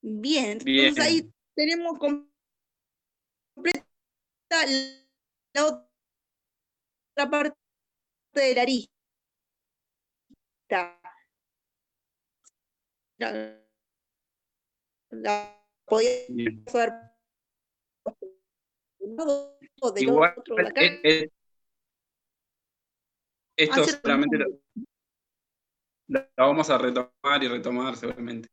Bien, 0.00 0.58
Bien. 0.58 0.86
entonces 0.86 1.04
ahí 1.04 1.32
tenemos 1.56 1.98
completa 1.98 2.26
la 5.54 5.66
otra 5.66 7.30
parte 7.30 7.67
de 8.42 8.54
la 8.54 8.62
arista. 8.62 8.90
La, 13.18 13.58
la 15.10 15.64
podías 15.86 16.26
Bien. 16.28 16.64
haber 16.72 16.92
puesto 18.04 18.26
de 19.00 19.06
un 19.06 19.16
lado 19.16 19.58
o 19.80 19.92
del 19.92 20.04
Igual, 20.04 20.34
otro 20.36 20.56
de 20.56 20.66
acá. 20.68 20.80
es- 20.82 21.00
es- 21.02 21.30
esto 23.56 23.82
Hacer 23.82 23.94
lo 23.94 24.00
solamente 24.00 24.38
lo, 26.08 26.30
vamos 26.36 26.70
a 26.70 26.78
retomar 26.78 27.42
y 27.42 27.48
retomar 27.48 27.96
seguramente. 27.96 28.48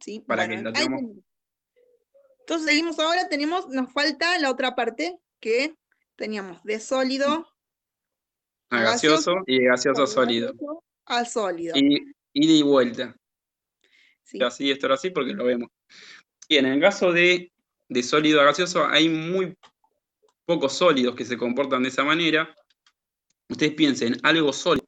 Sí, 0.00 0.20
para 0.20 0.46
bueno, 0.46 0.62
que 0.62 0.62
lo 0.62 0.72
tenemos. 0.72 1.24
Entonces 2.40 2.66
seguimos 2.68 2.98
ahora, 2.98 3.28
tenemos, 3.28 3.68
nos 3.68 3.90
falta 3.92 4.38
la 4.38 4.50
otra 4.50 4.74
parte 4.74 5.18
que 5.40 5.74
teníamos 6.16 6.62
de 6.64 6.78
sólido 6.78 7.46
A 8.78 8.82
gaseoso 8.82 9.36
gaseoso, 9.36 9.44
y 9.46 9.58
de 9.60 9.64
gaseoso 9.66 10.02
a 10.02 10.06
sólido. 10.06 10.52
gaseoso 10.52 10.82
a 11.06 11.24
sólido. 11.24 11.74
Y 11.76 11.96
ida 12.32 12.52
y 12.52 12.62
vuelta. 12.62 13.16
sí. 14.24 14.42
así, 14.42 14.70
esto 14.70 14.86
era 14.86 14.94
así 14.96 15.10
porque 15.10 15.32
lo 15.32 15.44
vemos. 15.44 15.70
Bien, 16.48 16.66
en 16.66 16.74
el 16.74 16.80
caso 16.80 17.12
de, 17.12 17.52
de 17.88 18.02
sólido 18.02 18.40
a 18.40 18.44
gaseoso 18.44 18.86
hay 18.86 19.08
muy 19.08 19.56
pocos 20.46 20.74
sólidos 20.74 21.14
que 21.14 21.24
se 21.24 21.36
comportan 21.36 21.82
de 21.82 21.88
esa 21.88 22.04
manera, 22.04 22.54
ustedes 23.48 23.74
piensen 23.74 24.16
algo 24.22 24.52
sólido 24.52 24.86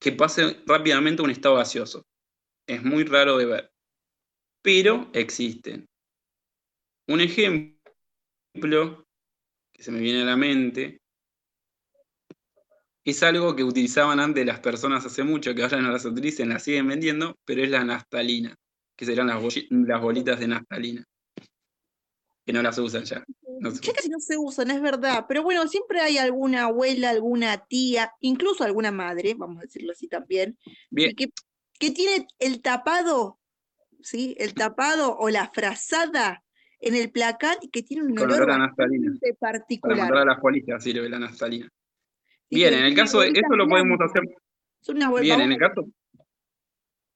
que 0.00 0.12
pase 0.12 0.62
rápidamente 0.66 1.22
a 1.22 1.24
un 1.24 1.30
estado 1.30 1.56
gaseoso. 1.56 2.06
Es 2.66 2.82
muy 2.82 3.04
raro 3.04 3.36
de 3.36 3.46
ver, 3.46 3.72
pero 4.62 5.10
existen. 5.12 5.86
Un 7.08 7.20
ejemplo 7.20 9.06
que 9.72 9.82
se 9.82 9.90
me 9.90 10.00
viene 10.00 10.22
a 10.22 10.26
la 10.26 10.36
mente 10.36 11.00
es 13.04 13.22
algo 13.22 13.56
que 13.56 13.64
utilizaban 13.64 14.20
antes 14.20 14.44
las 14.44 14.60
personas 14.60 15.04
hace 15.04 15.22
mucho, 15.24 15.54
que 15.54 15.62
ahora 15.62 15.80
no 15.80 15.90
las 15.90 16.04
utilicen, 16.04 16.50
las 16.50 16.62
siguen 16.62 16.88
vendiendo, 16.88 17.38
pero 17.44 17.62
es 17.62 17.70
la 17.70 17.84
naftalina, 17.84 18.56
que 18.96 19.06
serán 19.06 19.28
las, 19.28 19.42
las 19.70 20.00
bolitas 20.00 20.38
de 20.38 20.48
naftalina. 20.48 21.04
Que 22.44 22.52
no 22.52 22.62
las 22.62 22.78
usan 22.78 23.04
ya. 23.04 23.24
ya 23.60 23.92
casi 23.92 24.08
no 24.08 24.18
se 24.18 24.36
usan, 24.36 24.70
es 24.70 24.80
verdad, 24.80 25.26
pero 25.28 25.42
bueno, 25.42 25.66
siempre 25.68 26.00
hay 26.00 26.18
alguna 26.18 26.64
abuela, 26.64 27.10
alguna 27.10 27.64
tía, 27.66 28.12
incluso 28.20 28.64
alguna 28.64 28.90
madre, 28.90 29.34
vamos 29.34 29.58
a 29.58 29.62
decirlo 29.62 29.92
así 29.92 30.08
también, 30.08 30.58
Que, 30.90 31.30
que 31.78 31.90
tiene 31.90 32.26
el 32.38 32.60
tapado, 32.60 33.38
¿sí? 34.02 34.34
El 34.38 34.54
tapado 34.54 35.16
o 35.16 35.30
la 35.30 35.50
frazada 35.50 36.42
en 36.80 36.94
el 36.96 37.10
placar 37.10 37.58
y 37.62 37.68
que 37.68 37.82
tiene 37.82 38.04
un 38.04 38.18
olor, 38.18 38.46
particular. 39.38 40.08
Para 40.08 40.22
a 40.22 40.24
las 40.24 40.40
policías 40.40 40.82
sirve 40.82 41.08
la 41.08 41.18
naftalina. 41.18 41.70
Bien, 42.50 42.74
en 42.74 42.84
el 42.84 42.94
caso 42.94 43.20
de 43.20 43.28
eso 43.28 43.56
lo 43.56 43.68
podemos 43.68 43.98
hacer. 44.00 44.22
Bien, 45.20 45.40
en 45.40 45.52
el 45.52 45.58
caso. 45.58 45.84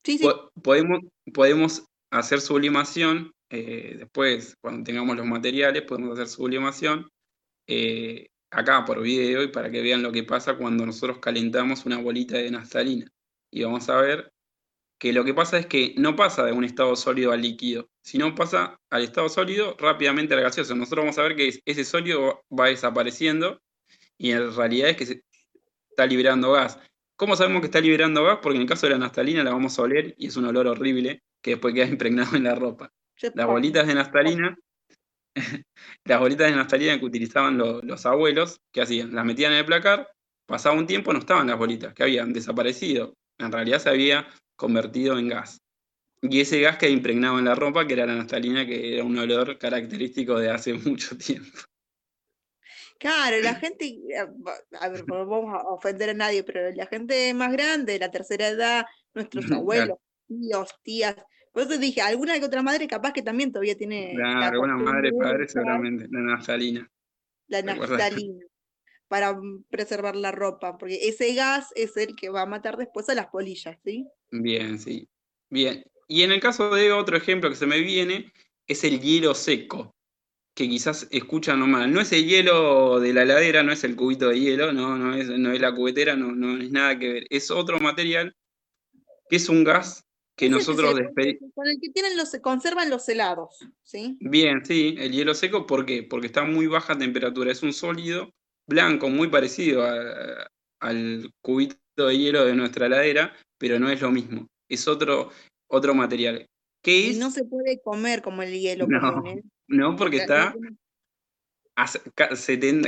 Sí, 0.03 0.17
sí. 0.17 0.27
Podemos, 0.61 0.99
podemos 1.33 1.85
hacer 2.11 2.39
sublimación. 2.41 3.33
Eh, 3.49 3.95
después, 3.99 4.55
cuando 4.61 4.83
tengamos 4.83 5.15
los 5.17 5.25
materiales, 5.25 5.81
podemos 5.83 6.13
hacer 6.13 6.27
sublimación. 6.27 7.09
Eh, 7.67 8.27
acá 8.51 8.85
por 8.85 9.01
video 9.01 9.43
y 9.43 9.49
para 9.49 9.69
que 9.69 9.81
vean 9.81 10.01
lo 10.01 10.11
que 10.11 10.23
pasa 10.23 10.55
cuando 10.55 10.85
nosotros 10.85 11.19
calentamos 11.19 11.85
una 11.85 11.97
bolita 11.97 12.37
de 12.37 12.51
naftalina. 12.51 13.11
Y 13.51 13.63
vamos 13.63 13.89
a 13.89 13.97
ver 13.97 14.31
que 14.97 15.11
lo 15.11 15.25
que 15.25 15.33
pasa 15.33 15.57
es 15.57 15.65
que 15.65 15.93
no 15.97 16.15
pasa 16.15 16.45
de 16.45 16.53
un 16.53 16.63
estado 16.63 16.95
sólido 16.95 17.31
al 17.31 17.41
líquido, 17.41 17.89
sino 18.01 18.33
pasa 18.33 18.79
al 18.89 19.03
estado 19.03 19.27
sólido 19.27 19.75
rápidamente 19.77 20.33
al 20.33 20.41
gaseoso. 20.41 20.75
Nosotros 20.75 21.03
vamos 21.03 21.17
a 21.17 21.23
ver 21.23 21.35
que 21.35 21.59
ese 21.65 21.83
sólido 21.83 22.41
va 22.49 22.67
desapareciendo 22.67 23.61
y 24.17 24.31
en 24.31 24.55
realidad 24.55 24.89
es 24.89 24.97
que 24.97 25.05
se 25.05 25.23
está 25.89 26.05
liberando 26.05 26.51
gas. 26.51 26.79
¿Cómo 27.15 27.35
sabemos 27.35 27.61
que 27.61 27.67
está 27.67 27.79
liberando 27.79 28.23
gas? 28.23 28.39
Porque 28.41 28.57
en 28.57 28.63
el 28.63 28.67
caso 28.67 28.87
de 28.87 28.93
la 28.93 28.99
naftalina 28.99 29.43
la 29.43 29.51
vamos 29.51 29.77
a 29.79 29.83
oler 29.83 30.13
y 30.17 30.27
es 30.27 30.35
un 30.35 30.45
olor 30.45 30.67
horrible 30.67 31.23
que 31.41 31.51
después 31.51 31.73
queda 31.73 31.85
impregnado 31.87 32.35
en 32.35 32.43
la 32.43 32.55
ropa. 32.55 32.91
Las 33.33 33.47
bolitas 33.47 33.87
de 33.87 33.95
naftalina, 33.95 34.57
las 36.03 36.19
bolitas 36.19 36.49
de 36.49 36.55
naftalina 36.55 36.99
que 36.99 37.05
utilizaban 37.05 37.57
los 37.57 38.05
abuelos, 38.05 38.59
¿qué 38.71 38.81
hacían? 38.81 39.15
Las 39.15 39.25
metían 39.25 39.53
en 39.53 39.59
el 39.59 39.65
placar, 39.65 40.09
pasaba 40.45 40.75
un 40.75 40.85
tiempo, 40.85 41.13
no 41.13 41.19
estaban 41.19 41.47
las 41.47 41.57
bolitas, 41.57 41.93
que 41.93 42.03
habían 42.03 42.33
desaparecido. 42.33 43.13
En 43.37 43.51
realidad 43.51 43.79
se 43.79 43.89
había 43.89 44.27
convertido 44.57 45.17
en 45.17 45.29
gas. 45.29 45.61
Y 46.21 46.41
ese 46.41 46.59
gas 46.59 46.77
queda 46.77 46.89
impregnado 46.89 47.39
en 47.39 47.45
la 47.45 47.55
ropa, 47.55 47.85
que 47.85 47.93
era 47.93 48.05
la 48.05 48.15
naftalina, 48.15 48.65
que 48.65 48.95
era 48.95 49.03
un 49.03 49.17
olor 49.17 49.57
característico 49.57 50.37
de 50.37 50.49
hace 50.49 50.73
mucho 50.85 51.17
tiempo. 51.17 51.59
Claro, 53.05 53.39
la 53.39 53.53
gente, 53.63 53.85
eh, 53.85 54.27
a 54.79 54.89
ver, 54.89 55.07
no 55.07 55.27
vamos 55.27 55.53
a 55.53 55.67
ofender 55.67 56.09
a 56.09 56.13
nadie, 56.15 56.43
pero 56.43 56.71
la 56.71 56.87
gente 56.87 57.31
más 57.35 57.51
grande, 57.51 57.99
la 57.99 58.09
tercera 58.09 58.47
edad, 58.47 58.85
nuestros 59.13 59.51
abuelos, 59.51 59.99
tíos, 60.27 60.69
tías. 60.81 61.15
Por 61.51 61.63
eso 61.63 61.77
dije, 61.77 62.01
alguna 62.01 62.39
que 62.39 62.45
otra 62.45 62.63
madre 62.63 62.87
capaz 62.87 63.13
que 63.13 63.21
también 63.21 63.51
todavía 63.51 63.77
tiene. 63.77 64.13
Claro, 64.15 64.53
alguna 64.53 64.77
madre, 64.77 65.11
padre, 65.13 65.47
seguramente, 65.47 66.07
la 66.09 66.19
naftalina. 66.21 66.91
La 67.47 67.61
naftalina, 67.61 68.43
para 69.07 69.33
mm, 69.33 69.65
preservar 69.69 70.15
la 70.15 70.31
ropa, 70.31 70.75
porque 70.75 71.07
ese 71.07 71.35
gas 71.35 71.69
es 71.75 71.95
el 71.97 72.15
que 72.15 72.29
va 72.29 72.41
a 72.41 72.47
matar 72.47 72.75
después 72.75 73.07
a 73.09 73.13
las 73.13 73.27
polillas, 73.27 73.77
¿sí? 73.85 74.07
Bien, 74.31 74.79
sí. 74.79 75.07
Bien. 75.51 75.85
Y 76.07 76.23
en 76.23 76.31
el 76.31 76.39
caso 76.39 76.73
de 76.73 76.91
otro 76.91 77.15
ejemplo 77.15 77.51
que 77.51 77.55
se 77.55 77.67
me 77.67 77.79
viene, 77.81 78.33
es 78.65 78.83
el 78.83 78.99
hielo 78.99 79.35
seco 79.35 79.95
que 80.55 80.69
quizás 80.69 81.07
escuchan 81.11 81.59
nomás. 81.59 81.89
No 81.89 82.01
es 82.01 82.11
el 82.13 82.25
hielo 82.25 82.99
de 82.99 83.13
la 83.13 83.23
heladera, 83.23 83.61
no 83.61 83.73
es 83.73 83.83
el 83.83 83.95
cubito 83.95 84.29
de 84.29 84.39
hielo, 84.39 84.71
no, 84.71 84.97
no, 84.97 85.13
es, 85.13 85.27
no 85.27 85.51
es 85.51 85.59
la 85.59 85.75
cubetera, 85.75 86.15
no, 86.15 86.31
no 86.31 86.57
es 86.57 86.71
nada 86.71 86.97
que 86.97 87.11
ver. 87.11 87.27
Es 87.29 87.51
otro 87.51 87.79
material 87.79 88.33
que 89.29 89.35
es 89.35 89.49
un 89.49 89.65
gas 89.65 90.05
que 90.35 90.49
nosotros 90.49 90.95
despedimos. 90.95 91.51
Con 91.53 91.67
el 91.67 91.79
que 91.81 91.89
tienen 91.89 92.17
los, 92.17 92.31
conservan 92.41 92.89
los 92.89 93.07
helados, 93.09 93.57
¿sí? 93.83 94.17
Bien, 94.21 94.63
sí, 94.65 94.95
el 94.97 95.11
hielo 95.11 95.33
seco, 95.33 95.65
¿por 95.65 95.85
qué? 95.85 96.03
Porque 96.03 96.27
está 96.27 96.41
a 96.41 96.45
muy 96.45 96.67
baja 96.67 96.97
temperatura, 96.97 97.51
es 97.51 97.61
un 97.61 97.73
sólido 97.73 98.33
blanco, 98.65 99.09
muy 99.09 99.27
parecido 99.27 99.85
al 100.79 101.33
cubito 101.41 101.77
de 101.95 102.17
hielo 102.17 102.45
de 102.45 102.55
nuestra 102.55 102.87
heladera, 102.87 103.33
pero 103.57 103.79
no 103.79 103.89
es 103.89 104.01
lo 104.01 104.11
mismo, 104.11 104.47
es 104.69 104.87
otro, 104.87 105.31
otro 105.67 105.93
material. 105.93 106.47
¿Qué 106.81 107.09
es? 107.09 107.15
Y 107.15 107.19
no 107.19 107.31
se 107.31 107.43
puede 107.45 107.81
comer 107.81 108.21
como 108.21 108.41
el 108.41 108.59
hielo. 108.59 108.87
No, 108.87 109.23
no, 109.67 109.95
porque 109.95 110.17
está 110.17 110.53
a 111.75 111.85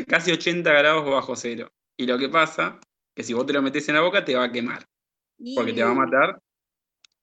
casi 0.08 0.32
80 0.32 0.72
grados 0.72 1.10
bajo 1.10 1.36
cero. 1.36 1.72
Y 1.98 2.06
lo 2.06 2.18
que 2.18 2.30
pasa 2.30 2.80
que 3.16 3.24
si 3.24 3.34
vos 3.34 3.46
te 3.46 3.54
lo 3.54 3.62
metes 3.62 3.88
en 3.90 3.96
la 3.96 4.02
boca 4.02 4.24
te 4.24 4.36
va 4.36 4.46
a 4.46 4.52
quemar. 4.52 4.88
Porque 5.56 5.74
te 5.74 5.84
va 5.84 5.92
a 5.92 5.96
matar 5.96 6.42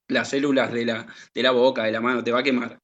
las 0.08 0.30
células 0.30 0.72
de 0.72 0.84
la, 0.84 1.06
de 1.32 1.42
la 1.42 1.50
boca, 1.52 1.84
de 1.84 1.92
la 1.92 2.00
mano, 2.00 2.22
te 2.22 2.32
va 2.32 2.40
a 2.40 2.42
quemar. 2.42 2.80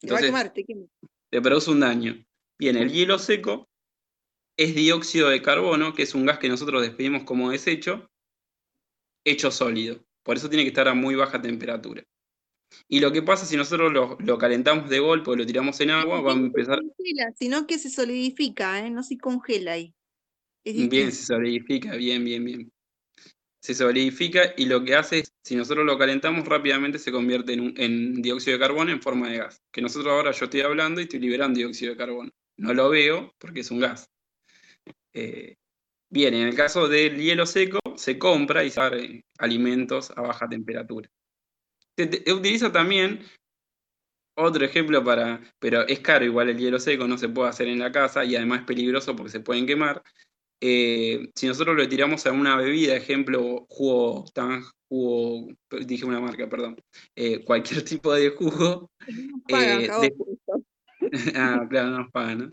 te 0.00 0.12
va 0.12 0.18
a 0.18 0.22
quemar, 0.22 0.52
te 0.52 0.64
quema. 0.64 0.86
Te 1.30 1.40
produce 1.40 1.70
un 1.70 1.80
daño. 1.80 2.24
Bien, 2.58 2.76
el 2.76 2.92
hielo 2.92 3.18
seco 3.18 3.68
es 4.56 4.74
dióxido 4.74 5.30
de 5.30 5.42
carbono, 5.42 5.94
que 5.94 6.02
es 6.02 6.14
un 6.14 6.26
gas 6.26 6.38
que 6.38 6.48
nosotros 6.48 6.82
despedimos 6.82 7.24
como 7.24 7.50
desecho, 7.50 8.10
hecho 9.24 9.50
sólido. 9.50 10.04
Por 10.22 10.36
eso 10.36 10.48
tiene 10.48 10.64
que 10.64 10.68
estar 10.68 10.88
a 10.88 10.94
muy 10.94 11.14
baja 11.14 11.40
temperatura. 11.40 12.04
Y 12.88 13.00
lo 13.00 13.12
que 13.12 13.22
pasa 13.22 13.46
si 13.46 13.56
nosotros 13.56 13.92
lo, 13.92 14.38
calentamos 14.38 14.88
de 14.90 14.98
golpe 14.98 15.30
o 15.30 15.36
lo 15.36 15.46
tiramos 15.46 15.80
en 15.80 15.90
agua, 15.90 16.20
va 16.20 16.32
a 16.32 16.36
empezar. 16.36 16.80
sino 17.38 17.66
que 17.66 17.78
se 17.78 17.90
solidifica, 17.90 18.84
¿eh? 18.84 18.90
no 18.90 19.02
se 19.02 19.18
congela 19.18 19.72
ahí. 19.72 19.94
bien, 20.64 21.12
se 21.12 21.24
solidifica, 21.24 21.96
bien, 21.96 22.24
bien, 22.24 22.44
bien. 22.44 22.72
Se 23.60 23.74
solidifica 23.74 24.54
y 24.56 24.66
lo 24.66 24.84
que 24.84 24.96
hace 24.96 25.20
es, 25.20 25.32
si 25.44 25.54
nosotros 25.54 25.86
lo 25.86 25.96
calentamos, 25.96 26.44
rápidamente 26.46 26.98
se 26.98 27.12
convierte 27.12 27.52
en, 27.52 28.20
dióxido 28.20 28.58
de 28.58 28.60
carbono 28.60 28.90
en 28.90 29.00
forma 29.00 29.30
de 29.30 29.38
gas. 29.38 29.62
Que 29.72 29.80
nosotros 29.80 30.12
ahora 30.12 30.32
yo 30.32 30.46
estoy 30.46 30.62
hablando 30.62 31.00
y 31.00 31.04
estoy 31.04 31.20
liberando 31.20 31.58
dióxido 31.58 31.92
de 31.92 31.96
carbono. 31.96 32.30
No 32.56 32.74
lo 32.74 32.90
veo 32.90 33.32
porque 33.38 33.60
es 33.60 33.70
un 33.70 33.78
gas. 33.78 34.10
Eh, 35.14 35.56
bien, 36.10 36.34
en 36.34 36.48
el 36.48 36.54
caso 36.56 36.88
del 36.88 37.20
hielo 37.20 37.46
seco, 37.46 37.78
se 37.96 38.18
compra 38.18 38.64
y 38.64 38.70
se 38.70 39.24
alimentos 39.38 40.10
a 40.10 40.22
baja 40.22 40.48
temperatura. 40.48 41.08
Se 41.96 42.32
utiliza 42.32 42.72
también 42.72 43.20
otro 44.34 44.64
ejemplo 44.64 45.04
para, 45.04 45.40
pero 45.58 45.86
es 45.86 46.00
caro 46.00 46.24
igual 46.24 46.48
el 46.48 46.58
hielo 46.58 46.78
seco, 46.78 47.06
no 47.06 47.18
se 47.18 47.28
puede 47.28 47.50
hacer 47.50 47.68
en 47.68 47.78
la 47.78 47.92
casa 47.92 48.24
y 48.24 48.36
además 48.36 48.60
es 48.60 48.66
peligroso 48.66 49.14
porque 49.14 49.32
se 49.32 49.40
pueden 49.40 49.66
quemar. 49.66 50.02
Eh, 50.60 51.28
si 51.34 51.48
nosotros 51.48 51.76
lo 51.76 51.88
tiramos 51.88 52.24
a 52.26 52.32
una 52.32 52.56
bebida, 52.56 52.94
ejemplo, 52.94 53.66
jugo 53.68 54.24
tan 54.32 54.62
jugo, 54.88 55.48
dije 55.86 56.04
una 56.04 56.20
marca, 56.20 56.48
perdón, 56.48 56.76
eh, 57.16 57.44
cualquier 57.44 57.82
tipo 57.84 58.14
de 58.14 58.30
jugo. 58.30 58.90
Eh, 59.48 59.88
ah, 61.34 61.66
claro, 61.68 61.90
no 61.90 61.98
nos 61.98 62.10
pagan, 62.10 62.38
¿no? 62.38 62.50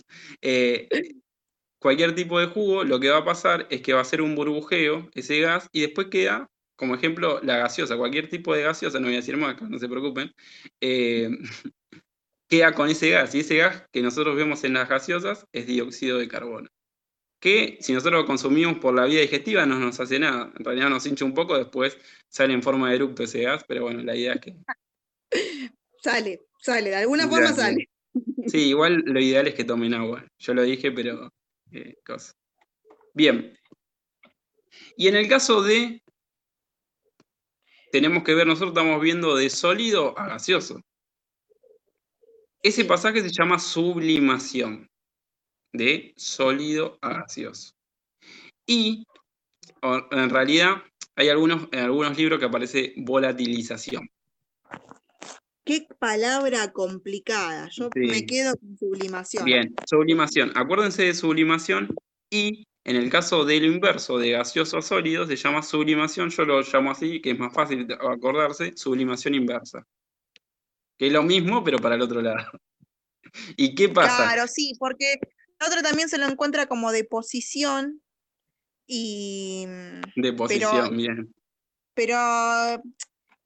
cualquier 1.81 2.13
tipo 2.13 2.39
de 2.39 2.47
jugo, 2.47 2.83
lo 2.83 2.99
que 2.99 3.09
va 3.09 3.19
a 3.19 3.25
pasar 3.25 3.67
es 3.69 3.81
que 3.81 3.93
va 3.93 4.01
a 4.01 4.05
ser 4.05 4.21
un 4.21 4.35
burbujeo 4.35 5.09
ese 5.13 5.39
gas 5.39 5.69
y 5.71 5.81
después 5.81 6.07
queda 6.07 6.49
como 6.79 6.95
ejemplo, 6.95 7.41
la 7.43 7.57
gaseosa, 7.57 7.97
cualquier 7.97 8.29
tipo 8.29 8.55
de 8.55 8.63
gaseosa, 8.63 8.99
no 9.01 9.07
voy 9.07 9.15
a 9.15 9.17
decir 9.17 9.35
marca, 9.35 9.65
no 9.67 9.77
se 9.77 9.89
preocupen, 9.89 10.33
eh, 10.79 11.29
queda 12.47 12.73
con 12.73 12.89
ese 12.89 13.09
gas. 13.09 13.35
Y 13.35 13.41
ese 13.41 13.57
gas 13.57 13.83
que 13.91 14.01
nosotros 14.01 14.37
vemos 14.37 14.63
en 14.63 14.73
las 14.73 14.87
gaseosas 14.87 15.45
es 15.51 15.67
dióxido 15.67 16.17
de 16.17 16.29
carbono. 16.29 16.69
Que 17.41 17.77
si 17.81 17.91
nosotros 17.91 18.21
lo 18.21 18.25
consumimos 18.25 18.79
por 18.79 18.93
la 18.95 19.05
vía 19.05 19.19
digestiva 19.19 19.65
no 19.65 19.77
nos 19.77 19.99
hace 19.99 20.19
nada. 20.19 20.53
En 20.57 20.63
realidad 20.63 20.89
nos 20.89 21.05
hincha 21.05 21.25
un 21.25 21.33
poco, 21.33 21.57
después 21.57 21.97
sale 22.29 22.53
en 22.53 22.63
forma 22.63 22.89
de 22.89 22.95
eructo 22.95 23.23
ese 23.23 23.41
gas, 23.41 23.65
pero 23.67 23.83
bueno, 23.83 24.01
la 24.01 24.15
idea 24.15 24.33
es 24.33 24.41
que. 24.41 24.55
Sale, 26.01 26.45
sale, 26.61 26.91
de 26.91 26.95
alguna 26.95 27.27
forma 27.27 27.51
sale. 27.51 27.89
Sí, 28.47 28.69
igual 28.69 29.03
lo 29.05 29.19
ideal 29.19 29.47
es 29.47 29.53
que 29.53 29.65
tomen 29.65 29.93
agua. 29.93 30.25
Yo 30.37 30.53
lo 30.53 30.63
dije, 30.63 30.93
pero. 30.93 31.33
Eh, 31.73 31.97
cosa. 32.05 32.31
Bien. 33.13 33.53
Y 34.95 35.09
en 35.09 35.17
el 35.17 35.27
caso 35.27 35.61
de 35.61 36.01
tenemos 37.91 38.23
que 38.23 38.33
ver, 38.33 38.47
nosotros 38.47 38.71
estamos 38.71 39.01
viendo 39.01 39.35
de 39.35 39.49
sólido 39.49 40.17
a 40.17 40.27
gaseoso. 40.27 40.81
Ese 42.61 42.85
pasaje 42.85 43.21
se 43.21 43.29
llama 43.29 43.59
sublimación, 43.59 44.89
de 45.73 46.13
sólido 46.17 46.97
a 47.01 47.13
gaseoso. 47.13 47.73
Y 48.65 49.05
en 49.81 50.29
realidad 50.29 50.83
hay 51.15 51.29
algunos, 51.29 51.67
en 51.71 51.79
algunos 51.79 52.17
libros 52.17 52.39
que 52.39 52.45
aparece 52.45 52.93
volatilización. 52.97 54.09
Qué 55.63 55.87
palabra 55.99 56.71
complicada. 56.71 57.69
Yo 57.71 57.89
Sí. 57.93 57.99
me 57.99 58.25
quedo 58.25 58.55
con 58.57 58.77
sublimación. 58.77 59.45
Bien, 59.45 59.75
sublimación. 59.87 60.51
Acuérdense 60.55 61.03
de 61.03 61.13
sublimación 61.13 61.95
y 62.31 62.65
en 62.89 62.95
el 62.95 63.11
caso 63.11 63.45
de 63.45 63.59
lo 63.59 63.67
inverso, 63.67 64.17
de 64.17 64.31
gaseoso 64.31 64.79
a 64.79 64.81
sólido, 64.81 65.27
se 65.27 65.35
llama 65.35 65.61
sublimación, 65.61 66.31
yo 66.31 66.43
lo 66.43 66.59
llamo 66.61 66.89
así, 66.89 67.21
que 67.21 67.29
es 67.29 67.37
más 67.37 67.53
fácil 67.53 67.87
acordarse, 67.93 68.75
sublimación 68.75 69.35
inversa. 69.35 69.85
Que 70.97 71.05
es 71.05 71.13
lo 71.13 71.21
mismo, 71.21 71.63
pero 71.63 71.77
para 71.77 71.93
el 71.93 72.01
otro 72.01 72.19
lado. 72.19 72.49
¿Y 73.55 73.75
qué 73.75 73.89
pasa? 73.89 74.23
Claro, 74.23 74.47
sí, 74.47 74.73
porque 74.79 75.13
el 75.13 75.67
otro 75.67 75.83
también 75.83 76.09
se 76.09 76.17
lo 76.17 76.25
encuentra 76.25 76.65
como 76.65 76.91
deposición 76.91 78.01
y 78.87 79.67
mm, 79.67 80.21
De 80.21 80.33
posición, 80.33 80.97
bien. 80.97 81.31
pero 81.93 82.17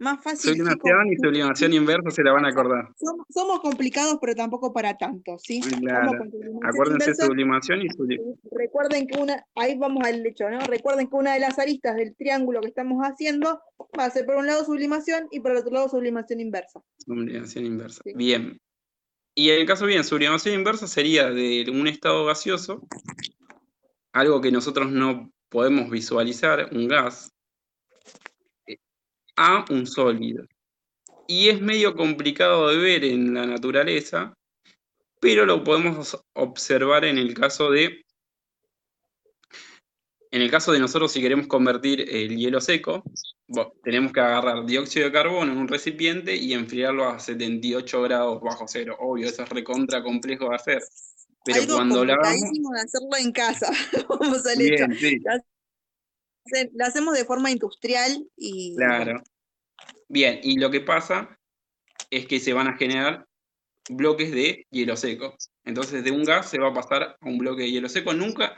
más 0.03 0.23
fácil. 0.23 0.51
Sublimación 0.51 1.11
y 1.11 1.15
sublimación 1.15 1.73
inversa 1.73 2.11
se 2.11 2.23
la 2.23 2.33
van 2.33 2.45
a 2.45 2.49
acordar. 2.49 2.89
Somos, 2.95 3.25
somos 3.29 3.59
complicados, 3.61 4.17
pero 4.21 4.35
tampoco 4.35 4.71
para 4.71 4.97
tanto, 4.97 5.37
¿sí? 5.39 5.61
Claro. 5.61 6.11
sublimación 6.11 6.59
Acuérdense 6.63 7.05
inversa. 7.05 7.25
sublimación 7.25 7.81
y 7.81 7.89
sublimación. 7.89 8.39
Recuerden 8.51 9.07
que 9.07 9.19
una, 9.19 9.45
ahí 9.55 9.77
vamos 9.77 10.03
al 10.05 10.25
hecho, 10.25 10.49
¿no? 10.49 10.59
Recuerden 10.59 11.07
que 11.07 11.15
una 11.15 11.33
de 11.33 11.39
las 11.39 11.57
aristas 11.57 11.95
del 11.95 12.15
triángulo 12.15 12.61
que 12.61 12.67
estamos 12.67 13.01
haciendo 13.01 13.61
va 13.97 14.05
a 14.05 14.09
ser 14.11 14.25
por 14.25 14.35
un 14.35 14.45
lado 14.45 14.63
sublimación 14.65 15.27
y 15.31 15.39
por 15.39 15.51
el 15.51 15.57
otro 15.57 15.71
lado 15.71 15.89
sublimación 15.89 16.39
inversa. 16.39 16.81
Sublimación 16.97 17.65
inversa. 17.65 18.01
Sí. 18.03 18.13
Bien. 18.15 18.59
Y 19.35 19.49
en 19.49 19.61
el 19.61 19.65
caso 19.65 19.87
bien, 19.87 20.03
sublimación 20.03 20.53
inversa 20.53 20.85
sería 20.85 21.31
de 21.31 21.65
un 21.71 21.87
estado 21.87 22.25
gaseoso, 22.25 22.85
algo 24.11 24.41
que 24.41 24.51
nosotros 24.51 24.91
no 24.91 25.31
podemos 25.49 25.89
visualizar, 25.89 26.69
un 26.71 26.87
gas, 26.87 27.32
a 29.35 29.65
un 29.69 29.87
sólido. 29.87 30.45
Y 31.27 31.49
es 31.49 31.61
medio 31.61 31.95
complicado 31.95 32.69
de 32.69 32.77
ver 32.77 33.05
en 33.05 33.33
la 33.33 33.45
naturaleza, 33.45 34.33
pero 35.19 35.45
lo 35.45 35.63
podemos 35.63 36.17
observar 36.33 37.05
en 37.05 37.17
el 37.17 37.33
caso 37.33 37.71
de 37.71 38.03
en 40.31 40.41
el 40.41 40.49
caso 40.49 40.71
de 40.71 40.79
nosotros, 40.79 41.11
si 41.11 41.21
queremos 41.21 41.45
convertir 41.45 42.09
el 42.09 42.35
hielo 42.35 42.59
seco, 42.59 43.03
tenemos 43.83 44.11
que 44.11 44.19
agarrar 44.19 44.65
dióxido 44.65 45.05
de 45.05 45.11
carbono 45.11 45.51
en 45.51 45.59
un 45.59 45.67
recipiente 45.67 46.35
y 46.35 46.53
enfriarlo 46.53 47.07
a 47.07 47.19
78 47.19 48.01
grados 48.01 48.41
bajo 48.41 48.65
cero. 48.67 48.97
Obvio, 48.99 49.27
eso 49.27 49.43
es 49.43 49.49
recontra 49.49 50.01
complejo 50.01 50.49
de 50.49 50.55
hacer. 50.55 50.83
Pero 51.45 51.61
Algo 51.61 51.75
cuando 51.75 52.03
lo 52.03 52.15
complicadísimo 52.15 52.71
de 52.71 52.81
hacerlo 52.81 53.17
en 53.19 53.31
casa. 53.31 53.71
vamos 54.09 54.45
al 54.47 54.59
hecho. 54.59 54.87
Bien, 54.87 54.97
sí, 54.97 55.19
Lo 56.73 56.85
hacemos 56.85 57.13
de 57.15 57.25
forma 57.25 57.51
industrial 57.51 58.27
y 58.35 58.75
claro. 58.75 59.23
Bien, 60.09 60.39
y 60.43 60.59
lo 60.59 60.69
que 60.69 60.81
pasa 60.81 61.39
es 62.09 62.27
que 62.27 62.39
se 62.39 62.53
van 62.53 62.67
a 62.67 62.77
generar 62.77 63.25
bloques 63.89 64.31
de 64.31 64.65
hielo 64.69 64.95
seco. 64.95 65.35
Entonces, 65.63 66.03
de 66.03 66.11
un 66.11 66.23
gas 66.23 66.49
se 66.49 66.59
va 66.59 66.69
a 66.69 66.73
pasar 66.73 67.03
a 67.03 67.17
un 67.21 67.37
bloque 67.37 67.63
de 67.63 67.71
hielo 67.71 67.89
seco. 67.89 68.13
Nunca, 68.13 68.55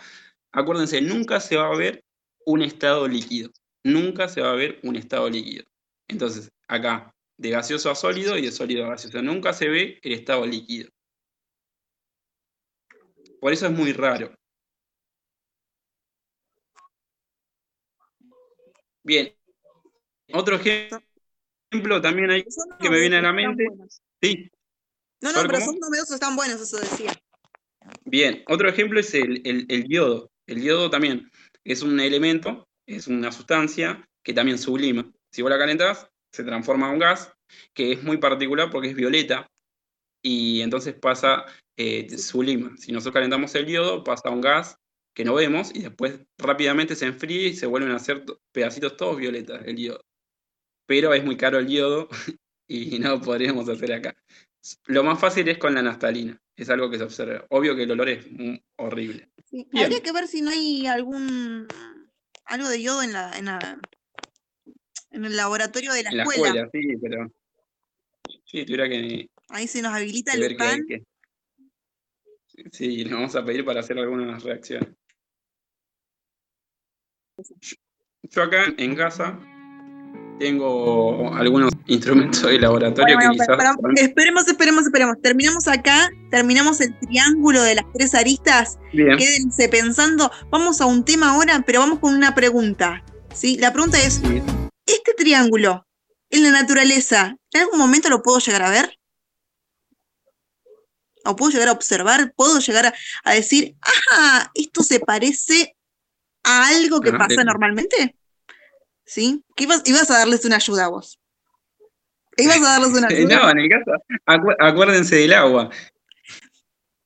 acuérdense, 0.51 1.01
nunca 1.01 1.39
se 1.39 1.55
va 1.57 1.67
a 1.67 1.77
ver 1.77 2.03
un 2.45 2.61
estado 2.61 3.07
líquido. 3.07 3.51
Nunca 3.83 4.27
se 4.27 4.41
va 4.41 4.51
a 4.51 4.55
ver 4.55 4.79
un 4.83 4.95
estado 4.95 5.29
líquido. 5.29 5.65
Entonces, 6.07 6.51
acá, 6.67 7.13
de 7.38 7.49
gaseoso 7.49 7.91
a 7.91 7.95
sólido 7.95 8.38
y 8.38 8.41
de 8.41 8.51
sólido 8.51 8.86
a 8.86 8.89
gaseoso. 8.89 9.21
Nunca 9.21 9.53
se 9.53 9.69
ve 9.69 9.99
el 10.01 10.13
estado 10.13 10.45
líquido. 10.45 10.89
Por 13.39 13.53
eso 13.53 13.67
es 13.67 13.71
muy 13.71 13.93
raro. 13.93 14.33
Bien. 19.05 19.31
Otro 20.33 20.55
ejemplo 20.55 22.01
también 22.01 22.31
hay 22.31 22.43
que 22.81 22.89
me 22.89 22.99
viene 22.99 23.17
a 23.17 23.21
la 23.21 23.33
mente. 23.33 23.67
Sí, 24.21 24.49
No, 25.21 25.31
no, 25.31 25.35
¿Sabe 25.39 25.47
pero 25.47 25.59
cómo? 25.59 25.71
son 25.71 25.79
novedosos, 25.79 26.15
están 26.15 26.35
buenos, 26.35 26.59
eso 26.61 26.77
decía. 26.77 27.13
Bien, 28.05 28.43
otro 28.47 28.67
ejemplo 28.69 28.99
es 28.99 29.13
el, 29.13 29.41
el- 29.45 29.65
el 29.69 29.87
yodo. 29.87 30.31
El 30.47 30.61
yodo 30.61 30.89
también 30.89 31.29
es 31.63 31.81
un 31.81 31.99
elemento, 31.99 32.67
es 32.87 33.07
una 33.07 33.31
sustancia 33.31 34.07
que 34.23 34.33
también 34.33 34.57
sublima. 34.57 35.11
Si 35.31 35.41
vos 35.41 35.51
la 35.51 35.57
calentás, 35.57 36.07
se 36.31 36.43
transforma 36.43 36.87
en 36.87 36.93
un 36.93 36.99
gas 36.99 37.31
que 37.73 37.91
es 37.93 38.03
muy 38.03 38.17
particular 38.17 38.69
porque 38.71 38.89
es 38.89 38.95
violeta 38.95 39.47
y 40.21 40.61
entonces 40.61 40.95
pasa, 40.95 41.45
eh, 41.77 42.09
sublima. 42.17 42.75
Si 42.77 42.91
nosotros 42.91 43.13
calentamos 43.13 43.53
el 43.55 43.67
yodo, 43.67 44.03
pasa 44.03 44.29
a 44.29 44.31
un 44.31 44.41
gas 44.41 44.77
que 45.16 45.24
no 45.26 45.34
vemos 45.34 45.74
y 45.74 45.82
después 45.82 46.20
rápidamente 46.38 46.95
se 46.95 47.05
enfría 47.05 47.47
y 47.47 47.55
se 47.55 47.66
vuelven 47.66 47.91
a 47.91 47.95
hacer 47.95 48.26
to- 48.26 48.41
pedacitos 48.51 48.97
todos 48.97 49.18
violetas 49.18 49.61
el 49.66 49.78
yodo. 49.78 50.05
Pero 50.86 51.13
es 51.13 51.24
muy 51.24 51.38
caro 51.38 51.57
el 51.57 51.68
yodo 51.68 52.09
y 52.68 52.99
no 52.99 53.11
lo 53.11 53.22
podríamos 53.22 53.68
hacer 53.70 53.93
acá. 53.93 54.16
Lo 54.88 55.03
más 55.03 55.20
fácil 55.20 55.47
es 55.47 55.57
con 55.57 55.74
la 55.74 55.82
naftalina, 55.82 56.39
es 56.55 56.70
algo 56.70 56.89
que 56.89 56.97
se 56.97 57.03
observa. 57.05 57.45
Obvio 57.49 57.76
que 57.76 57.84
el 57.84 57.91
olor 57.91 58.09
es 58.09 58.26
horrible. 58.78 59.30
Sí. 59.49 59.68
Habría 59.74 60.01
que 60.01 60.11
ver 60.11 60.28
si 60.28 60.41
no 60.41 60.51
hay 60.51 60.86
algún 60.88 61.68
algo 62.45 62.68
de 62.68 62.82
yodo 62.82 63.01
en 63.01 63.13
la, 63.13 63.32
en 63.38 63.45
la- 63.45 63.80
en 65.11 65.24
el 65.24 65.36
laboratorio 65.38 65.93
de 65.93 66.03
la, 66.03 66.09
En 66.09 66.18
la 66.18 66.24
escuela. 66.24 66.61
escuela, 66.66 66.70
sí, 66.74 66.97
pero. 67.01 67.32
Sí, 68.43 68.66
tuviera 68.66 68.89
que, 68.89 69.30
Ahí 69.49 69.68
se 69.68 69.82
nos 69.82 69.93
habilita 69.93 70.34
el 70.34 70.53
UCAN. 70.53 70.86
que. 70.88 71.03
Sí, 72.72 73.03
le 73.05 73.13
vamos 73.13 73.36
a 73.36 73.45
pedir 73.45 73.63
para 73.63 73.80
hacer 73.80 73.97
algunas 73.97 74.43
reacciones. 74.43 74.89
Yo- 77.38 78.43
acá 78.43 78.65
en 78.77 78.95
casa 78.95 79.38
tengo 80.39 81.33
algunos 81.33 81.71
instrumentos 81.86 82.41
de 82.43 82.59
laboratorio 82.59 83.15
Bueno, 83.15 83.31
que 83.31 83.38
bueno, 83.38 83.55
quizás. 83.57 83.57
para- 83.57 84.01
esperemos, 84.01 84.47
esperemos, 84.47 84.86
esperemos. 84.86 85.15
Terminamos 85.21 85.67
acá, 85.67 86.09
terminamos 86.31 86.81
el 86.81 86.97
triángulo 86.99 87.61
de 87.61 87.75
las 87.75 87.86
tres 87.93 88.13
aristas. 88.15 88.77
Bien, 88.91 89.17
Quédense 89.17 89.69
pensando. 89.69 90.31
Vamos 90.49 90.81
a 90.81 90.86
un 90.86 91.05
tema 91.05 91.31
ahora, 91.33 91.63
pero 91.65 91.79
vamos 91.79 91.99
con 91.99 92.13
una 92.13 92.36
pregunta. 92.36 93.03
¿sí? 93.33 93.57
La 93.57 93.71
pregunta 93.73 93.97
es. 94.01 94.21
¿este 94.86 95.13
triángulo 95.13 95.86
en 96.29 96.43
la 96.43 96.51
naturaleza, 96.51 97.36
en 97.53 97.61
algún 97.61 97.79
momento 97.79 98.09
lo 98.09 98.21
puedo 98.21 98.39
llegar 98.39 98.61
a 98.63 98.69
ver? 98.69 98.97
¿O 101.25 101.36
puedo 101.36 101.51
llegar 101.51 101.69
a 101.69 101.71
observar? 101.71 102.33
¿Puedo 102.36 102.59
llegar 102.59 102.86
a, 102.88 102.93
a 103.23 103.33
decir, 103.33 103.75
ah, 104.11 104.51
esto 104.53 104.83
se 104.83 104.99
parece 104.99 105.75
a 106.45 106.67
algo 106.69 107.01
que 107.01 107.11
pasa 107.11 107.35
de- 107.39 107.43
normalmente? 107.45 108.15
¿Sí? 109.05 109.43
¿Qué 109.55 109.65
ibas, 109.65 109.81
ibas 109.85 110.09
a 110.11 110.19
darles 110.19 110.45
una 110.45 110.55
ayuda 110.55 110.85
a 110.85 110.89
vos? 110.89 111.19
Ibas 112.37 112.57
a 112.57 112.79
darles 112.79 112.89
una 112.97 113.07
ayuda. 113.09 113.37
No, 113.39 113.49
en 113.51 113.59
el 113.59 113.69
caso, 113.69 113.91
acu- 114.25 114.55
acuérdense 114.59 115.15
del 115.17 115.33
agua. 115.33 115.69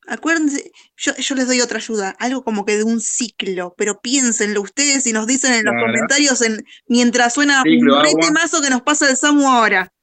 Acuérdense, 0.07 0.71
yo, 0.97 1.15
yo 1.15 1.35
les 1.35 1.45
doy 1.47 1.61
otra 1.61 1.77
ayuda, 1.77 2.15
algo 2.19 2.43
como 2.43 2.65
que 2.65 2.77
de 2.77 2.83
un 2.83 2.99
ciclo, 2.99 3.75
pero 3.77 4.01
piénsenlo 4.01 4.61
ustedes 4.61 5.05
y 5.05 5.13
nos 5.13 5.27
dicen 5.27 5.53
en 5.53 5.65
los 5.65 5.73
Claro. 5.73 5.85
comentarios 5.85 6.41
en, 6.41 6.65
mientras 6.87 7.33
suena 7.35 7.61
Ciclo, 7.63 7.99
un 8.01 8.19
temazo 8.19 8.59
que 8.61 8.71
nos 8.71 8.81
pasa 8.81 9.07
el 9.07 9.17
Samu 9.17 9.47
ahora. 9.47 9.93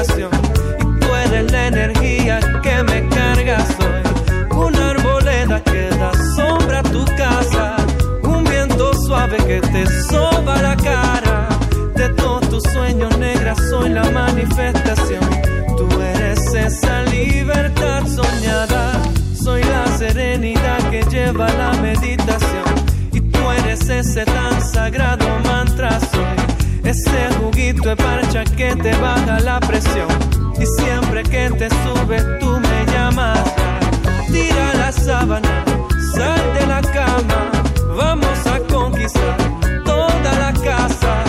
Y 0.00 1.00
tú 1.00 1.14
eres 1.26 1.50
la 1.50 1.66
energía 1.66 2.38
que 2.62 2.82
me 2.84 3.08
carga. 3.08 3.58
Soy 3.76 4.56
una 4.56 4.90
arboleda 4.90 5.60
que 5.64 5.88
da 5.88 6.12
sombra 6.36 6.78
a 6.78 6.82
tu 6.84 7.04
casa. 7.16 7.76
Un 8.22 8.44
viento 8.44 8.94
suave 8.94 9.38
que 9.38 9.60
te 9.60 9.86
soba 10.04 10.62
la 10.62 10.76
cara. 10.76 11.48
De 11.96 12.08
todos 12.10 12.48
tus 12.48 12.62
sueños 12.72 13.18
negras 13.18 13.58
soy 13.68 13.88
la 13.88 14.08
manifestación. 14.10 15.28
Tú 15.76 15.88
eres 16.00 16.54
esa 16.54 17.02
libertad 17.02 18.06
soñada. 18.06 19.02
Soy 19.34 19.64
la 19.64 19.84
serenidad 19.98 20.90
que 20.90 21.02
lleva 21.10 21.48
la 21.54 21.72
meditación. 21.82 22.68
Y 23.12 23.20
tú 23.20 23.40
eres 23.50 23.88
ese 23.88 24.24
tan 24.24 24.62
sagrado 24.62 25.17
ese 26.88 27.28
juguito 27.38 27.86
de 27.86 27.96
parcha 27.96 28.44
que 28.44 28.74
te 28.74 28.96
baja 28.96 29.38
la 29.40 29.60
presión. 29.60 30.08
Y 30.58 30.64
siempre 30.80 31.22
que 31.22 31.50
te 31.50 31.68
sube, 31.68 32.18
tú 32.40 32.58
me 32.58 32.86
llamas. 32.90 33.40
Tira 34.32 34.72
la 34.72 34.90
sábana, 34.90 35.64
sal 36.14 36.40
de 36.54 36.66
la 36.66 36.80
cama. 36.80 37.40
Vamos 37.94 38.38
a 38.46 38.58
conquistar 38.72 39.36
toda 39.84 40.32
la 40.44 40.52
casa. 40.64 41.24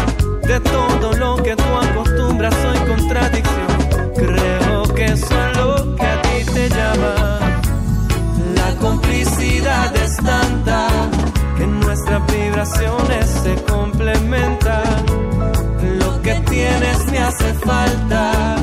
De 0.47 0.61
todo 0.61 1.11
lo 1.17 1.35
que 1.43 1.57
tú 1.57 1.71
acostumbras, 1.89 2.55
soy 2.63 2.77
contradicción. 2.87 4.13
Creo 4.15 4.83
que 4.95 5.05
eso 5.07 5.35
es 5.45 5.57
lo 5.57 5.95
que 5.97 6.05
a 6.05 6.21
ti 6.21 6.51
te 6.53 6.69
llama. 6.69 7.39
La 8.55 8.75
complicidad 8.79 9.93
es 9.93 10.15
tanta 10.15 10.87
que 11.57 11.67
nuestras 11.67 12.25
vibraciones 12.27 13.25
se 13.43 13.55
complementan 13.63 14.68
tienes 16.59 17.11
me 17.11 17.19
hace 17.19 17.53
falta 17.65 18.55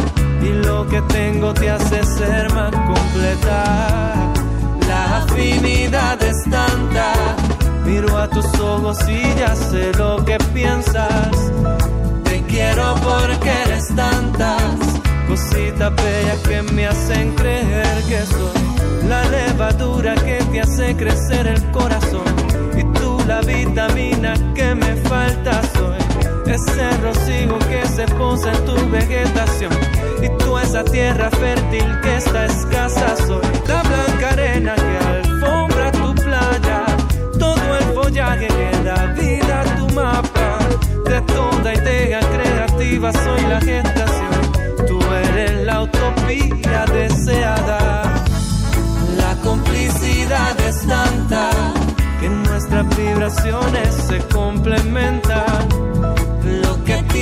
y 0.43 0.49
lo 0.67 0.87
que 0.87 1.01
tengo 1.03 1.55
te 1.55 1.71
hace 1.71 2.05
ser 2.05 2.53
más 2.53 2.71
completa. 2.71 4.33
La 4.89 5.19
afinidad 5.23 6.23
es 6.23 6.43
tanta, 6.45 7.13
miro 7.87 8.17
a 8.19 8.29
tus 8.29 8.47
ojos 8.61 8.99
y 9.09 9.23
ya 9.39 9.55
sé 9.57 9.93
lo 9.99 10.25
que 10.25 10.37
piensas. 10.53 11.37
Te 12.25 12.43
quiero 12.43 12.95
porque 13.03 13.51
eres 13.65 13.87
tantas 13.95 14.75
cositas 15.29 15.93
bellas 15.97 16.41
que 16.49 16.63
me 16.75 16.87
hacen 16.87 17.35
creer 17.35 18.03
que 18.09 18.21
soy 18.27 19.09
la 19.09 19.25
levadura 19.25 20.15
que 20.17 20.39
te 20.53 20.61
hace 20.61 20.97
crecer 20.97 21.47
el 21.47 21.63
corazón 21.71 22.35
y 22.77 22.83
tú 22.99 23.19
la 23.27 23.41
vitamina 23.41 24.35
que 24.55 24.75
me 24.75 24.97
falta 25.09 25.66
ese 26.57 26.91
rocío 27.03 27.59
que 27.69 27.87
se 27.87 28.07
posa 28.17 28.51
en 28.53 28.65
tu 28.65 28.91
vegetación. 28.91 29.73
Y 30.23 30.29
tú 30.39 30.59
esa 30.59 30.83
tierra 30.85 31.31
fértil 31.31 32.01
que 32.03 32.17
está 32.17 32.47
escasa 32.47 33.15
soy. 33.27 33.47
La 33.69 33.83
blanca 33.83 34.31
arena 34.31 34.75
que 34.75 34.97
alfombra 35.13 35.93
tu 35.93 36.15
playa. 36.15 36.87
Todo 37.39 37.77
el 37.79 37.85
follaje 37.95 38.49
que 38.49 38.71
da 38.85 39.07
vida 39.19 39.61
a 39.61 39.77
tu 39.77 39.87
mapa. 39.95 40.59
De 41.05 41.21
toda 41.35 41.75
idea 41.75 42.21
creativa 42.21 43.13
soy 43.13 43.43
la 43.43 43.61
gestación. 43.61 44.43
Tú 44.89 44.99
eres 45.13 45.67
la 45.67 45.83
utopía 45.83 46.87
deseada. 46.87 48.15
La 49.19 49.35
complicidad 49.45 50.59
es 50.61 50.87
tanta 50.87 51.51
que 52.21 52.29
nuestras 52.31 52.97
vibraciones 52.97 53.95
se 54.09 54.19
complementan 54.29 56.16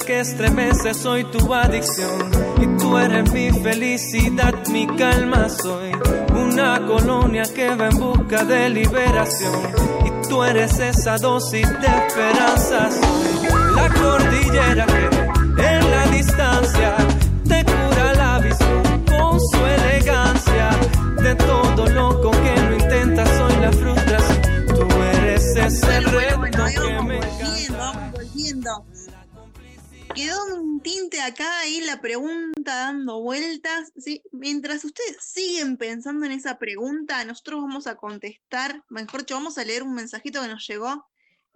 Que 0.00 0.20
estremece, 0.20 0.94
soy 0.94 1.24
tu 1.24 1.52
adicción. 1.54 2.30
Y 2.60 2.66
tú 2.78 2.96
eres 2.98 3.32
mi 3.32 3.50
felicidad, 3.50 4.54
mi 4.68 4.86
calma 4.86 5.48
soy. 5.48 5.92
Una 6.34 6.86
colonia 6.86 7.44
que 7.54 7.74
va 7.74 7.88
en 7.88 7.98
busca 7.98 8.44
de 8.44 8.70
liberación. 8.70 9.54
Y 10.04 10.28
tú 10.28 10.42
eres 10.42 10.78
esa 10.78 11.16
dosis 11.16 11.68
de 11.68 11.86
esperanza, 11.86 12.90
soy. 12.90 13.48
La 13.74 13.88
cordillera 13.88 14.86
que 14.86 15.66
en 15.66 15.90
la 15.90 16.06
distancia 16.06 16.96
acá 31.20 31.60
ahí 31.60 31.80
la 31.80 32.00
pregunta 32.00 32.74
dando 32.74 33.20
vueltas. 33.20 33.92
¿sí? 33.96 34.22
Mientras 34.32 34.84
ustedes 34.84 35.16
siguen 35.20 35.76
pensando 35.76 36.26
en 36.26 36.32
esa 36.32 36.58
pregunta, 36.58 37.24
nosotros 37.24 37.62
vamos 37.62 37.86
a 37.86 37.96
contestar, 37.96 38.84
mejor 38.88 39.20
dicho, 39.20 39.34
vamos 39.34 39.58
a 39.58 39.64
leer 39.64 39.82
un 39.82 39.94
mensajito 39.94 40.42
que 40.42 40.48
nos 40.48 40.66
llegó 40.66 41.06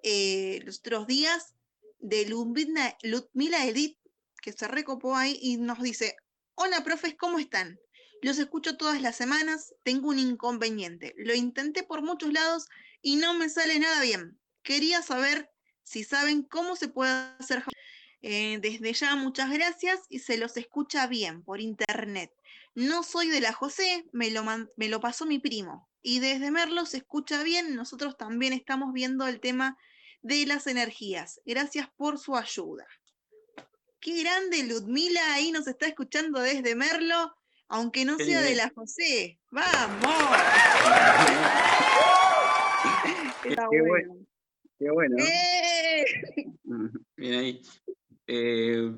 eh, 0.02 0.60
los 0.64 0.78
otros 0.78 1.06
días 1.06 1.54
de 1.98 2.26
Ludmila 2.26 3.66
Edith, 3.66 3.98
que 4.42 4.52
se 4.52 4.68
recopó 4.68 5.16
ahí 5.16 5.38
y 5.40 5.56
nos 5.56 5.82
dice, 5.82 6.16
hola 6.54 6.84
profes, 6.84 7.14
¿cómo 7.18 7.38
están? 7.38 7.80
Los 8.20 8.38
escucho 8.38 8.76
todas 8.76 9.00
las 9.00 9.16
semanas, 9.16 9.74
tengo 9.82 10.08
un 10.08 10.18
inconveniente. 10.18 11.14
Lo 11.16 11.34
intenté 11.34 11.82
por 11.82 12.02
muchos 12.02 12.32
lados 12.32 12.66
y 13.02 13.16
no 13.16 13.34
me 13.34 13.48
sale 13.48 13.78
nada 13.78 14.00
bien. 14.02 14.38
Quería 14.62 15.02
saber 15.02 15.50
si 15.82 16.04
saben 16.04 16.42
cómo 16.42 16.76
se 16.76 16.88
puede 16.88 17.10
hacer 17.38 17.62
eh, 18.26 18.58
desde 18.58 18.94
ya 18.94 19.16
muchas 19.16 19.50
gracias 19.50 20.00
y 20.08 20.20
se 20.20 20.38
los 20.38 20.56
escucha 20.56 21.06
bien 21.06 21.42
por 21.42 21.60
internet. 21.60 22.32
No 22.74 23.02
soy 23.02 23.28
de 23.28 23.42
la 23.42 23.52
José, 23.52 24.06
me 24.12 24.30
lo, 24.30 24.42
me 24.76 24.88
lo 24.88 24.98
pasó 24.98 25.26
mi 25.26 25.38
primo. 25.38 25.90
Y 26.00 26.20
desde 26.20 26.50
Merlo 26.50 26.86
se 26.86 26.96
escucha 26.96 27.42
bien, 27.42 27.76
nosotros 27.76 28.16
también 28.16 28.54
estamos 28.54 28.94
viendo 28.94 29.26
el 29.26 29.40
tema 29.40 29.76
de 30.22 30.46
las 30.46 30.66
energías. 30.66 31.38
Gracias 31.44 31.86
por 31.98 32.18
su 32.18 32.34
ayuda. 32.34 32.86
Qué 34.00 34.22
grande 34.22 34.64
Ludmila, 34.64 35.34
ahí 35.34 35.52
nos 35.52 35.66
está 35.66 35.86
escuchando 35.86 36.40
desde 36.40 36.74
Merlo, 36.74 37.36
aunque 37.68 38.06
no 38.06 38.16
sea 38.16 38.40
de 38.40 38.54
la 38.54 38.72
José. 38.74 39.38
¡Vamos! 39.50 40.00
qué, 43.42 43.82
bueno. 43.86 44.16
Qué 44.78 44.90
bueno. 44.90 45.16
¡Eh! 45.18 46.06
Bien 47.18 47.34
ahí. 47.34 47.60
Eh, 48.26 48.90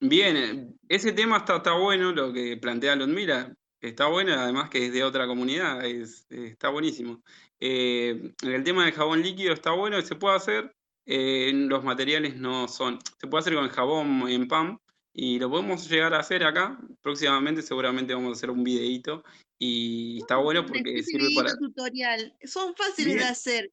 bien, 0.00 0.36
eh, 0.36 0.68
ese 0.88 1.12
tema 1.12 1.38
está, 1.38 1.56
está 1.56 1.72
bueno, 1.72 2.12
lo 2.12 2.32
que 2.32 2.56
plantea 2.56 2.96
Ludmila, 2.96 3.54
está 3.80 4.06
bueno, 4.06 4.34
además 4.34 4.70
que 4.70 4.86
es 4.86 4.92
de 4.92 5.04
otra 5.04 5.26
comunidad, 5.26 5.84
está 5.84 6.68
buenísimo. 6.68 7.22
Eh, 7.60 8.32
el 8.42 8.64
tema 8.64 8.84
del 8.84 8.94
jabón 8.94 9.22
líquido 9.22 9.52
está 9.52 9.72
bueno, 9.72 10.00
se 10.02 10.14
puede 10.14 10.36
hacer, 10.36 10.74
los 11.06 11.84
materiales 11.84 12.36
no 12.36 12.68
son, 12.68 12.98
se 13.18 13.26
puede 13.26 13.40
hacer 13.40 13.54
con 13.54 13.64
el 13.64 13.70
jabón 13.70 14.28
en 14.28 14.46
PAM 14.46 14.78
y 15.12 15.38
lo 15.38 15.50
podemos 15.50 15.88
llegar 15.88 16.12
a 16.14 16.20
hacer 16.20 16.44
acá, 16.44 16.78
próximamente 17.00 17.62
seguramente 17.62 18.14
vamos 18.14 18.30
a 18.30 18.36
hacer 18.36 18.50
un 18.50 18.62
videito 18.62 19.24
y 19.58 20.18
está 20.18 20.36
bueno 20.36 20.64
porque 20.66 21.02
sirve 21.02 21.28
para... 21.34 21.56
tutorial, 21.56 22.36
son 22.44 22.74
fáciles 22.76 23.16
de 23.16 23.24
hacer, 23.24 23.72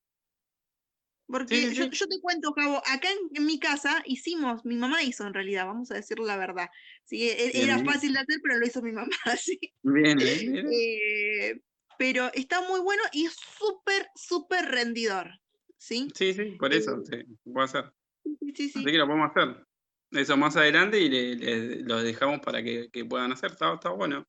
porque 1.28 1.74
Yo, 1.74 1.90
te 1.90 2.20
cuento, 2.22 2.54
Cabo, 2.54 2.78
acá 2.86 3.08
en, 3.34 3.46
mi 3.46 3.60
casa 3.60 4.04
hicimos, 4.06 4.64
mi 4.64 4.76
mamá 4.76 5.02
hizo 5.02 5.26
en 5.26 5.34
realidad, 5.34 5.66
vamos 5.66 5.90
a 5.92 5.96
decir 5.96 6.20
la 6.20 6.38
verdad. 6.38 6.70
Sí, 7.04 7.30
e, 7.30 7.64
era 7.64 7.84
fácil 7.84 8.14
de 8.14 8.20
hacer, 8.20 8.40
pero 8.44 8.60
lo 8.60 8.66
hizo 8.66 8.82
mi 8.82 8.92
mamá, 8.92 9.10
sí. 9.40 9.60
Bien, 9.82 10.18
bien. 10.18 10.68
Eh, 10.72 11.62
pero 11.98 12.30
está 12.34 12.62
muy 12.62 12.80
bueno 12.82 13.02
y 13.12 13.26
es 13.26 13.36
súper, 13.36 14.08
súper 14.16 14.66
rendidor, 14.66 15.32
¿sí? 15.78 16.10
Sí, 16.14 16.34
sí, 16.34 16.44
por 16.60 16.74
eso, 16.74 17.02
eh, 17.12 17.26
sí, 17.28 17.52
puede 17.52 17.66
hacer. 17.66 17.92
Sí, 18.24 18.54
sí, 18.56 18.70
sí. 18.70 18.80
Así 18.80 18.86
que 18.86 18.98
lo 18.98 19.08
podemos 19.08 19.32
hacer. 19.32 19.66
Eso 20.12 20.38
más 20.38 20.56
adelante 20.56 21.00
y 21.00 21.10
le, 21.10 21.82
lo 21.82 22.02
dejamos 22.04 22.40
para 22.40 22.62
que, 22.62 22.90
puedan 23.10 23.32
hacer, 23.32 23.52
está, 23.52 23.74
está 23.74 23.90
bueno. 23.90 24.28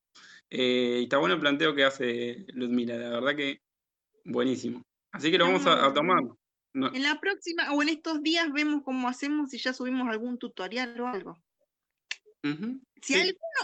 Eh, 0.49 0.99
y 1.01 1.03
está 1.05 1.19
bueno 1.19 1.35
el 1.35 1.41
planteo 1.41 1.75
que 1.75 1.85
hace 1.85 2.47
Ludmila, 2.49 2.97
la 2.97 3.11
verdad 3.11 3.37
que 3.37 3.61
buenísimo. 4.25 4.83
Así 5.13 5.31
que 5.31 5.39
lo 5.39 5.45
vamos 5.45 5.67
a 5.67 5.93
tomar. 5.93 6.23
En 6.77 7.03
la 7.03 7.19
próxima 7.21 7.73
o 7.73 7.83
en 7.83 7.89
estos 7.89 8.23
días 8.23 8.53
vemos 8.53 8.83
cómo 8.85 9.09
hacemos 9.09 9.51
si 9.51 9.59
ya 9.59 9.73
subimos 9.73 10.09
algún 10.09 10.39
tutorial 10.39 11.01
o 11.01 11.07
algo. 11.07 11.43
Si 13.03 13.15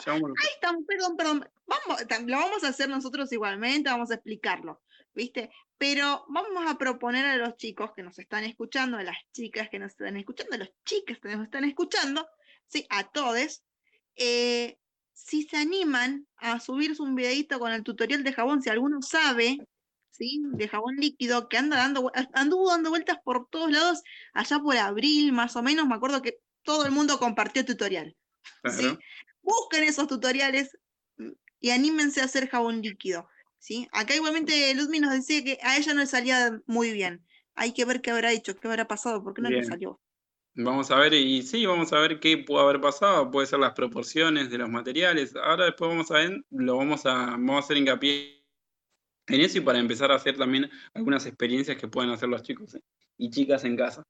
alguno. 0.06 0.34
Ahí 0.40 0.48
estamos, 0.54 0.84
perdón, 0.86 1.16
perdón. 1.16 1.50
Vamos, 1.66 2.02
lo 2.26 2.36
vamos 2.38 2.64
a 2.64 2.68
hacer 2.68 2.88
nosotros 2.88 3.30
igualmente, 3.32 3.90
vamos 3.90 4.10
a 4.10 4.14
explicarlo, 4.14 4.82
¿viste? 5.14 5.50
Pero 5.78 6.24
vamos 6.28 6.70
a 6.70 6.78
proponer 6.78 7.24
a 7.26 7.36
los 7.36 7.56
chicos 7.56 7.92
que 7.94 8.02
nos 8.02 8.18
están 8.18 8.44
escuchando, 8.44 8.96
a 8.96 9.02
las 9.02 9.16
chicas 9.32 9.68
que 9.68 9.78
nos 9.78 9.92
están 9.92 10.16
escuchando, 10.16 10.54
a 10.54 10.58
los 10.58 10.70
chicos 10.84 11.18
que 11.20 11.36
nos 11.36 11.44
están 11.44 11.64
escuchando, 11.64 12.26
¿sí? 12.66 12.86
A 12.88 13.04
todos, 13.04 13.62
eh, 14.16 14.78
si 15.12 15.42
se 15.44 15.56
animan 15.56 16.26
a 16.36 16.60
subirse 16.60 17.02
un 17.02 17.14
videito 17.14 17.58
con 17.58 17.72
el 17.72 17.82
tutorial 17.82 18.24
de 18.24 18.32
jabón, 18.32 18.62
si 18.62 18.70
alguno 18.70 19.02
sabe, 19.02 19.58
¿sí? 20.12 20.40
de 20.44 20.68
jabón 20.68 20.96
líquido 20.96 21.48
que 21.48 21.56
anda 21.56 21.78
dando, 21.78 22.12
anduvo 22.34 22.70
dando 22.70 22.90
vueltas 22.90 23.18
por 23.24 23.48
todos 23.48 23.72
lados 23.72 24.02
allá 24.32 24.60
por 24.60 24.76
abril 24.76 25.32
más 25.32 25.56
o 25.56 25.62
menos, 25.62 25.86
me 25.86 25.94
acuerdo 25.94 26.22
que 26.22 26.38
todo 26.62 26.86
el 26.86 26.92
mundo 26.92 27.18
compartió 27.18 27.64
tutorial. 27.64 28.14
¿sí? 28.70 28.96
Busquen 29.42 29.84
esos 29.84 30.06
tutoriales 30.06 30.76
mm, 31.16 31.30
y 31.60 31.70
anímense 31.70 32.20
a 32.20 32.24
hacer 32.24 32.48
jabón 32.48 32.82
líquido. 32.82 33.26
¿sí? 33.58 33.88
Acá 33.92 34.14
igualmente 34.14 34.72
Ludmi 34.74 35.00
nos 35.00 35.12
decía 35.12 35.42
que 35.42 35.58
a 35.62 35.76
ella 35.76 35.94
no 35.94 36.00
le 36.00 36.06
salía 36.06 36.60
muy 36.66 36.92
bien. 36.92 37.24
Hay 37.54 37.72
que 37.72 37.84
ver 37.84 38.00
qué 38.00 38.12
habrá 38.12 38.32
hecho, 38.32 38.54
qué 38.54 38.68
habrá 38.68 38.86
pasado, 38.86 39.22
por 39.22 39.34
qué 39.34 39.42
no 39.42 39.50
le 39.50 39.64
salió. 39.64 40.00
Vamos 40.54 40.90
a 40.90 40.96
ver, 40.96 41.14
y 41.14 41.42
sí, 41.42 41.64
vamos 41.64 41.92
a 41.94 41.98
ver 41.98 42.20
qué 42.20 42.36
pudo 42.38 42.60
haber 42.60 42.80
pasado, 42.80 43.30
puede 43.30 43.46
ser 43.46 43.58
las 43.58 43.72
proporciones 43.72 44.50
de 44.50 44.58
los 44.58 44.68
materiales. 44.68 45.34
Ahora 45.34 45.64
después 45.64 45.90
vamos 45.90 46.10
a 46.10 46.14
ver, 46.14 46.44
lo 46.50 46.76
vamos 46.76 47.06
a, 47.06 47.12
vamos 47.12 47.56
a 47.56 47.58
hacer 47.60 47.78
hincapié 47.78 48.41
en 49.34 49.40
eso 49.42 49.58
y 49.58 49.62
para 49.62 49.78
empezar 49.78 50.10
a 50.12 50.16
hacer 50.16 50.36
también 50.36 50.70
algunas 50.94 51.26
experiencias 51.26 51.76
que 51.76 51.88
pueden 51.88 52.10
hacer 52.10 52.28
los 52.28 52.42
chicos 52.42 52.74
¿eh? 52.74 52.80
y 53.18 53.30
chicas 53.30 53.64
en 53.64 53.76
casa. 53.76 54.02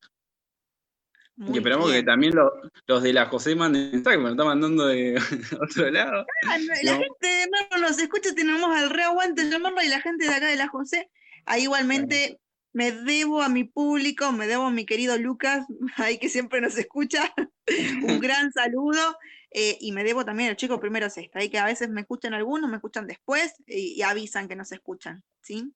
y 1.37 1.57
esperamos 1.57 1.91
que 1.91 2.03
también 2.03 2.35
lo- 2.35 2.53
los 2.87 3.03
de 3.03 3.13
la 3.13 3.27
José 3.27 3.55
manden 3.57 3.91
mensaje, 3.91 4.19
me 4.19 4.25
lo 4.25 4.31
está 4.31 4.45
mandando 4.45 4.87
de 4.87 5.17
otro 5.61 5.91
lado. 5.91 6.27
Ah, 6.47 6.59
La 6.83 6.93
No. 6.93 6.99
gente 7.01 7.27
de 7.27 7.47
Merlo 7.51 7.89
nos 7.89 7.99
escucha, 7.99 8.35
tenemos 8.35 8.77
al 8.77 8.91
re 8.91 9.03
aguante 9.05 9.45
de 9.45 9.59
Merlo 9.59 9.83
y 9.83 9.89
la 9.89 10.01
gente 10.01 10.27
de 10.27 10.35
acá 10.35 10.47
de 10.47 10.57
la 10.57 10.69
José. 10.69 11.11
Ahí 11.47 11.63
igualmente 11.63 12.39
me 12.75 12.93
debo 12.93 13.43
a 13.43 13.49
mi 13.49 13.65
público, 13.65 14.31
me 14.33 14.47
debo 14.47 14.65
a 14.67 14.71
mi 14.71 14.85
querido 14.87 15.17
Lucas, 15.19 15.67
ahí 15.97 16.19
que 16.19 16.29
siempre 16.29 16.61
nos 16.61 16.77
escucha. 16.79 17.33
Un 18.03 18.19
gran 18.21 18.53
saludo. 18.53 19.17
Eh, 19.55 19.77
y 19.81 19.93
me 19.93 20.05
debo 20.05 20.25
también 20.25 20.51
al 20.51 20.57
chico 20.57 20.81
primero 20.81 21.09
sexta, 21.11 21.39
ahí 21.39 21.49
que 21.49 21.59
a 21.59 21.65
veces 21.65 21.89
me 21.91 22.01
escuchan 22.03 22.35
algunos, 22.35 22.71
me 22.71 22.77
escuchan 22.77 23.07
después 23.07 23.55
y, 23.67 23.95
y 23.95 24.03
avisan 24.03 24.49
que 24.49 24.57
nos 24.57 24.73
escuchan, 24.73 25.23
¿sí? 25.41 25.73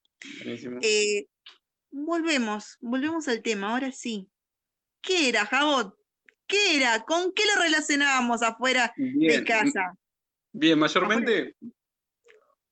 Eh, 0.82 1.26
volvemos, 1.90 2.76
volvemos 2.80 3.28
al 3.28 3.42
tema, 3.42 3.72
ahora 3.72 3.92
sí. 3.92 4.28
¿Qué 5.00 5.28
era, 5.28 5.46
Jabot? 5.46 5.94
¿Qué 6.46 6.76
era? 6.76 7.04
¿Con 7.04 7.32
qué 7.32 7.42
lo 7.54 7.62
relacionábamos 7.62 8.42
afuera 8.42 8.92
de 8.96 9.12
Bien, 9.12 9.44
casa? 9.44 9.96
bien, 10.52 10.78
mayormente 10.78 11.56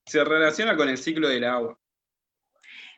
se 0.06 0.24
relaciona 0.24 0.76
con 0.76 0.88
el 0.88 0.98
ciclo 0.98 1.28
del 1.28 1.44
agua. 1.44 1.78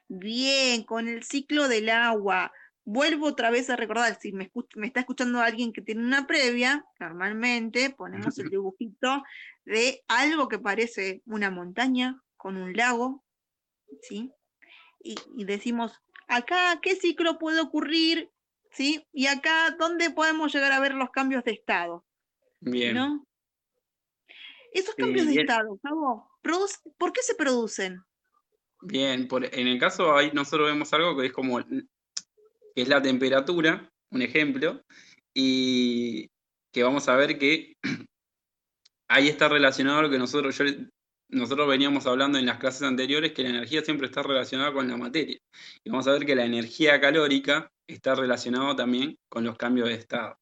Bien, 0.09 0.84
con 0.84 1.09
el 1.09 1.24
ciclo 1.24 1.68
del 1.68 1.88
agua. 1.88 2.52
Vuelvo 2.89 3.26
otra 3.26 3.51
vez 3.51 3.68
a 3.68 3.74
recordar, 3.74 4.16
si 4.20 4.30
me, 4.32 4.49
está 4.84 5.01
escuchando 5.01 5.41
alguien 5.41 5.72
que 5.72 5.82
tiene 5.82 6.03
una 6.03 6.26
previa, 6.28 6.87
normalmente 7.01 7.91
ponemos 7.91 8.39
el 8.39 8.49
dibujito 8.51 9.24
de 9.64 10.05
algo 10.07 10.47
que 10.49 10.61
parece 10.61 11.20
una 11.26 11.51
montaña 11.51 12.22
con 12.37 12.57
un 12.57 12.72
lago, 12.74 13.24
¿sí? 14.03 14.32
Y, 15.03 15.16
y 15.37 15.45
decimos, 15.45 16.01
acá, 16.28 16.78
¿qué 16.80 16.95
ciclo 16.95 17.39
puede 17.39 17.61
ocurrir? 17.61 18.30
¿Sí? 18.70 19.05
Y 19.12 19.26
acá, 19.26 19.74
¿dónde 19.76 20.11
podemos 20.11 20.55
llegar 20.55 20.70
a 20.70 20.78
ver 20.80 20.95
los 20.95 21.11
cambios 21.11 21.43
de 21.43 21.53
estado? 21.53 22.05
Bien. 22.61 22.95
¿No? 22.95 23.26
Esos 24.72 24.95
cambios 24.95 25.26
de 25.26 25.32
estado, 25.41 25.80
produce- 26.41 26.80
¿por 26.99 27.12
qué 27.12 27.22
se 27.22 27.34
producen? 27.34 28.01
Bien, 28.82 29.26
por, 29.26 29.45
en 29.45 29.66
el 29.66 29.80
caso 29.80 30.14
ahí 30.14 30.30
nosotros 30.32 30.68
vemos 30.68 30.93
algo 30.93 31.16
que 31.16 31.26
es 31.26 31.32
como 31.32 31.59
que 32.77 32.83
es 32.83 32.89
la 32.89 33.01
temperatura, 33.01 33.91
un 34.11 34.20
ejemplo, 34.20 34.83
y 35.35 36.29
que 36.72 36.83
vamos 36.83 37.09
a 37.09 37.16
ver 37.16 37.39
que 37.39 37.74
ahí 39.09 39.29
está 39.29 39.49
relacionado 39.49 40.01
a 40.01 40.03
lo 40.03 40.11
que 40.11 40.18
nosotros, 40.18 40.55
nosotros 41.31 41.68
veníamos 41.68 42.07
hablando 42.07 42.39
en 42.39 42.45
las 42.45 42.59
clases 42.59 42.83
anteriores, 42.83 43.33
que 43.33 43.45
la 43.45 43.49
energía 43.49 43.83
siempre 43.83 44.07
está 44.07 44.22
relacionada 44.22 44.74
con 44.74 44.89
la 44.89 44.99
materia. 44.99 45.39
Y 45.83 45.91
vamos 45.91 46.07
a 46.07 46.12
ver 46.12 46.27
que 46.27 46.35
la 46.35 46.45
energía 46.45 47.01
calórica 47.01 47.72
está 47.87 48.14
relacionada 48.14 48.77
también 48.77 49.16
con 49.31 49.43
los 49.43 49.57
cambios 49.57 49.89
de 49.89 49.95
estado. 49.95 50.37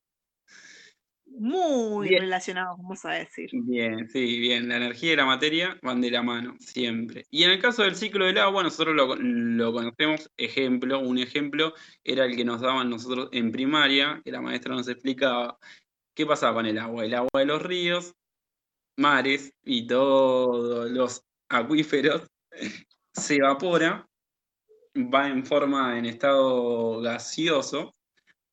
Muy 1.36 2.08
Bien. 2.08 2.22
relacionados, 2.22 2.78
vamos 2.78 3.04
a 3.04 3.10
decir. 3.10 3.50
Bien, 3.52 4.08
sí, 4.08 4.38
bien. 4.38 4.68
La 4.68 4.76
energía 4.76 5.12
y 5.12 5.16
la 5.16 5.26
materia 5.26 5.76
van 5.82 6.00
de 6.00 6.10
la 6.10 6.22
mano, 6.22 6.56
siempre. 6.60 7.26
Y 7.30 7.42
en 7.42 7.50
el 7.50 7.60
caso 7.60 7.82
del 7.82 7.96
ciclo 7.96 8.24
del 8.26 8.38
agua, 8.38 8.62
nosotros 8.62 8.94
lo, 8.94 9.16
lo 9.16 9.72
conocemos, 9.72 10.30
ejemplo, 10.36 11.00
un 11.00 11.18
ejemplo 11.18 11.74
era 12.04 12.24
el 12.24 12.36
que 12.36 12.44
nos 12.44 12.60
daban 12.60 12.88
nosotros 12.88 13.28
en 13.32 13.50
primaria, 13.50 14.22
que 14.24 14.30
la 14.30 14.40
maestra 14.40 14.74
nos 14.74 14.88
explicaba 14.88 15.58
qué 16.14 16.24
pasaba 16.24 16.54
con 16.54 16.66
el 16.66 16.78
agua. 16.78 17.04
El 17.04 17.14
agua 17.14 17.30
de 17.34 17.46
los 17.46 17.62
ríos, 17.62 18.14
mares 18.96 19.52
y 19.64 19.86
todos 19.86 20.90
los 20.90 21.24
acuíferos 21.48 22.28
se 23.12 23.36
evapora, 23.36 24.06
va 24.96 25.28
en 25.28 25.44
forma, 25.44 25.98
en 25.98 26.06
estado 26.06 27.00
gaseoso, 27.00 27.94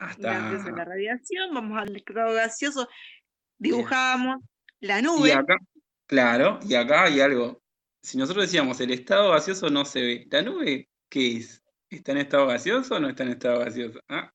Antes 0.02 0.64
de 0.64 0.72
la 0.72 0.84
radiación, 0.86 1.54
vamos 1.54 1.80
al 1.80 1.96
estado 1.96 2.34
gaseoso, 2.34 2.90
dibujamos 3.60 4.38
la 4.80 5.00
Y 5.00 5.04
nube. 5.04 5.34
acá, 5.34 5.58
claro, 6.08 6.60
y 6.68 6.74
acá 6.74 7.04
hay 7.04 7.22
algo. 7.22 7.62
Si 8.02 8.18
nosotros 8.18 8.46
decíamos 8.46 8.80
el 8.82 8.92
estado 8.92 9.30
gaseoso 9.32 9.70
no 9.70 9.86
se 9.86 10.02
ve, 10.02 10.28
¿la 10.32 10.42
nube 10.42 10.90
qué 11.08 11.38
es? 11.38 11.64
¿Está 11.90 12.14
en 12.14 12.18
estado 12.20 12.48
gaseoso 12.48 12.96
o 12.96 13.00
no 13.00 13.10
está 13.10 13.24
en 13.24 13.30
estado 13.30 13.60
gaseoso? 13.60 14.00
Ah, 14.10 14.32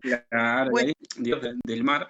claro, 0.00 0.70
y 0.70 0.72
Bueno. 0.72 0.88
ahí, 0.88 0.94
Dios, 1.22 1.42
de- 1.42 1.54
del 1.64 1.84
mar 1.84 2.08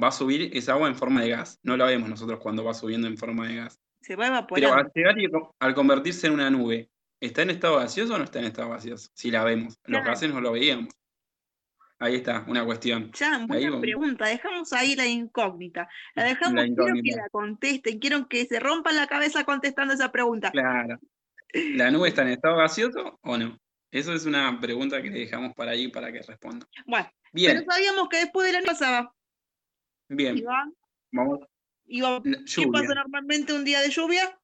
va 0.00 0.08
a 0.08 0.12
subir 0.12 0.50
esa 0.56 0.72
agua 0.72 0.88
en 0.88 0.94
forma 0.96 1.22
de 1.22 1.30
gas. 1.30 1.58
No 1.62 1.76
la 1.76 1.86
vemos 1.86 2.08
nosotros 2.08 2.38
cuando 2.40 2.64
va 2.64 2.74
subiendo 2.74 3.06
en 3.08 3.16
forma 3.16 3.48
de 3.48 3.56
gas. 3.56 3.80
Se 4.00 4.16
va 4.16 4.24
Pero 4.24 4.36
evaporando. 4.68 4.74
al 4.76 4.92
llegar 4.94 5.18
y 5.18 5.28
al 5.60 5.74
convertirse 5.74 6.26
en 6.26 6.34
una 6.34 6.50
nube, 6.50 6.88
¿está 7.20 7.42
en 7.42 7.50
estado 7.50 7.76
gaseoso 7.78 8.14
o 8.14 8.18
no 8.18 8.24
está 8.24 8.38
en 8.38 8.46
estado 8.46 8.70
gaseoso? 8.70 9.10
Si 9.14 9.30
la 9.30 9.44
vemos. 9.44 9.78
Los 9.84 10.00
Claro. 10.00 10.04
gases 10.06 10.30
no 10.32 10.40
lo 10.40 10.52
veíamos. 10.52 10.94
Ahí 11.98 12.14
está, 12.14 12.44
una 12.48 12.64
cuestión. 12.64 13.12
Ya, 13.12 13.44
buena 13.46 13.78
pregunta. 13.78 14.24
Dejamos 14.26 14.72
ahí 14.72 14.96
la 14.96 15.06
incógnita. 15.06 15.86
La 16.14 16.24
dejamos, 16.24 16.54
La 16.54 16.64
quiero 16.64 16.94
que 17.02 17.10
la 17.16 17.28
contesten, 17.28 17.98
quiero 17.98 18.26
que 18.26 18.46
se 18.46 18.58
rompan 18.58 18.96
la 18.96 19.06
cabeza 19.06 19.44
contestando 19.44 19.92
esa 19.92 20.10
pregunta. 20.10 20.50
Claro. 20.50 20.98
¿La 21.52 21.90
nube 21.90 22.08
está 22.08 22.22
en 22.22 22.28
estado 22.28 22.56
gaseoso 22.56 23.18
o 23.22 23.36
no? 23.36 23.58
Eso 23.90 24.14
es 24.14 24.24
una 24.24 24.58
pregunta 24.60 25.02
que 25.02 25.10
le 25.10 25.18
dejamos 25.18 25.52
para 25.54 25.72
ahí 25.72 25.88
para 25.88 26.10
que 26.10 26.22
responda. 26.22 26.66
Bueno, 26.86 27.10
Bien, 27.32 27.58
pero 27.58 27.70
sabíamos 27.70 28.08
que 28.08 28.16
después 28.18 28.46
de 28.46 28.52
la 28.54 28.60
noche 28.60 28.70
pasaba. 28.72 29.14
Bien. 30.10 30.44
Vamos. 31.12 31.40
¿Qué 31.86 32.68
pasa 32.70 32.94
normalmente 32.94 33.52
un 33.52 33.64
día 33.64 33.80
de 33.80 33.90
lluvia? 33.90 34.38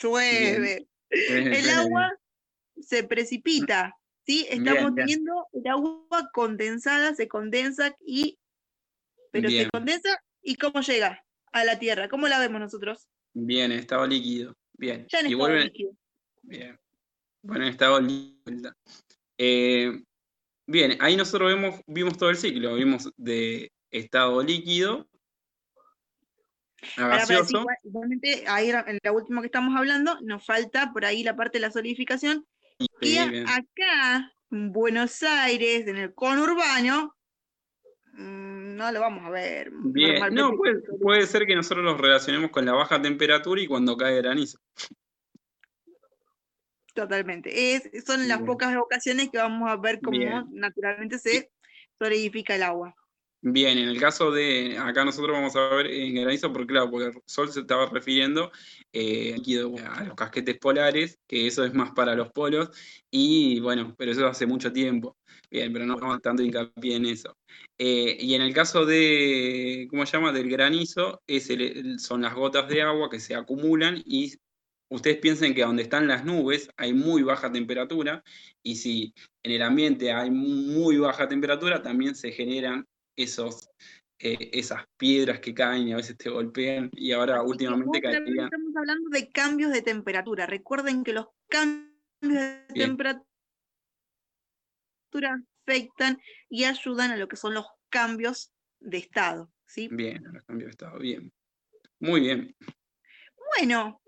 Llueve. 0.00 0.86
El 1.10 1.68
agua 1.70 2.12
se 2.80 3.04
precipita, 3.04 3.96
¿sí? 4.24 4.46
Estamos 4.48 4.94
Bien, 4.94 4.94
bien. 4.94 5.06
teniendo 5.06 5.46
el 5.52 5.66
agua 5.66 6.30
condensada, 6.32 7.14
se 7.14 7.28
condensa 7.28 7.94
y, 8.00 8.38
pero 9.30 9.50
se 9.50 9.68
condensa 9.70 10.22
y 10.42 10.56
¿cómo 10.56 10.80
llega 10.80 11.24
a 11.52 11.64
la 11.64 11.78
Tierra? 11.78 12.08
¿Cómo 12.08 12.28
la 12.28 12.38
vemos 12.38 12.60
nosotros? 12.60 13.08
Bien, 13.34 13.72
en 13.72 13.78
estado 13.78 14.06
líquido. 14.06 14.54
Bien. 14.74 15.06
Ya 15.08 15.20
en 15.20 15.26
y 15.26 15.32
estado 15.32 15.56
líquido. 15.56 15.96
Bien. 16.42 16.80
Bueno, 17.42 17.64
en 17.64 17.70
estado 17.70 18.00
líquido. 18.00 18.74
Eh, 19.38 20.02
bien, 20.66 20.96
ahí 21.00 21.16
nosotros 21.16 21.52
vemos, 21.54 21.80
vimos 21.86 22.16
todo 22.16 22.30
el 22.30 22.36
ciclo. 22.36 22.74
Vimos 22.74 23.10
de 23.16 23.70
estado 23.90 24.42
líquido 24.42 25.08
Ahora, 26.96 27.18
gaseoso. 27.18 27.60
igual- 27.60 27.76
igualmente, 27.84 28.44
ahí 28.48 28.70
en 28.70 28.98
la 29.02 29.12
última 29.12 29.40
que 29.40 29.46
estamos 29.46 29.76
hablando, 29.76 30.18
nos 30.22 30.44
falta 30.44 30.92
por 30.92 31.04
ahí 31.04 31.22
la 31.22 31.36
parte 31.36 31.58
de 31.58 31.62
la 31.62 31.70
solidificación, 31.70 32.46
Sí, 33.00 33.18
bien. 33.28 33.46
acá, 33.48 34.32
en 34.50 34.72
Buenos 34.72 35.22
Aires, 35.22 35.86
en 35.86 35.96
el 35.96 36.14
conurbano, 36.14 37.16
mm, 38.14 38.76
no 38.76 38.90
lo 38.92 39.00
vamos 39.00 39.24
a 39.24 39.30
ver. 39.30 39.70
Bien, 39.72 40.34
no, 40.34 40.56
puede, 40.56 40.80
se 40.80 40.92
puede 41.00 41.26
ser 41.26 41.46
que 41.46 41.54
nosotros 41.54 41.84
los 41.84 42.00
relacionemos 42.00 42.50
con 42.50 42.64
la 42.64 42.72
baja 42.72 43.00
temperatura 43.00 43.60
y 43.60 43.66
cuando 43.66 43.96
cae 43.96 44.16
granizo. 44.16 44.58
Totalmente. 46.94 47.74
Es, 47.74 48.04
son 48.04 48.28
las 48.28 48.38
Bien. 48.38 48.46
pocas 48.46 48.76
ocasiones 48.76 49.30
que 49.30 49.38
vamos 49.38 49.70
a 49.70 49.76
ver 49.76 50.00
cómo 50.02 50.18
Bien. 50.18 50.44
naturalmente 50.50 51.18
se 51.18 51.50
solidifica 51.98 52.54
el 52.54 52.64
agua. 52.64 52.94
Bien, 53.44 53.76
en 53.76 53.88
el 53.88 53.98
caso 53.98 54.30
de 54.30 54.78
acá 54.78 55.04
nosotros 55.04 55.32
vamos 55.36 55.56
a 55.56 55.68
ver 55.74 55.86
en 55.88 56.14
granizo, 56.14 56.52
porque 56.52 56.68
claro, 56.68 56.88
porque 56.92 57.10
sol 57.26 57.50
se 57.52 57.60
estaba 57.60 57.86
refiriendo 57.86 58.52
eh, 58.92 59.34
a 59.84 60.04
los 60.04 60.14
casquetes 60.14 60.58
polares, 60.58 61.18
que 61.26 61.48
eso 61.48 61.64
es 61.64 61.74
más 61.74 61.90
para 61.90 62.14
los 62.14 62.30
polos, 62.30 62.70
y 63.10 63.58
bueno, 63.58 63.96
pero 63.98 64.12
eso 64.12 64.26
hace 64.28 64.46
mucho 64.46 64.72
tiempo. 64.72 65.16
Bien, 65.50 65.72
pero 65.72 65.84
no 65.86 65.96
vamos 65.96 66.22
tanto 66.22 66.42
hincapié 66.44 66.94
en 66.96 67.06
eso. 67.06 67.36
Eh, 67.78 68.16
y 68.20 68.34
en 68.34 68.42
el 68.42 68.54
caso 68.54 68.86
de, 68.86 69.88
¿cómo 69.90 70.06
se 70.06 70.16
llama? 70.16 70.30
Del 70.32 70.48
granizo, 70.48 71.20
es 71.26 71.50
el- 71.50 71.98
son 71.98 72.22
las 72.22 72.34
gotas 72.34 72.68
de 72.68 72.82
agua 72.82 73.10
que 73.10 73.18
se 73.18 73.34
acumulan 73.34 74.00
y 74.06 74.32
ustedes 74.88 75.18
piensen 75.18 75.52
que 75.54 75.62
donde 75.62 75.82
están 75.82 76.06
las 76.06 76.24
nubes 76.24 76.70
hay 76.76 76.92
muy 76.92 77.22
baja 77.22 77.50
temperatura, 77.50 78.22
y 78.62 78.76
si 78.76 79.14
en 79.42 79.52
el 79.52 79.62
ambiente 79.62 80.12
hay 80.12 80.30
muy 80.30 80.96
baja 80.98 81.26
temperatura, 81.28 81.82
también 81.82 82.14
se 82.14 82.30
generan 82.32 82.86
esos, 83.16 83.68
eh, 84.18 84.50
esas 84.52 84.84
piedras 84.96 85.40
que 85.40 85.54
caen 85.54 85.88
y 85.88 85.92
a 85.92 85.96
veces 85.96 86.16
te 86.16 86.30
golpean 86.30 86.90
y 86.92 87.12
ahora 87.12 87.42
últimamente 87.42 88.00
caerían. 88.00 88.44
estamos 88.46 88.76
hablando 88.76 89.08
de 89.10 89.30
cambios 89.30 89.72
de 89.72 89.82
temperatura. 89.82 90.46
Recuerden 90.46 91.04
que 91.04 91.12
los 91.12 91.26
cambios 91.48 91.90
de 92.20 92.64
Bien. 92.72 92.88
temperatura 92.88 93.26
afectan 95.66 96.20
y 96.48 96.64
ayudan 96.64 97.10
a 97.10 97.16
lo 97.16 97.28
que 97.28 97.36
son 97.36 97.54
los 97.54 97.66
cambios 97.88 98.52
de 98.80 98.98
estado. 98.98 99.52
¿sí? 99.66 99.88
Bien, 99.90 100.22
los 100.32 100.44
cambios 100.44 100.68
de 100.68 100.70
estado, 100.70 100.98
bien. 100.98 101.32
Muy 102.00 102.20
bien. 102.20 102.54
Bueno, 103.58 104.00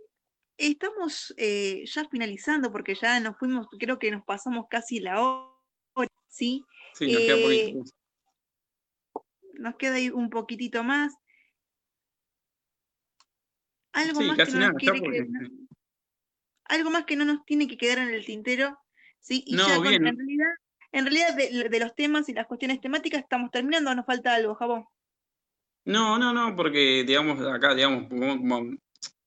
estamos 0.56 1.34
eh, 1.36 1.84
ya 1.86 2.08
finalizando 2.08 2.72
porque 2.72 2.94
ya 2.94 3.20
nos 3.20 3.36
fuimos, 3.38 3.66
creo 3.78 3.98
que 3.98 4.10
nos 4.10 4.24
pasamos 4.24 4.66
casi 4.68 5.00
la 5.00 5.20
hora, 5.22 6.08
¿sí? 6.28 6.64
Sí, 6.94 7.12
nos 7.12 7.22
queda 7.22 7.36
Eh, 7.36 7.42
poquito. 7.72 7.90
Nos 9.64 9.76
queda 9.76 9.94
ahí 9.94 10.10
un 10.10 10.28
poquitito 10.28 10.84
más. 10.84 11.14
Algo 13.92 14.20
Sí, 14.20 14.26
más 14.26 14.36
que 14.36 14.52
no 14.52 14.58
nada, 14.58 14.72
nos 14.72 14.80
quiere 14.82 15.00
algo 16.66 16.90
más 16.90 17.04
que 17.06 17.16
no 17.16 17.24
nos 17.24 17.44
tiene 17.46 17.66
que 17.66 17.78
quedar 17.78 17.98
en 17.98 18.10
el 18.10 18.26
tintero, 18.26 18.78
¿sí? 19.20 19.42
Y 19.46 19.56
No, 19.56 19.66
ya 19.66 19.76
con- 19.76 19.86
en 19.94 20.02
realidad, 20.16 20.50
en 20.92 21.04
realidad 21.06 21.34
de, 21.34 21.68
de 21.70 21.80
los 21.80 21.94
temas 21.94 22.28
y 22.28 22.34
las 22.34 22.46
cuestiones 22.46 22.80
temáticas 22.82 23.22
estamos 23.22 23.50
terminando, 23.50 23.90
¿o 23.90 23.94
nos 23.94 24.04
falta 24.04 24.34
algo, 24.34 24.54
Jabón? 24.54 24.84
No, 25.86 26.18
no, 26.18 26.32
no, 26.34 26.54
porque 26.54 27.04
digamos 27.06 27.40
acá, 27.40 27.74
digamos, 27.74 28.06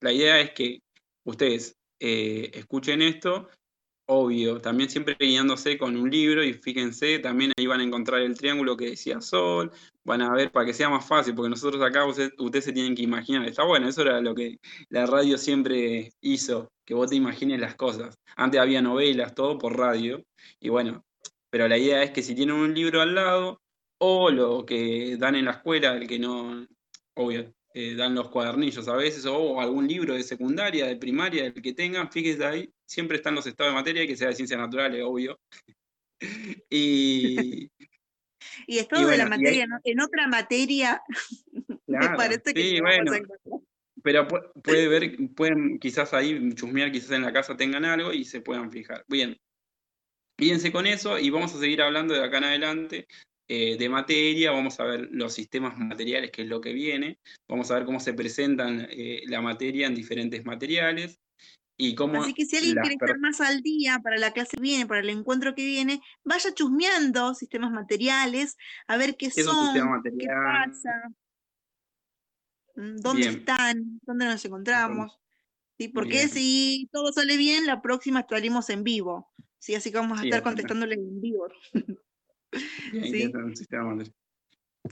la 0.00 0.12
idea 0.12 0.40
es 0.40 0.52
que 0.52 0.82
ustedes 1.24 1.76
eh, 1.98 2.50
escuchen 2.54 3.02
esto, 3.02 3.48
obvio, 4.10 4.58
también 4.60 4.88
siempre 4.88 5.16
guiándose 5.20 5.76
con 5.76 5.94
un 5.96 6.10
libro 6.10 6.42
y 6.42 6.54
fíjense, 6.54 7.18
también 7.18 7.52
ahí 7.58 7.66
van 7.66 7.80
a 7.80 7.84
encontrar 7.84 8.22
el 8.22 8.36
triángulo 8.38 8.76
que 8.76 8.90
decía 8.90 9.20
Sol, 9.20 9.70
van 10.02 10.22
a 10.22 10.32
ver 10.32 10.50
para 10.50 10.64
que 10.66 10.72
sea 10.72 10.88
más 10.88 11.06
fácil, 11.06 11.34
porque 11.34 11.50
nosotros 11.50 11.82
acá 11.82 12.06
usted- 12.06 12.32
ustedes 12.38 12.64
se 12.64 12.72
tienen 12.72 12.94
que 12.94 13.02
imaginar, 13.02 13.46
está 13.46 13.64
bueno, 13.64 13.86
eso 13.88 14.02
era 14.02 14.20
lo 14.22 14.34
que 14.34 14.58
la 14.88 15.04
radio 15.06 15.36
siempre 15.36 16.10
hizo, 16.22 16.70
que 16.86 16.94
vos 16.94 17.10
te 17.10 17.16
imagines 17.16 17.60
las 17.60 17.74
cosas. 17.76 18.14
Antes 18.36 18.60
había 18.60 18.80
novelas, 18.80 19.34
todo 19.34 19.58
por 19.58 19.76
radio, 19.76 20.24
y 20.58 20.70
bueno, 20.70 21.04
pero 21.50 21.68
la 21.68 21.76
idea 21.78 22.02
es 22.02 22.10
que 22.10 22.22
si 22.22 22.34
tienen 22.34 22.56
un 22.56 22.74
libro 22.74 23.02
al 23.02 23.14
lado, 23.14 23.60
o 23.98 24.30
lo 24.30 24.64
que 24.64 25.16
dan 25.18 25.34
en 25.34 25.44
la 25.46 25.52
escuela, 25.52 25.96
el 25.96 26.06
que 26.08 26.18
no, 26.18 26.66
obvio, 27.14 27.52
eh, 27.74 27.94
dan 27.94 28.14
los 28.14 28.28
cuadernillos 28.30 28.88
a 28.88 28.96
veces, 28.96 29.26
o 29.26 29.60
algún 29.60 29.86
libro 29.86 30.14
de 30.14 30.22
secundaria, 30.22 30.86
de 30.86 30.96
primaria, 30.96 31.44
el 31.46 31.54
que 31.54 31.72
tengan, 31.74 32.10
fíjese 32.10 32.44
ahí, 32.44 32.70
siempre 32.86 33.16
están 33.18 33.34
los 33.34 33.46
estados 33.46 33.72
de 33.72 33.76
materia, 33.78 34.06
que 34.06 34.16
sea 34.16 34.28
de 34.28 34.34
ciencias 34.34 34.58
naturales, 34.60 35.02
obvio. 35.04 35.38
Y 36.70 37.70
Y 38.66 38.78
estado 38.78 39.08
de 39.08 39.16
la 39.18 39.24
bueno, 39.26 39.36
materia, 39.36 39.62
ahí- 39.64 39.68
¿no? 39.68 39.78
en 39.84 40.00
otra 40.00 40.26
materia, 40.28 41.02
me 41.68 41.98
claro, 41.98 42.16
parece 42.16 42.54
que 42.54 42.62
sí, 42.62 42.80
bueno, 42.80 43.12
pero 44.02 44.26
pu- 44.28 44.62
puede 44.62 44.88
ver, 44.88 45.16
pueden 45.34 45.78
quizás 45.78 46.14
ahí 46.14 46.54
chusmear, 46.54 46.90
quizás 46.92 47.10
en 47.12 47.22
la 47.22 47.32
casa 47.32 47.56
tengan 47.56 47.84
algo 47.84 48.12
y 48.12 48.24
se 48.24 48.40
puedan 48.40 48.70
fijar. 48.70 49.04
Bien, 49.08 49.36
Fíjense 50.40 50.70
con 50.70 50.86
eso 50.86 51.18
y 51.18 51.30
vamos 51.30 51.52
a 51.52 51.58
seguir 51.58 51.82
hablando 51.82 52.14
de 52.14 52.22
acá 52.24 52.38
en 52.38 52.44
adelante 52.44 53.06
eh, 53.48 53.76
de 53.78 53.88
materia, 53.88 54.50
vamos 54.50 54.78
a 54.78 54.84
ver 54.84 55.08
los 55.10 55.32
sistemas 55.32 55.78
materiales, 55.78 56.30
que 56.30 56.42
es 56.42 56.48
lo 56.48 56.60
que 56.60 56.72
viene, 56.74 57.18
vamos 57.48 57.70
a 57.70 57.74
ver 57.74 57.86
cómo 57.86 57.98
se 57.98 58.12
presentan 58.12 58.86
eh, 58.90 59.22
la 59.26 59.40
materia 59.40 59.86
en 59.86 59.94
diferentes 59.94 60.44
materiales 60.44 61.18
y 61.78 61.94
cómo 61.94 62.22
Así 62.22 62.34
que 62.34 62.44
si 62.44 62.56
alguien 62.56 62.76
quiere 62.76 62.94
estar 62.94 63.18
más 63.20 63.40
al 63.40 63.62
día 63.62 64.00
para 64.02 64.18
la 64.18 64.32
clase 64.32 64.56
que 64.56 64.62
viene, 64.62 64.86
para 64.86 65.00
el 65.00 65.08
encuentro 65.08 65.54
que 65.54 65.64
viene, 65.64 66.02
vaya 66.24 66.52
chusmeando 66.52 67.34
sistemas 67.34 67.70
materiales, 67.70 68.56
a 68.86 68.96
ver 68.96 69.16
qué 69.16 69.30
¿Qué 69.30 69.42
son, 69.42 69.74
qué 69.74 69.82
material? 69.82 70.70
pasa, 70.70 70.90
mm, 72.76 72.96
dónde 72.96 73.20
Bien. 73.22 73.38
están, 73.38 74.00
dónde 74.02 74.26
nos 74.26 74.44
encontramos. 74.44 75.18
¿sí? 75.78 75.88
Porque 75.88 76.18
Bien. 76.18 76.28
si 76.28 76.88
todo 76.92 77.12
sale 77.12 77.36
bien, 77.36 77.64
la 77.64 77.80
próxima 77.80 78.20
estaremos 78.20 78.68
en 78.70 78.84
vivo. 78.84 79.32
¿sí? 79.58 79.74
Así 79.74 79.90
que 79.90 79.98
vamos 79.98 80.18
a 80.18 80.22
Sí, 80.22 80.28
estar 80.28 80.42
contestándole 80.42 80.94
en 80.96 81.20
vivo. 81.20 81.48
Bien, 82.92 83.04
¿sí? 83.04 83.12
¿qué 83.12 83.24
es 83.24 83.34
un 83.34 83.56
sistema 83.56 83.84
material? 83.84 84.14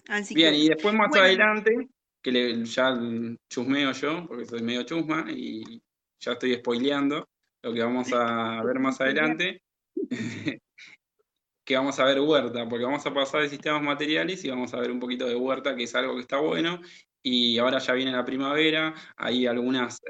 Así 0.09 0.35
Bien, 0.35 0.55
que, 0.55 0.59
y 0.61 0.69
después 0.69 0.95
más 0.95 1.09
bueno. 1.09 1.25
adelante, 1.25 1.89
que 2.23 2.33
le- 2.33 2.65
ya 2.65 2.99
chusmeo 3.51 3.93
yo, 3.93 4.27
porque 4.27 4.47
soy 4.47 4.63
medio 4.63 4.83
chusma 4.83 5.25
y 5.31 5.81
ya 6.21 6.33
estoy 6.33 6.55
spoileando 6.57 7.29
lo 7.63 7.73
que 7.73 7.83
vamos 7.83 8.13
a 8.13 8.63
ver 8.63 8.79
más 8.79 9.01
adelante, 9.01 9.63
que 11.65 11.77
vamos 11.77 11.99
a 11.99 12.05
ver 12.05 12.21
huerta, 12.21 12.69
porque 12.69 12.85
vamos 12.85 13.05
a 13.07 13.15
pasar 13.15 13.43
de 13.43 13.49
sistemas 13.49 13.83
materiales 13.83 14.45
y 14.45 14.51
vamos 14.51 14.73
a 14.75 14.81
ver 14.81 14.91
un 14.91 15.01
poquito 15.01 15.27
de 15.27 15.35
huerta, 15.35 15.75
que 15.75 15.85
es 15.85 15.95
algo 15.95 16.15
que 16.15 16.21
está 16.21 16.39
bueno, 16.39 16.81
y 17.23 17.59
ahora 17.59 17.79
ya 17.79 17.93
viene 17.95 18.13
la 18.13 18.25
primavera, 18.25 18.95
hay 19.17 19.47
algunas... 19.47 20.01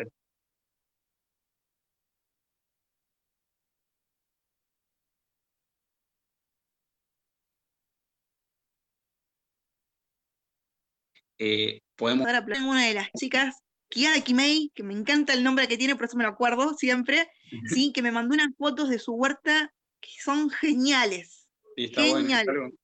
eh, 11.39 11.81
podemos 11.97 12.27
una 12.27 12.87
de 12.87 12.95
las 12.95 13.11
chicas, 13.13 13.63
Kiara 13.89 14.21
Kimei, 14.21 14.71
que 14.75 14.83
me 14.83 14.95
encanta 14.95 15.33
el 15.33 15.45
nombre 15.45 15.69
que 15.69 15.77
tiene, 15.77 15.97
por 15.97 16.07
eso 16.07 16.17
me 16.17 16.25
lo 16.25 16.31
acuerdo 16.31 16.75
siempre, 16.75 17.31
sí, 17.67 17.93
que 17.93 18.03
me 18.03 18.13
mandó 18.13 18.35
unas 18.35 18.55
fotos 18.57 18.89
de 18.89 18.99
su 18.99 19.13
huerta 19.13 19.73
que 20.01 20.11
son 20.23 20.51
geniales. 20.51 21.49
Sí, 21.77 21.85
está 21.85 22.01
bueno, 22.09 22.35
algo 22.37 22.53
bueno. 22.53 22.77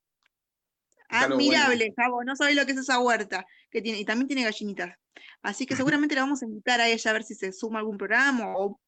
Admirable, 1.09 1.93
Javo, 1.95 2.23
no 2.23 2.35
sabés 2.35 2.55
lo 2.55 2.65
que 2.65 2.71
es 2.71 2.77
esa 2.79 2.99
huerta 2.99 3.45
que 3.69 3.81
tiene, 3.81 3.99
y 3.99 4.05
también 4.05 4.27
tiene 4.27 4.43
gallinitas. 4.43 4.97
Así 5.41 5.65
que 5.65 5.75
seguramente 5.75 6.15
la 6.15 6.21
vamos 6.21 6.41
a 6.41 6.45
invitar 6.45 6.81
a 6.81 6.87
ella 6.87 7.11
a 7.11 7.13
ver 7.13 7.23
si 7.23 7.35
se 7.35 7.51
suma 7.51 7.77
a 7.77 7.81
algún 7.81 7.97
programa 7.97 8.55
o 8.55 8.79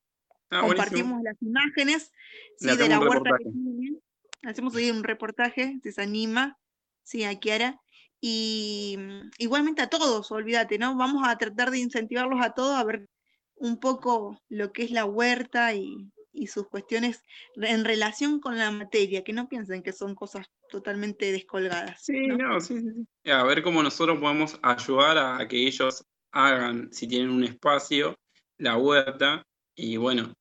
Ah, 0.49 0.61
buenísimo. 0.61 0.85
compartimos 0.85 1.23
las 1.23 1.41
imágenes 1.41 2.11
sí, 2.57 2.77
de 2.77 2.89
la 2.89 2.99
huerta 2.99 3.31
que 3.37 3.49
tiene. 3.49 3.97
Hacemos 4.43 4.75
ahí 4.75 4.91
un 4.91 5.03
reportaje, 5.03 5.79
si 5.81 5.91
se 5.91 6.01
anima, 6.01 6.59
sí, 7.03 7.23
a 7.23 7.35
Kiara. 7.39 7.81
Y 8.27 8.95
mm, 8.97 9.29
igualmente 9.37 9.83
a 9.83 9.87
todos, 9.87 10.31
olvídate, 10.31 10.79
¿no? 10.79 10.95
Vamos 10.97 11.27
a 11.27 11.37
tratar 11.37 11.69
de 11.69 11.77
incentivarlos 11.77 12.43
a 12.43 12.55
todos 12.55 12.75
a 12.75 12.83
ver 12.83 13.07
un 13.53 13.79
poco 13.79 14.41
lo 14.49 14.73
que 14.73 14.81
es 14.81 14.89
la 14.89 15.05
huerta 15.05 15.75
y, 15.75 16.11
y 16.33 16.47
sus 16.47 16.67
cuestiones 16.67 17.23
en 17.55 17.85
relación 17.85 18.39
con 18.39 18.57
la 18.57 18.71
materia, 18.71 19.23
que 19.23 19.31
no 19.31 19.47
piensen 19.47 19.83
que 19.83 19.93
son 19.93 20.15
cosas 20.15 20.47
totalmente 20.69 21.31
descolgadas. 21.31 22.03
Sí, 22.03 22.25
¿no? 22.25 22.35
no, 22.37 22.59
sí, 22.59 22.81
sí, 22.81 22.89
sí. 22.95 23.29
A 23.29 23.43
ver 23.43 23.61
cómo 23.61 23.83
nosotros 23.83 24.17
podemos 24.17 24.59
ayudar 24.63 25.19
a, 25.19 25.37
a 25.37 25.47
que 25.47 25.67
ellos 25.67 26.03
hagan, 26.31 26.91
si 26.91 27.07
tienen 27.07 27.29
un 27.29 27.43
espacio, 27.43 28.17
la 28.57 28.75
huerta. 28.75 29.43
Y 29.75 29.97
bueno, 29.97 30.33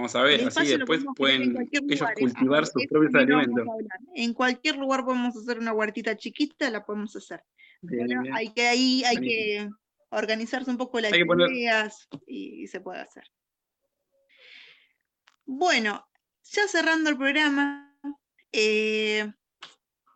vamos 0.00 0.16
a 0.16 0.22
ver, 0.22 0.46
así 0.46 0.76
después 0.76 1.04
pueden 1.14 1.42
ellos 1.42 1.82
lugar, 2.00 2.12
¿eh? 2.12 2.20
cultivar 2.20 2.66
sus 2.66 2.86
propios 2.86 3.14
alimentos. 3.14 3.68
a 3.68 3.72
hablar. 3.72 3.98
En 4.14 4.32
cualquier 4.34 4.76
lugar 4.76 5.04
podemos 5.04 5.36
hacer 5.36 5.58
una 5.58 5.72
huertita 5.72 6.16
chiquita, 6.16 6.70
la 6.70 6.84
podemos 6.84 7.14
hacer. 7.16 7.42
Bien, 7.82 8.06
Pero 8.08 8.22
bien. 8.22 8.34
hay 8.34 8.52
que 8.52 8.66
ahí, 8.66 9.04
hay 9.04 9.16
que 9.16 9.70
organizarse 10.10 10.70
un 10.70 10.76
poco 10.78 11.00
las 11.00 11.12
poner- 11.12 11.52
ideas 11.52 12.08
y, 12.26 12.62
y 12.62 12.66
se 12.66 12.80
puede 12.80 13.00
hacer. 13.00 13.24
Bueno, 15.44 16.06
ya 16.44 16.66
cerrando 16.68 17.10
el 17.10 17.16
programa, 17.16 17.96
eh, 18.52 19.30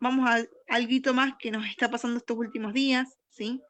vamos 0.01 0.29
a 0.29 0.43
algo 0.67 1.13
más 1.13 1.33
que 1.39 1.51
nos 1.51 1.65
está 1.67 1.89
pasando 1.89 2.17
estos 2.17 2.37
últimos 2.37 2.73
días, 2.73 3.17
¿sí? 3.29 3.61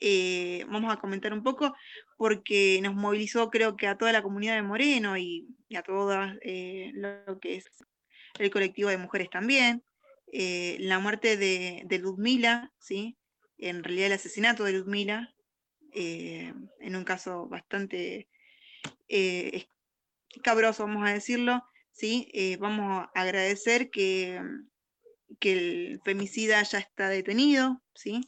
Eh, 0.00 0.64
vamos 0.68 0.92
a 0.92 0.98
comentar 0.98 1.32
un 1.32 1.42
poco 1.42 1.74
porque 2.16 2.78
nos 2.82 2.94
movilizó 2.94 3.50
creo 3.50 3.76
que 3.76 3.88
a 3.88 3.98
toda 3.98 4.12
la 4.12 4.22
comunidad 4.22 4.54
de 4.54 4.62
Moreno 4.62 5.18
y, 5.18 5.48
a 5.76 5.82
todas 5.82 6.36
eh, 6.42 6.92
lo 6.94 7.40
que 7.40 7.56
es 7.56 7.64
el 8.38 8.50
colectivo 8.50 8.90
de 8.90 8.98
mujeres 8.98 9.28
también. 9.30 9.82
eh, 10.32 10.76
la 10.80 10.98
muerte 10.98 11.36
de, 11.36 11.82
de 11.86 11.98
Ludmila, 11.98 12.72
¿sí? 12.78 13.16
en 13.58 13.82
realidad 13.82 14.06
el 14.08 14.12
asesinato 14.12 14.64
de 14.64 14.72
Ludmila, 14.72 15.34
eh, 15.92 16.52
en 16.80 16.96
un 16.96 17.04
caso 17.04 17.48
bastante 17.48 18.28
escabroso, 19.08 20.84
vamos 20.86 21.08
a 21.08 21.12
decirlo, 21.12 21.64
¿sí? 21.90 22.30
Vamos 22.60 23.08
a 23.14 23.20
agradecer 23.20 23.90
que, 23.90 24.40
que 25.40 25.52
el 25.52 26.00
femicida 26.04 26.62
ya 26.62 26.78
está 26.78 27.08
detenido, 27.08 27.82
¿sí? 27.94 28.20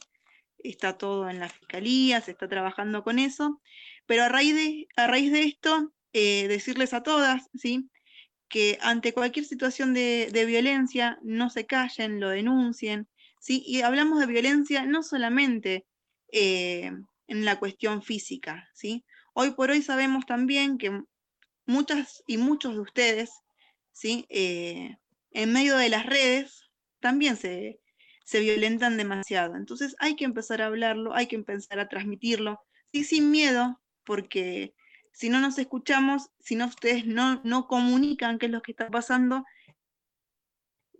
Está 0.63 0.97
todo 0.97 1.29
en 1.29 1.39
la 1.39 1.49
fiscalía, 1.49 2.21
se 2.21 2.31
está 2.31 2.47
trabajando 2.47 3.03
con 3.03 3.19
eso, 3.19 3.61
pero 4.05 4.23
a 4.23 4.29
raíz 4.29 4.55
de, 4.55 4.87
a 4.95 5.07
raíz 5.07 5.31
de 5.31 5.43
esto, 5.43 5.93
eh, 6.13 6.47
decirles 6.47 6.93
a 6.93 7.03
todas, 7.03 7.49
¿sí? 7.53 7.89
que 8.49 8.77
ante 8.81 9.13
cualquier 9.13 9.45
situación 9.45 9.93
de, 9.93 10.29
violencia 10.45 11.17
no 11.23 11.49
se 11.49 11.65
callen, 11.65 12.19
lo 12.19 12.29
denuncien, 12.29 13.07
¿sí? 13.39 13.63
y 13.65 13.81
hablamos 13.81 14.19
de 14.19 14.25
violencia 14.27 14.85
no 14.85 15.03
solamente 15.03 15.85
eh, 16.31 16.91
en 17.27 17.45
la 17.45 17.59
cuestión 17.59 18.01
física, 18.01 18.69
¿sí? 18.73 19.05
hoy 19.33 19.51
por 19.51 19.71
hoy 19.71 19.81
sabemos 19.81 20.25
también 20.25 20.77
que 20.77 21.01
muchas 21.65 22.23
y 22.27 22.37
muchos 22.37 22.73
de 22.73 22.79
ustedes, 22.81 23.31
¿sí? 23.91 24.25
Eh, 24.29 24.97
en 25.31 25.53
medio 25.53 25.77
de 25.77 25.89
las 25.89 26.05
redes, 26.05 26.69
también 26.99 27.37
se, 27.37 27.79
se 28.31 28.39
violentan 28.39 28.95
demasiado. 28.95 29.57
Entonces 29.57 29.93
hay 29.99 30.15
que 30.15 30.23
empezar 30.23 30.61
a 30.61 30.67
hablarlo, 30.67 31.13
hay 31.13 31.27
que 31.27 31.35
empezar 31.35 31.81
a 31.81 31.89
transmitirlo, 31.89 32.61
y 32.89 33.03
sin 33.03 33.29
miedo, 33.29 33.81
porque 34.05 34.73
si 35.11 35.27
no 35.27 35.41
nos 35.41 35.57
escuchamos, 35.57 36.29
si 36.39 36.55
no 36.55 36.67
ustedes 36.67 37.05
no, 37.05 37.41
no 37.43 37.67
comunican 37.67 38.39
qué 38.39 38.45
es 38.45 38.51
lo 38.53 38.61
que 38.61 38.71
está 38.71 38.89
pasando, 38.89 39.43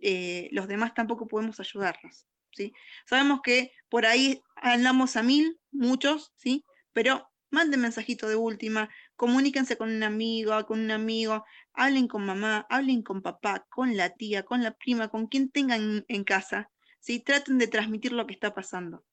eh, 0.02 0.50
los 0.52 0.68
demás 0.68 0.92
tampoco 0.92 1.26
podemos 1.26 1.58
ayudarnos. 1.58 2.26
¿sí? 2.50 2.74
Sabemos 3.06 3.40
que 3.42 3.72
por 3.88 4.04
ahí 4.04 4.42
andamos 4.56 5.16
a 5.16 5.22
mil, 5.22 5.58
muchos, 5.70 6.34
¿sí? 6.36 6.66
pero 6.92 7.30
manden 7.48 7.80
mensajito 7.80 8.28
de 8.28 8.36
última, 8.36 8.90
comuníquense 9.16 9.78
con 9.78 9.90
un 9.90 10.02
amigo, 10.02 10.66
con 10.66 10.80
un 10.80 10.90
amigo, 10.90 11.46
hablen 11.72 12.08
con 12.08 12.26
mamá, 12.26 12.66
hablen 12.68 13.02
con 13.02 13.22
papá, 13.22 13.64
con 13.70 13.96
la 13.96 14.10
tía, 14.10 14.42
con 14.42 14.62
la 14.62 14.72
prima, 14.72 15.08
con 15.08 15.28
quien 15.28 15.50
tengan 15.50 16.04
en 16.08 16.24
casa, 16.24 16.68
¿sí? 17.02 17.20
traten 17.20 17.58
de 17.58 17.66
transmitir 17.66 18.12
lo 18.12 18.26
que 18.26 18.32
está 18.32 18.54
pasando, 18.54 19.04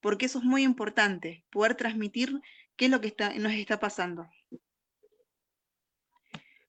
porque 0.00 0.26
eso 0.26 0.40
es 0.40 0.44
muy 0.44 0.62
importante, 0.62 1.46
poder 1.50 1.76
transmitir 1.76 2.42
qué 2.76 2.86
es 2.86 2.90
lo 2.90 3.00
que 3.00 3.08
está, 3.08 3.32
nos 3.38 3.52
está 3.52 3.80
pasando. 3.80 4.28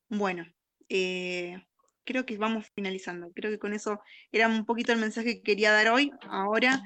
Bueno, 0.07 0.45
eh, 0.87 1.61
creo 2.05 2.25
que 2.25 2.37
vamos 2.37 2.71
finalizando. 2.73 3.31
Creo 3.35 3.51
que 3.51 3.59
con 3.59 3.73
eso 3.73 3.99
era 4.31 4.47
un 4.47 4.65
poquito 4.65 4.93
el 4.93 4.99
mensaje 4.99 5.35
que 5.35 5.43
quería 5.43 5.73
dar 5.73 5.89
hoy, 5.89 6.11
ahora, 6.29 6.81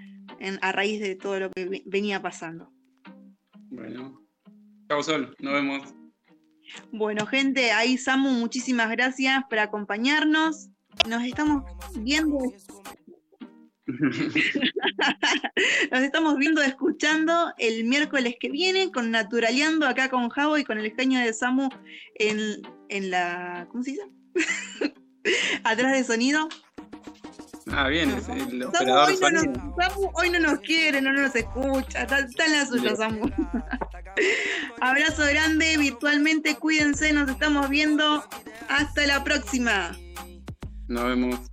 a 0.61 0.71
raíz 0.71 0.99
de 0.99 1.15
todo 1.15 1.39
lo 1.39 1.51
que 1.51 1.83
venía 1.85 2.21
pasando. 2.21 2.73
Bueno, 3.69 4.19
chao 4.89 5.03
Sol, 5.03 5.35
nos 5.39 5.53
vemos. 5.53 5.93
Bueno, 6.91 7.25
gente, 7.27 7.71
ahí 7.71 7.97
Samu, 7.97 8.31
muchísimas 8.31 8.89
gracias 8.89 9.43
por 9.49 9.59
acompañarnos. 9.59 10.69
Nos 11.07 11.23
estamos 11.23 11.63
viendo. 11.99 12.39
Nos 15.91 16.01
estamos 16.01 16.37
viendo, 16.37 16.61
escuchando 16.61 17.53
el 17.57 17.85
miércoles 17.85 18.35
que 18.39 18.49
viene 18.49 18.91
con 18.91 19.11
Naturaleando 19.11 19.87
acá 19.87 20.09
con 20.09 20.29
Javo 20.29 20.57
y 20.57 20.63
con 20.63 20.77
el 20.77 20.93
genio 20.95 21.19
de 21.19 21.33
Samu 21.33 21.69
en, 22.15 22.61
en 22.89 23.09
la. 23.09 23.67
¿Cómo 23.71 23.83
se 23.83 23.91
dice? 23.91 24.03
atrás 25.63 25.93
de 25.93 26.03
sonido. 26.03 26.47
Ah, 27.71 27.87
bien, 27.87 28.09
el 28.09 28.63
operador 28.63 29.09
hoy, 29.09 29.17
no 29.21 29.29
nos, 29.29 29.43
Samu 29.43 30.11
hoy 30.15 30.29
no 30.29 30.39
nos 30.39 30.59
quiere, 30.59 31.01
no 31.01 31.13
nos 31.13 31.35
escucha, 31.35 32.01
está, 32.01 32.45
en 32.45 32.51
la 32.51 32.65
suya, 32.65 32.95
Samu. 32.95 33.29
Abrazo 34.81 35.23
grande, 35.25 35.77
virtualmente, 35.77 36.55
cuídense, 36.55 37.13
nos 37.13 37.29
estamos 37.29 37.69
viendo. 37.69 38.25
Hasta 38.67 39.07
la 39.07 39.23
próxima. 39.23 39.97
Nos 40.87 41.05
vemos. 41.05 41.50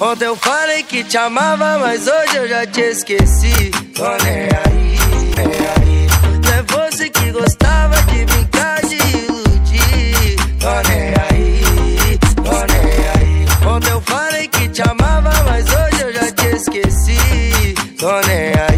Ontem 0.00 0.24
eu 0.24 0.34
falei 0.34 0.82
que 0.82 1.04
te 1.04 1.16
amava, 1.16 1.78
mas 1.78 2.08
hoje 2.08 2.36
eu 2.36 2.48
já 2.48 2.66
te 2.66 2.80
esqueci. 2.80 3.70
Tô 3.94 4.04
nem 4.24 4.32
é 4.32 4.62
aí, 4.66 4.98
nem 5.36 5.46
aí. 5.46 6.08
Não 6.44 6.52
é 6.52 6.62
você 6.62 7.08
que 7.08 7.30
gostava 7.30 7.94
de 8.02 8.24
brincar, 8.24 8.80
de 8.86 8.96
iludir. 8.96 10.36
Tô 10.58 10.88
nem 10.88 10.98
é 10.98 11.14
aí, 11.30 12.18
tô 12.34 12.50
nem 12.72 13.08
aí. 13.14 13.46
Ontem 13.72 13.90
eu 13.90 14.00
falei 14.00 14.48
que 14.48 14.68
te 14.68 14.82
amava, 14.82 15.30
mas 15.44 15.64
hoje 15.66 16.02
eu 16.02 16.12
já 16.12 16.32
te 16.32 16.46
esqueci. 16.46 17.74
Tô 17.96 18.20
nem 18.26 18.48
aí. 18.48 18.73